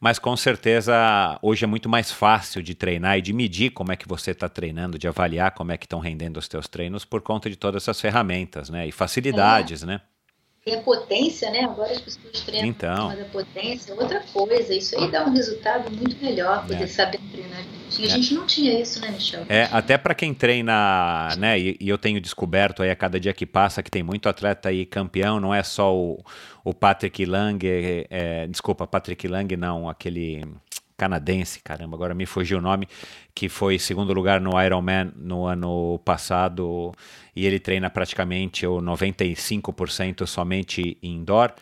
[0.00, 3.96] Mas com certeza hoje é muito mais fácil de treinar e de medir como é
[3.96, 7.20] que você está treinando, de avaliar como é que estão rendendo os teus treinos por
[7.20, 8.88] conta de todas essas ferramentas, né?
[8.88, 9.86] E facilidades, é.
[9.86, 10.00] né?
[10.64, 11.64] Tem a potência, né?
[11.64, 13.08] Agora as pessoas treinam então.
[13.08, 14.74] mas a potência, outra coisa.
[14.74, 16.86] Isso aí dá um resultado muito melhor, poder é.
[16.86, 17.62] saber treinar.
[18.04, 19.44] A gente não tinha isso, né, Michel?
[19.48, 21.58] É, até para quem treina, né?
[21.58, 24.68] E, e, eu tenho descoberto aí a cada dia que passa que tem muito atleta
[24.68, 26.22] aí campeão, não é só o,
[26.64, 30.44] o Patrick Lang, é, é, desculpa, Patrick Lang não, aquele
[31.00, 32.86] canadense, caramba, agora me fugiu o nome,
[33.34, 36.92] que foi segundo lugar no Ironman no ano passado
[37.34, 41.54] e ele treina praticamente o 95% somente indoor.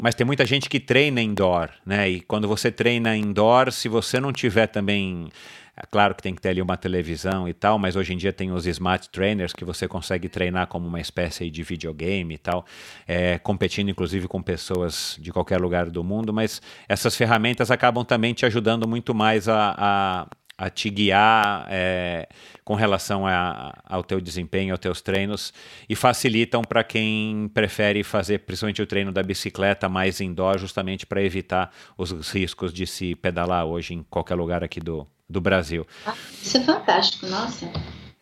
[0.00, 2.08] mas tem muita gente que treina indoor, né?
[2.08, 5.28] E quando você treina indoor, se você não tiver também
[5.76, 8.32] é claro que tem que ter ali uma televisão e tal, mas hoje em dia
[8.32, 12.64] tem os smart trainers que você consegue treinar como uma espécie de videogame e tal,
[13.08, 16.32] é, competindo inclusive com pessoas de qualquer lugar do mundo.
[16.32, 20.26] Mas essas ferramentas acabam também te ajudando muito mais a, a
[20.56, 22.28] a te guiar é,
[22.64, 25.52] com relação a, ao teu desempenho, aos teus treinos
[25.88, 31.22] e facilitam para quem prefere fazer principalmente o treino da bicicleta mais indoor, justamente para
[31.22, 35.86] evitar os riscos de se pedalar hoje em qualquer lugar aqui do, do Brasil.
[36.06, 37.70] Ah, isso é fantástico, nossa,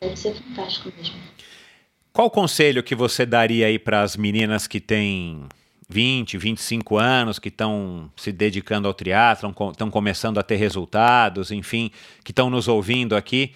[0.00, 1.14] deve ser fantástico mesmo.
[2.12, 5.46] Qual conselho que você daria aí para as meninas que têm
[5.88, 11.90] 20, 25 anos, que estão se dedicando ao triatlon, estão começando a ter resultados, enfim,
[12.24, 13.54] que estão nos ouvindo aqui,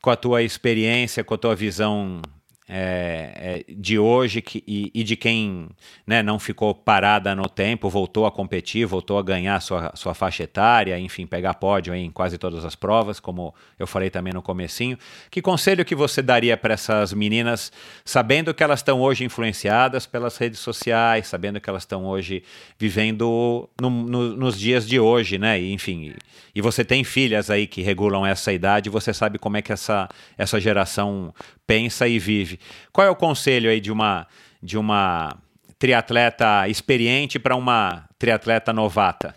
[0.00, 2.22] com a tua experiência, com a tua visão
[2.68, 5.68] é, é, de hoje que, e, e, de quem
[6.06, 10.42] né, não ficou parada no tempo, voltou a competir, voltou a ganhar sua, sua faixa
[10.42, 14.98] etária, enfim, pegar pódio em quase todas as provas, como eu falei também no comecinho.
[15.30, 17.72] Que conselho que você daria para essas meninas,
[18.04, 22.42] sabendo que elas estão hoje influenciadas pelas redes sociais, sabendo que elas estão hoje
[22.78, 25.58] vivendo no, no, nos dias de hoje, né?
[25.58, 26.16] E, enfim, e,
[26.56, 30.06] e você tem filhas aí que regulam essa idade, você sabe como é que essa,
[30.36, 31.32] essa geração
[31.68, 32.58] pensa e vive.
[32.90, 34.26] Qual é o conselho aí de uma
[34.60, 35.36] de uma
[35.78, 39.36] triatleta experiente para uma triatleta novata?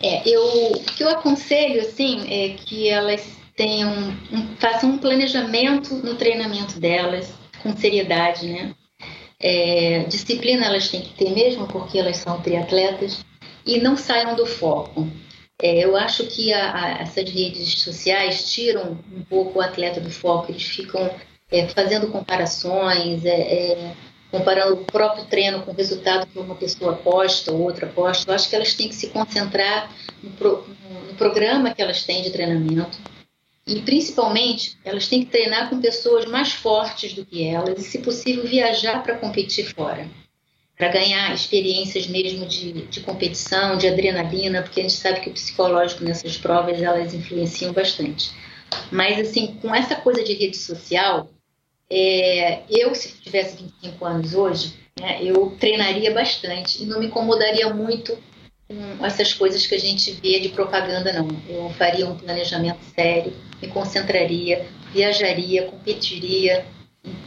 [0.00, 3.90] É, eu, o que eu aconselho, assim, é que elas tenham,
[4.30, 8.72] um, façam um planejamento no treinamento delas, com seriedade, né?
[9.40, 13.24] É, disciplina elas têm que ter mesmo, porque elas são triatletas,
[13.66, 15.08] e não saiam do foco.
[15.60, 20.10] É, eu acho que a, a, essas redes sociais tiram um pouco o atleta do
[20.10, 21.10] foco, eles ficam
[21.50, 23.96] é, fazendo comparações, é, é,
[24.30, 28.30] comparando o próprio treino com o resultado que uma pessoa posta ou outra posta.
[28.30, 29.90] Eu acho que elas têm que se concentrar
[30.22, 30.64] no, pro,
[31.08, 32.96] no programa que elas têm de treinamento.
[33.66, 37.98] E, principalmente, elas têm que treinar com pessoas mais fortes do que elas e, se
[37.98, 40.06] possível, viajar para competir fora
[40.78, 45.32] para ganhar experiências mesmo de, de competição, de adrenalina, porque a gente sabe que o
[45.32, 48.30] psicológico nessas provas elas influenciam bastante.
[48.92, 51.28] Mas assim, com essa coisa de rede social,
[51.90, 57.74] é, eu se tivesse 25 anos hoje, né, eu treinaria bastante e não me incomodaria
[57.74, 58.16] muito
[58.68, 61.28] com essas coisas que a gente vê de propaganda, não.
[61.48, 66.64] Eu faria um planejamento sério, me concentraria, viajaria, competiria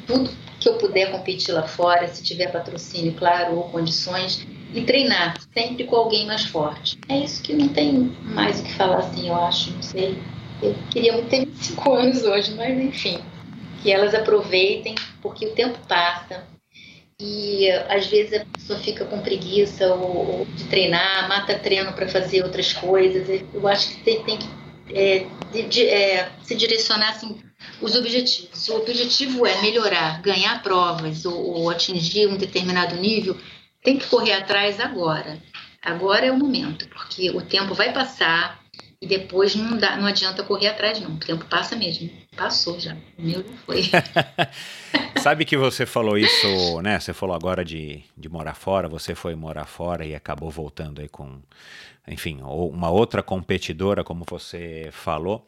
[0.07, 5.35] tudo que eu puder competir lá fora, se tiver patrocínio, claro, ou condições, e treinar
[5.51, 6.99] sempre com alguém mais forte.
[7.09, 10.17] É isso que não tem mais o que falar assim, eu acho, não sei.
[10.61, 13.19] Eu queria muito ter 25 anos hoje, mas enfim,
[13.81, 16.45] que elas aproveitem, porque o tempo passa
[17.19, 22.07] e às vezes a pessoa fica com preguiça ou, ou de treinar, mata treino para
[22.07, 23.27] fazer outras coisas.
[23.51, 24.47] Eu acho que tem, tem que
[24.93, 27.39] é, de, de, é, se direcionar assim
[27.81, 28.69] os objetivos.
[28.69, 33.37] O objetivo é melhorar, ganhar provas ou, ou atingir um determinado nível,
[33.83, 35.37] tem que correr atrás agora.
[35.81, 38.61] Agora é o momento, porque o tempo vai passar
[39.01, 41.15] e depois não, dá, não adianta correr atrás, não.
[41.15, 42.07] O tempo passa mesmo.
[42.37, 42.95] Passou já.
[43.17, 43.81] O meu já foi.
[45.19, 46.99] Sabe que você falou isso, né?
[46.99, 51.09] Você falou agora de, de morar fora, você foi morar fora e acabou voltando aí
[51.09, 51.41] com,
[52.07, 55.47] enfim, uma outra competidora, como você falou.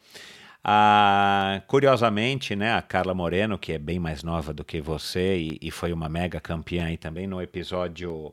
[0.66, 5.58] Ah, curiosamente, né, a Carla Moreno, que é bem mais nova do que você e,
[5.60, 8.32] e foi uma mega campeã aí também no episódio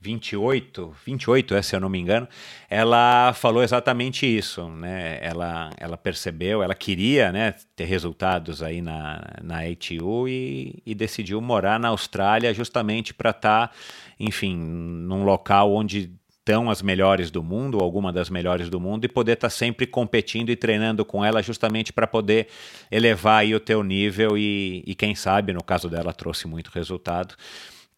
[0.00, 2.26] 28, 28, é, se eu não me engano,
[2.70, 5.18] ela falou exatamente isso, né?
[5.20, 11.40] Ela, ela percebeu, ela queria, né, ter resultados aí na, na ATU e, e decidiu
[11.42, 13.74] morar na Austrália justamente para estar, tá,
[14.18, 16.10] enfim, num local onde
[16.46, 19.84] estão as melhores do mundo, alguma das melhores do mundo, e poder estar tá sempre
[19.84, 22.46] competindo e treinando com ela justamente para poder
[22.88, 27.34] elevar aí o teu nível e, e quem sabe, no caso dela, trouxe muito resultado,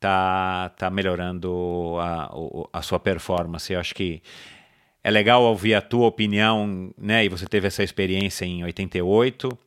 [0.00, 2.32] tá, tá melhorando a,
[2.72, 3.70] a sua performance.
[3.70, 4.22] Eu acho que
[5.04, 7.26] é legal ouvir a tua opinião, né?
[7.26, 9.58] E você teve essa experiência em 88,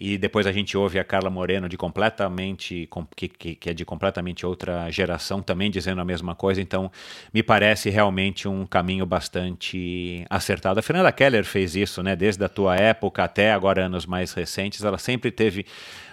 [0.00, 4.46] e depois a gente ouve a Carla Moreno de completamente que, que, é de completamente
[4.46, 6.60] outra geração também dizendo a mesma coisa.
[6.60, 6.90] Então
[7.34, 10.78] me parece realmente um caminho bastante acertado.
[10.78, 12.14] A Fernanda Keller fez isso, né?
[12.14, 15.66] Desde a tua época até agora anos mais recentes, ela sempre teve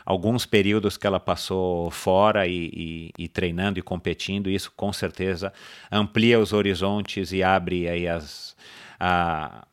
[0.04, 4.50] alguns períodos que ela passou fora e, e, e treinando e competindo.
[4.50, 5.54] E isso com certeza
[5.92, 8.56] amplia os horizontes e abre aí as
[9.00, 9.68] a,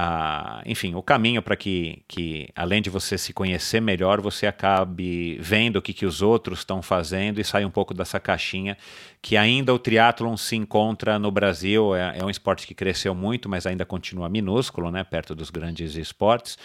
[0.00, 5.36] a, enfim, o caminho para que, que, além de você se conhecer melhor, você acabe
[5.40, 8.78] vendo o que, que os outros estão fazendo e sai um pouco dessa caixinha
[9.20, 11.96] que ainda o triatlon se encontra no Brasil.
[11.96, 15.96] É, é um esporte que cresceu muito, mas ainda continua minúsculo, né, perto dos grandes
[15.96, 16.56] esportes.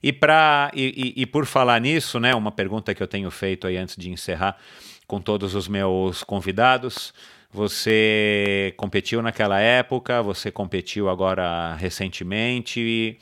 [0.00, 3.66] E, pra, e, e, e por falar nisso, né, uma pergunta que eu tenho feito
[3.66, 4.56] aí antes de encerrar
[5.08, 7.12] com todos os meus convidados.
[7.56, 13.18] Você competiu naquela época, você competiu agora recentemente,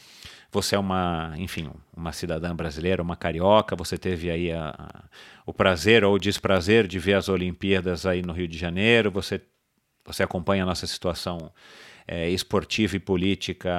[0.51, 5.05] você é uma, enfim, uma cidadã brasileira, uma carioca, você teve aí a, a,
[5.47, 9.41] o prazer ou o desprazer de ver as Olimpíadas aí no Rio de Janeiro, você,
[10.05, 11.53] você acompanha a nossa situação
[12.05, 13.71] é, esportiva e política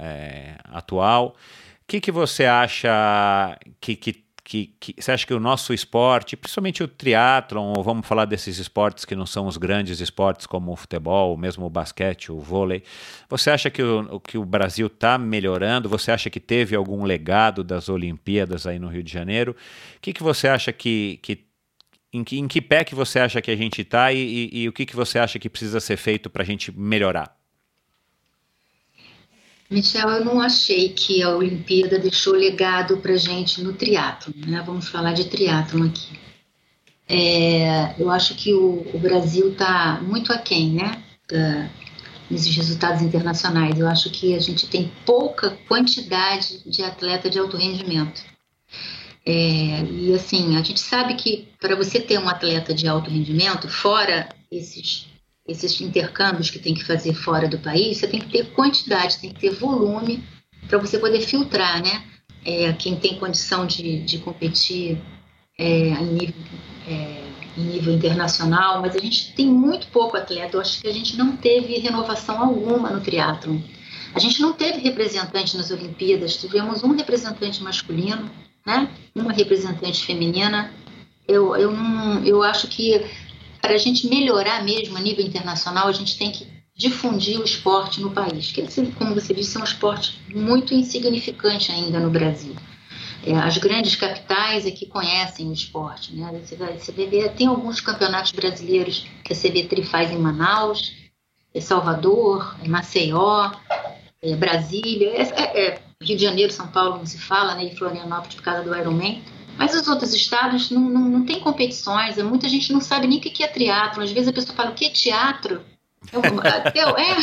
[0.00, 1.36] é, atual.
[1.82, 6.36] O que, que você acha que, que que, que, você acha que o nosso esporte,
[6.36, 10.72] principalmente o triatlon, ou vamos falar desses esportes que não são os grandes esportes como
[10.72, 12.82] o futebol, mesmo o basquete, o vôlei,
[13.28, 15.88] você acha que o, que o Brasil está melhorando?
[15.88, 19.52] Você acha que teve algum legado das Olimpíadas aí no Rio de Janeiro?
[19.52, 21.46] O que, que você acha que, que
[22.12, 24.68] em que, em que pé que você acha que a gente está e, e, e
[24.68, 27.41] o que, que você acha que precisa ser feito para a gente melhorar?
[29.72, 34.62] Michel, eu não achei que a Olimpíada deixou legado para gente no triatlo, né?
[34.66, 36.20] Vamos falar de triatlo aqui.
[37.08, 41.02] É, eu acho que o, o Brasil está muito aquém, né?
[41.28, 41.70] Da,
[42.30, 43.78] nesses resultados internacionais.
[43.78, 48.22] Eu acho que a gente tem pouca quantidade de atleta de alto rendimento.
[49.24, 53.68] É, e assim, a gente sabe que para você ter um atleta de alto rendimento,
[53.68, 55.11] fora esses
[55.46, 59.32] esses intercâmbios que tem que fazer fora do país, você tem que ter quantidade, tem
[59.32, 60.22] que ter volume
[60.68, 62.04] para você poder filtrar, né?
[62.44, 64.98] É, quem tem condição de, de competir
[65.58, 66.34] é, em, nível,
[66.88, 67.22] é,
[67.56, 70.56] em nível internacional, mas a gente tem muito pouco atleta.
[70.56, 73.58] Eu acho que a gente não teve renovação alguma no triatlon.
[74.14, 78.30] A gente não teve representante nas Olimpíadas, tivemos um representante masculino,
[78.66, 78.88] né?
[79.14, 80.72] uma representante feminina.
[81.26, 83.00] Eu, eu, não, eu acho que
[83.62, 88.00] para a gente melhorar mesmo a nível internacional, a gente tem que difundir o esporte
[88.00, 88.62] no país, que,
[88.98, 92.56] como você disse, é um esporte muito insignificante ainda no Brasil.
[93.24, 96.12] É, as grandes capitais é que conhecem o esporte.
[96.12, 96.42] Né?
[96.44, 100.92] Você, vê, tem alguns campeonatos brasileiros que a CB3 faz em Manaus,
[101.54, 103.52] é Salvador, é Maceió,
[104.20, 107.66] é Brasília, é, Rio de Janeiro, São Paulo não se fala, né?
[107.66, 109.22] e Florianópolis por causa do Ironman.
[109.56, 113.20] Mas os outros estados não, não, não tem competições, muita gente não sabe nem o
[113.20, 114.02] que é teatro.
[114.02, 115.62] Às vezes a pessoa fala, o que é teatro?
[116.12, 117.16] Eu, até, é,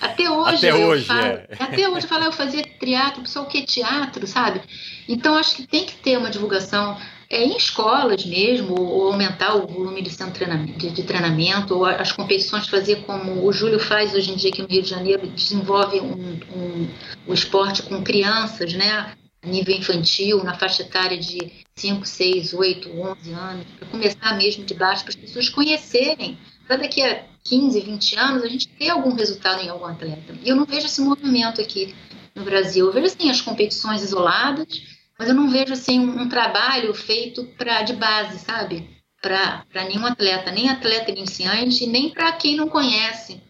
[0.00, 1.48] até hoje até eu hoje, falo, é.
[1.58, 4.60] até hoje eu falo, eu fazia teatro, pessoal, o que é teatro, sabe?
[5.08, 6.96] Então acho que tem que ter uma divulgação
[7.28, 12.12] é, em escolas mesmo, ou, aumentar o volume de, treinamento, de, de, treinamento, ou as
[12.12, 15.98] competições fazer como o Júlio faz hoje em dia aqui no Rio de Janeiro, desenvolve
[16.00, 16.88] um, um,
[17.26, 19.14] o esporte com crianças, né?
[19.44, 24.74] Nível infantil, na faixa etária de 5, 6, 8, 11 anos, para começar mesmo de
[24.74, 29.14] baixo, para as pessoas conhecerem, para daqui a 15, 20 anos a gente ter algum
[29.14, 30.34] resultado em algum atleta.
[30.42, 31.94] E eu não vejo esse movimento aqui
[32.34, 32.86] no Brasil.
[32.86, 34.82] Eu vejo assim as competições isoladas,
[35.18, 38.88] mas eu não vejo assim um, um trabalho feito para de base, sabe?
[39.20, 43.40] Para nenhum atleta, nem atleta iniciante, nem para quem não conhece.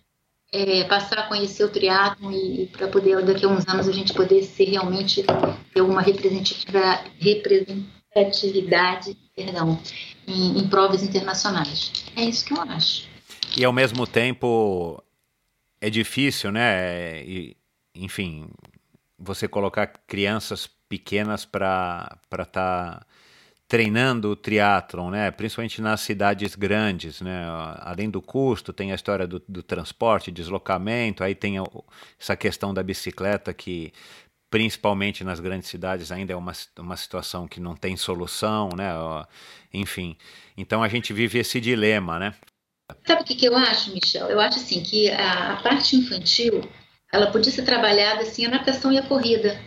[0.53, 3.93] É, passar a conhecer o triatlo e, e para poder daqui a uns anos a
[3.93, 5.25] gente poder ser realmente
[5.73, 7.11] ter uma representatividade,
[8.15, 9.81] atividade perdão,
[10.27, 11.93] em, em provas internacionais.
[12.15, 13.09] É isso que eu acho.
[13.57, 15.03] E ao mesmo tempo
[15.81, 17.25] é difícil, né?
[17.25, 17.57] E,
[17.95, 18.49] enfim,
[19.19, 23.07] você colocar crianças pequenas para estar tá
[23.73, 25.31] treinando o triatlon, né?
[25.31, 27.23] principalmente nas cidades grandes.
[27.23, 27.43] Né?
[27.79, 31.55] Além do custo, tem a história do, do transporte, deslocamento, aí tem
[32.21, 33.91] essa questão da bicicleta que
[34.51, 38.91] principalmente nas grandes cidades, ainda é uma, uma situação que não tem solução, né?
[39.73, 40.19] Enfim,
[40.55, 42.35] então a gente vive esse dilema, né?
[43.07, 44.29] Sabe o que, que eu acho, Michel?
[44.29, 46.61] Eu acho assim que a, a parte infantil
[47.11, 49.59] ela podia ser trabalhada assim a natação e a corrida,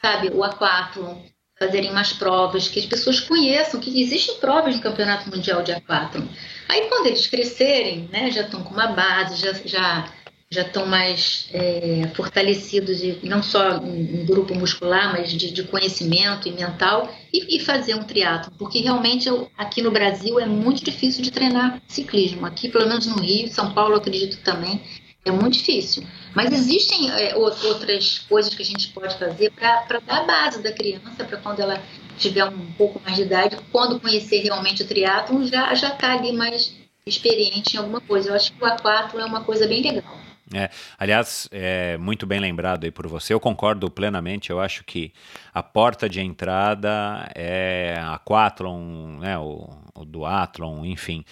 [0.00, 0.30] sabe?
[0.30, 1.20] O aquatlon,
[1.62, 6.26] fazerem mais provas, que as pessoas conheçam que existem provas no Campeonato Mundial de Aquatlon.
[6.68, 10.12] Aí quando eles crescerem, né, já estão com uma base, já, já
[10.52, 16.46] já estão mais é, fortalecidos, de, não só em, grupo muscular, mas de, de conhecimento
[16.46, 20.84] e mental, e, e fazer um triatlo, porque realmente eu, aqui no Brasil é muito
[20.84, 22.44] difícil de treinar ciclismo.
[22.44, 24.82] Aqui, pelo menos no Rio, São Paulo, acredito também,
[25.24, 26.04] é muito difícil.
[26.34, 30.72] Mas existem é, outras coisas que a gente pode fazer para dar a base da
[30.72, 31.82] criança, para quando ela
[32.18, 36.32] tiver um pouco mais de idade, quando conhecer realmente o triatlo, já já está ali
[36.32, 36.74] mais
[37.06, 38.30] experiente em alguma coisa.
[38.30, 40.22] Eu acho que o A4 é uma coisa bem legal.
[40.54, 40.68] É,
[40.98, 43.32] aliás, é muito bem lembrado aí por você.
[43.32, 44.50] Eu concordo plenamente.
[44.50, 45.12] Eu acho que
[45.52, 51.24] a porta de entrada é a Quathlon, né, o, o duathlon, enfim,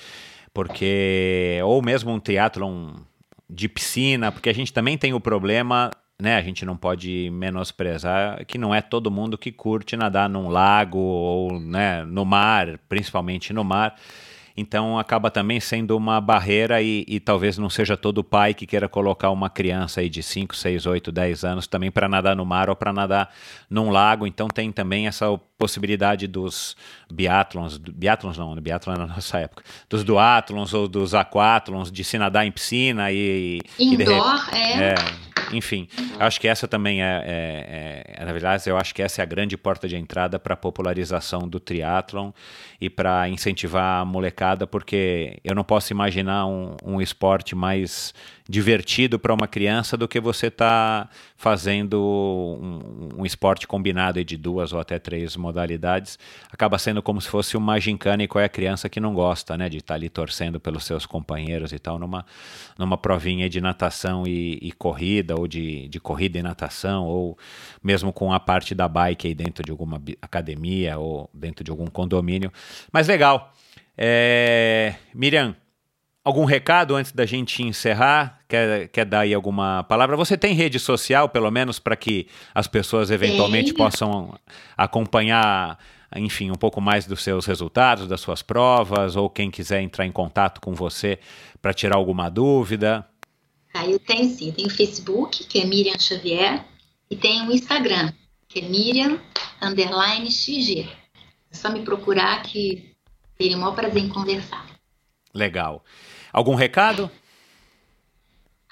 [0.55, 2.95] porque ou mesmo um triatlon
[3.51, 5.91] de piscina, porque a gente também tem o problema
[6.21, 10.49] né, a gente não pode menosprezar que não é todo mundo que curte nadar num
[10.49, 13.97] lago ou né, no mar, principalmente no mar.
[14.57, 18.89] Então acaba também sendo uma barreira e, e, talvez não seja todo pai que queira
[18.89, 22.69] colocar uma criança aí de 5, 6, 8, 10 anos também para nadar no mar
[22.69, 23.33] ou para nadar
[23.71, 24.27] num lago.
[24.27, 25.27] Então tem também essa
[25.61, 26.75] possibilidade dos
[27.13, 32.17] biatlons, biatlons não, biatlon é na nossa época, dos duatlons ou dos aquatlons, de se
[32.17, 33.61] nadar em piscina e...
[33.79, 34.95] Indoor, e é.
[34.95, 35.89] é enfim,
[36.19, 39.27] acho que essa também é, é, é, na verdade, eu acho que essa é a
[39.27, 42.31] grande porta de entrada para a popularização do triatlon
[42.81, 48.15] e para incentivar a molecada, porque eu não posso imaginar um, um esporte mais
[48.51, 52.01] divertido para uma criança do que você tá fazendo
[52.61, 56.19] um, um, esporte combinado de duas ou até três modalidades.
[56.51, 59.57] Acaba sendo como se fosse uma gincana e qual é a criança que não gosta,
[59.57, 62.27] né, de estar tá ali torcendo pelos seus companheiros e tal, numa,
[62.77, 67.39] numa provinha de natação e, e corrida, ou de, de corrida e natação, ou
[67.81, 71.87] mesmo com a parte da bike aí dentro de alguma academia ou dentro de algum
[71.87, 72.53] condomínio.
[72.93, 73.55] Mas legal.
[73.97, 74.95] É...
[75.15, 75.55] Miriam,
[76.25, 78.41] algum recado antes da gente encerrar?
[78.49, 80.17] Quer, quer dar aí alguma palavra?
[80.17, 84.39] Você tem rede social, pelo menos, para que as pessoas eventualmente possam
[84.77, 85.79] acompanhar,
[86.17, 90.13] enfim, um pouco mais dos seus resultados, das suas provas, ou quem quiser entrar em
[90.13, 91.19] contato com você
[91.61, 93.07] para tirar alguma dúvida?
[93.73, 94.51] Ah, eu tenho sim.
[94.53, 96.65] Tem o Facebook, que é Miriam Xavier,
[97.09, 98.13] e tem o Instagram,
[98.49, 99.19] que é Miriam
[99.63, 100.89] underline XG.
[101.53, 102.95] É só me procurar que
[103.37, 104.67] teria o maior prazer em conversar.
[105.33, 105.85] Legal.
[106.33, 107.11] Algum recado?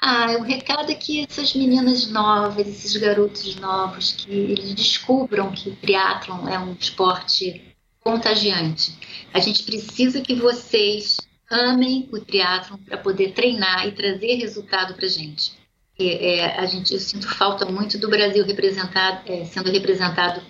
[0.01, 5.70] Ah, o recado é que essas meninas novas, esses garotos novos, que eles descubram que
[5.70, 8.97] o triatlon é um esporte contagiante.
[9.35, 11.16] A gente precisa que vocês
[11.51, 15.59] amem o triatlon para poder treinar e trazer resultado para gente.
[15.98, 16.94] É, a gente.
[16.94, 20.40] Eu sinto falta muito do Brasil representado, é, sendo representado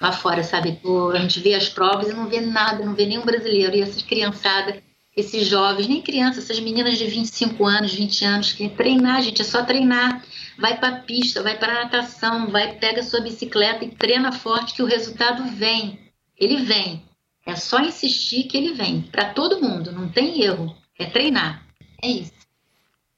[0.00, 0.80] lá fora, sabe?
[1.12, 3.74] A gente vê as provas e não vê nada, não vê nenhum brasileiro.
[3.74, 4.76] E essas criançadas
[5.16, 9.44] esses jovens, nem crianças, essas meninas de 25 anos, 20 anos, que treinar, gente, é
[9.44, 10.24] só treinar.
[10.58, 14.82] Vai para a pista, vai para natação, vai, pega sua bicicleta e treina forte que
[14.82, 15.98] o resultado vem.
[16.38, 17.02] Ele vem.
[17.44, 19.02] É só insistir que ele vem.
[19.02, 20.74] Para todo mundo, não tem erro.
[20.98, 21.66] É treinar.
[22.02, 22.32] É isso.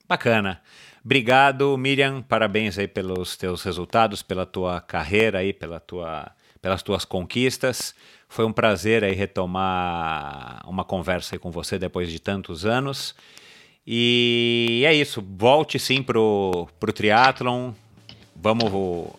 [0.09, 0.61] Bacana.
[1.05, 2.23] Obrigado, Miriam.
[2.23, 7.95] Parabéns aí pelos teus resultados, pela tua carreira aí, pela tua, pelas tuas conquistas.
[8.35, 13.15] Foi um prazer aí retomar uma conversa com você depois de tantos anos.
[13.87, 15.25] E é isso.
[15.39, 17.71] Volte sim pro, pro triatlon.
[18.35, 19.13] Vamos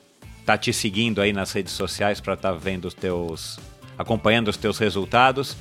[0.45, 3.57] tá te seguindo aí nas redes sociais para estar tá vendo os teus,
[3.97, 5.55] acompanhando os teus resultados.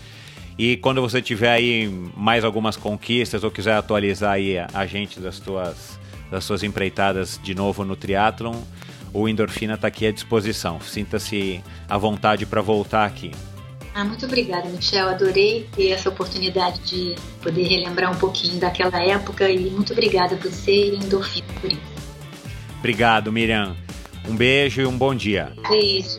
[0.59, 1.87] E quando você tiver aí
[2.17, 5.97] mais algumas conquistas ou quiser atualizar aí a gente das tuas,
[6.29, 8.57] das suas empreitadas de novo no triatlon,
[9.15, 10.81] o Endorfina está aqui à disposição.
[10.81, 13.31] Sinta-se à vontade para voltar aqui.
[13.95, 15.09] Ah, muito obrigada, Michel.
[15.09, 20.51] Adorei ter essa oportunidade de poder relembrar um pouquinho daquela época e muito obrigada por
[20.51, 21.95] você e Endorfina por isso.
[22.81, 23.77] Obrigado, Miriam.
[24.29, 25.53] Um beijo e um bom dia.
[25.69, 26.19] Beijo.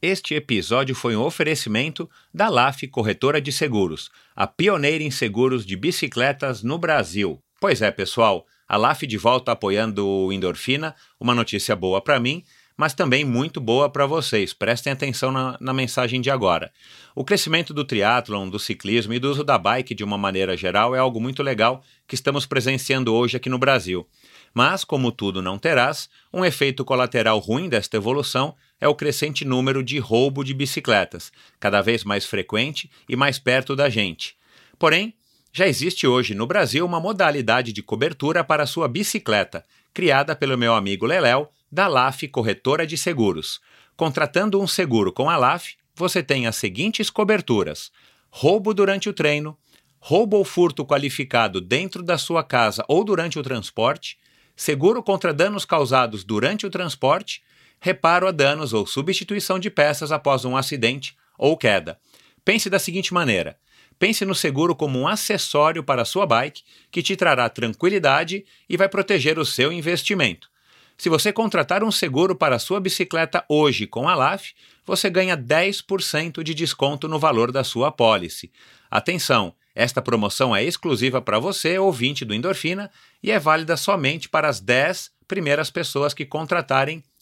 [0.00, 5.74] Este episódio foi um oferecimento da LAF Corretora de Seguros, a pioneira em seguros de
[5.74, 7.42] bicicletas no Brasil.
[7.60, 12.44] Pois é, pessoal, a LAF de volta apoiando o Endorfina, uma notícia boa para mim,
[12.76, 14.54] mas também muito boa para vocês.
[14.54, 16.70] Prestem atenção na, na, mensagem de agora.
[17.12, 20.94] O crescimento do triatlon, do ciclismo e do uso da bike de uma maneira geral
[20.94, 24.06] é algo muito legal que estamos presenciando hoje aqui no Brasil.
[24.54, 29.82] Mas, como tudo não terás, um efeito colateral ruim desta evolução é o crescente número
[29.82, 34.36] de roubo de bicicletas, cada vez mais frequente e mais perto da gente.
[34.78, 35.14] Porém,
[35.52, 40.74] já existe hoje no Brasil uma modalidade de cobertura para sua bicicleta, criada pelo meu
[40.74, 43.60] amigo Leléu, da LAF Corretora de Seguros.
[43.96, 47.90] Contratando um seguro com a LAF, você tem as seguintes coberturas:
[48.30, 49.58] roubo durante o treino,
[49.98, 54.16] roubo ou furto qualificado dentro da sua casa ou durante o transporte,
[54.54, 57.42] seguro contra danos causados durante o transporte,
[57.80, 61.98] reparo a danos ou substituição de peças após um acidente ou queda.
[62.44, 63.58] Pense da seguinte maneira:
[63.98, 68.76] Pense no seguro como um acessório para a sua bike que te trará tranquilidade e
[68.76, 70.48] vai proteger o seu investimento.
[70.96, 74.52] Se você contratar um seguro para a sua bicicleta hoje com a LAF,
[74.84, 78.50] você ganha 10% de desconto no valor da sua pólice.
[78.90, 82.90] Atenção, esta promoção é exclusiva para você, ouvinte do Endorfina,
[83.22, 87.02] e é válida somente para as 10 primeiras pessoas que contratarem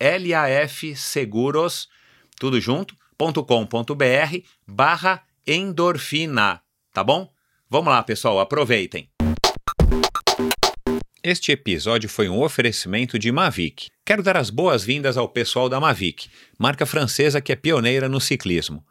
[0.00, 1.88] L-A-F Seguros,
[2.38, 6.60] tudo junto, .com.br barra endorfina,
[6.92, 7.28] tá bom?
[7.68, 9.10] Vamos lá, pessoal, aproveitem.
[11.20, 13.88] Este episódio foi um oferecimento de Mavic.
[14.04, 18.84] Quero dar as boas-vindas ao pessoal da Mavic, marca francesa que é pioneira no ciclismo.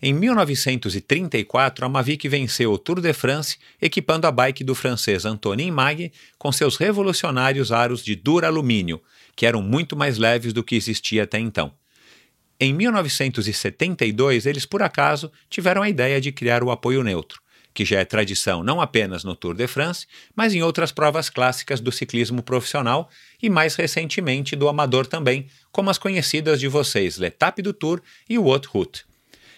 [0.00, 5.70] Em 1934, a Mavic venceu o Tour de France, equipando a bike do francês Antonin
[5.70, 9.00] Mag com seus revolucionários aros de duralumínio,
[9.36, 11.72] que eram muito mais leves do que existia até então.
[12.58, 17.40] Em 1972, eles por acaso tiveram a ideia de criar o apoio neutro,
[17.74, 20.06] que já é tradição não apenas no Tour de France,
[20.36, 23.10] mas em outras provas clássicas do ciclismo profissional
[23.42, 28.38] e mais recentemente do amador também, como as conhecidas de vocês L'Etape do Tour e
[28.38, 29.04] o Haute Route.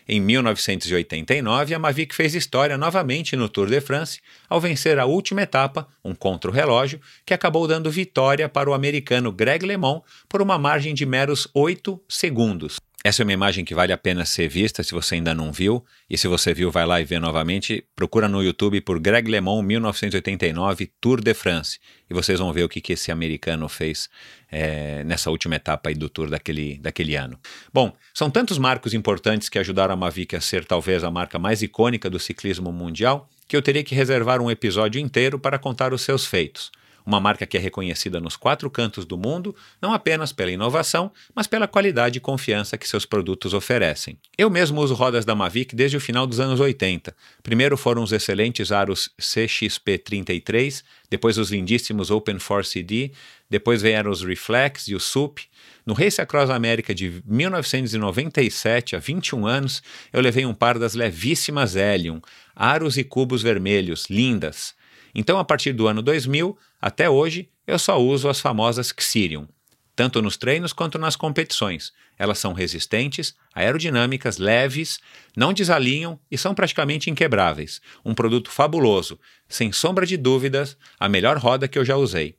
[0.08, 5.42] Em 1989, a Mavic fez história novamente no Tour de France ao vencer a última
[5.42, 10.94] etapa, um contra-relógio, que acabou dando vitória para o americano Greg LeMond por uma margem
[10.94, 12.76] de meros 8 segundos.
[13.06, 15.84] Essa é uma imagem que vale a pena ser vista se você ainda não viu.
[16.10, 17.84] E se você viu, vai lá e vê novamente.
[17.94, 21.78] Procura no YouTube por Greg LeMond 1989 Tour de France.
[22.10, 24.08] E vocês vão ver o que, que esse americano fez
[24.50, 27.38] é, nessa última etapa do Tour daquele, daquele ano.
[27.72, 31.62] Bom, são tantos marcos importantes que ajudaram a Mavic a ser talvez a marca mais
[31.62, 36.02] icônica do ciclismo mundial que eu teria que reservar um episódio inteiro para contar os
[36.02, 36.72] seus feitos
[37.06, 41.46] uma marca que é reconhecida nos quatro cantos do mundo, não apenas pela inovação, mas
[41.46, 44.18] pela qualidade e confiança que seus produtos oferecem.
[44.36, 47.14] Eu mesmo uso rodas da Mavic desde o final dos anos 80.
[47.42, 53.12] Primeiro foram os excelentes aros CXP33, depois os lindíssimos Open Force CD,
[53.48, 55.42] depois vieram os Reflex e o SUP.
[55.84, 61.76] No Race Across America de 1997, há 21 anos, eu levei um par das levíssimas
[61.76, 62.20] Helium,
[62.56, 64.74] aros e cubos vermelhos, lindas.
[65.18, 69.48] Então, a partir do ano 2000 até hoje, eu só uso as famosas Xirium,
[69.96, 71.90] tanto nos treinos quanto nas competições.
[72.18, 75.00] Elas são resistentes, aerodinâmicas, leves,
[75.34, 77.80] não desalinham e são praticamente inquebráveis.
[78.04, 79.18] Um produto fabuloso,
[79.48, 82.36] sem sombra de dúvidas, a melhor roda que eu já usei.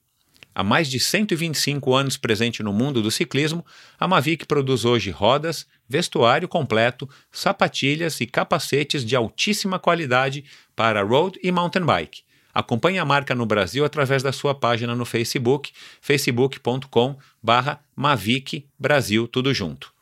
[0.53, 3.65] Há mais de 125 anos presente no mundo do ciclismo,
[3.99, 10.45] a Mavic produz hoje rodas, vestuário completo, sapatilhas e capacetes de altíssima qualidade
[10.75, 12.26] para road e mountain bike.
[12.57, 15.71] Acompanhe a marca no Brasil através da sua página no Facebook,
[16.01, 19.93] facebook.com barra Mavic Brasil, tudo junto.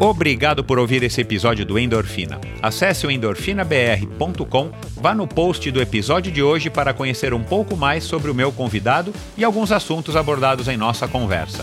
[0.00, 2.40] Obrigado por ouvir esse episódio do Endorfina.
[2.62, 8.04] Acesse o endorfinabr.com, vá no post do episódio de hoje para conhecer um pouco mais
[8.04, 11.62] sobre o meu convidado e alguns assuntos abordados em nossa conversa.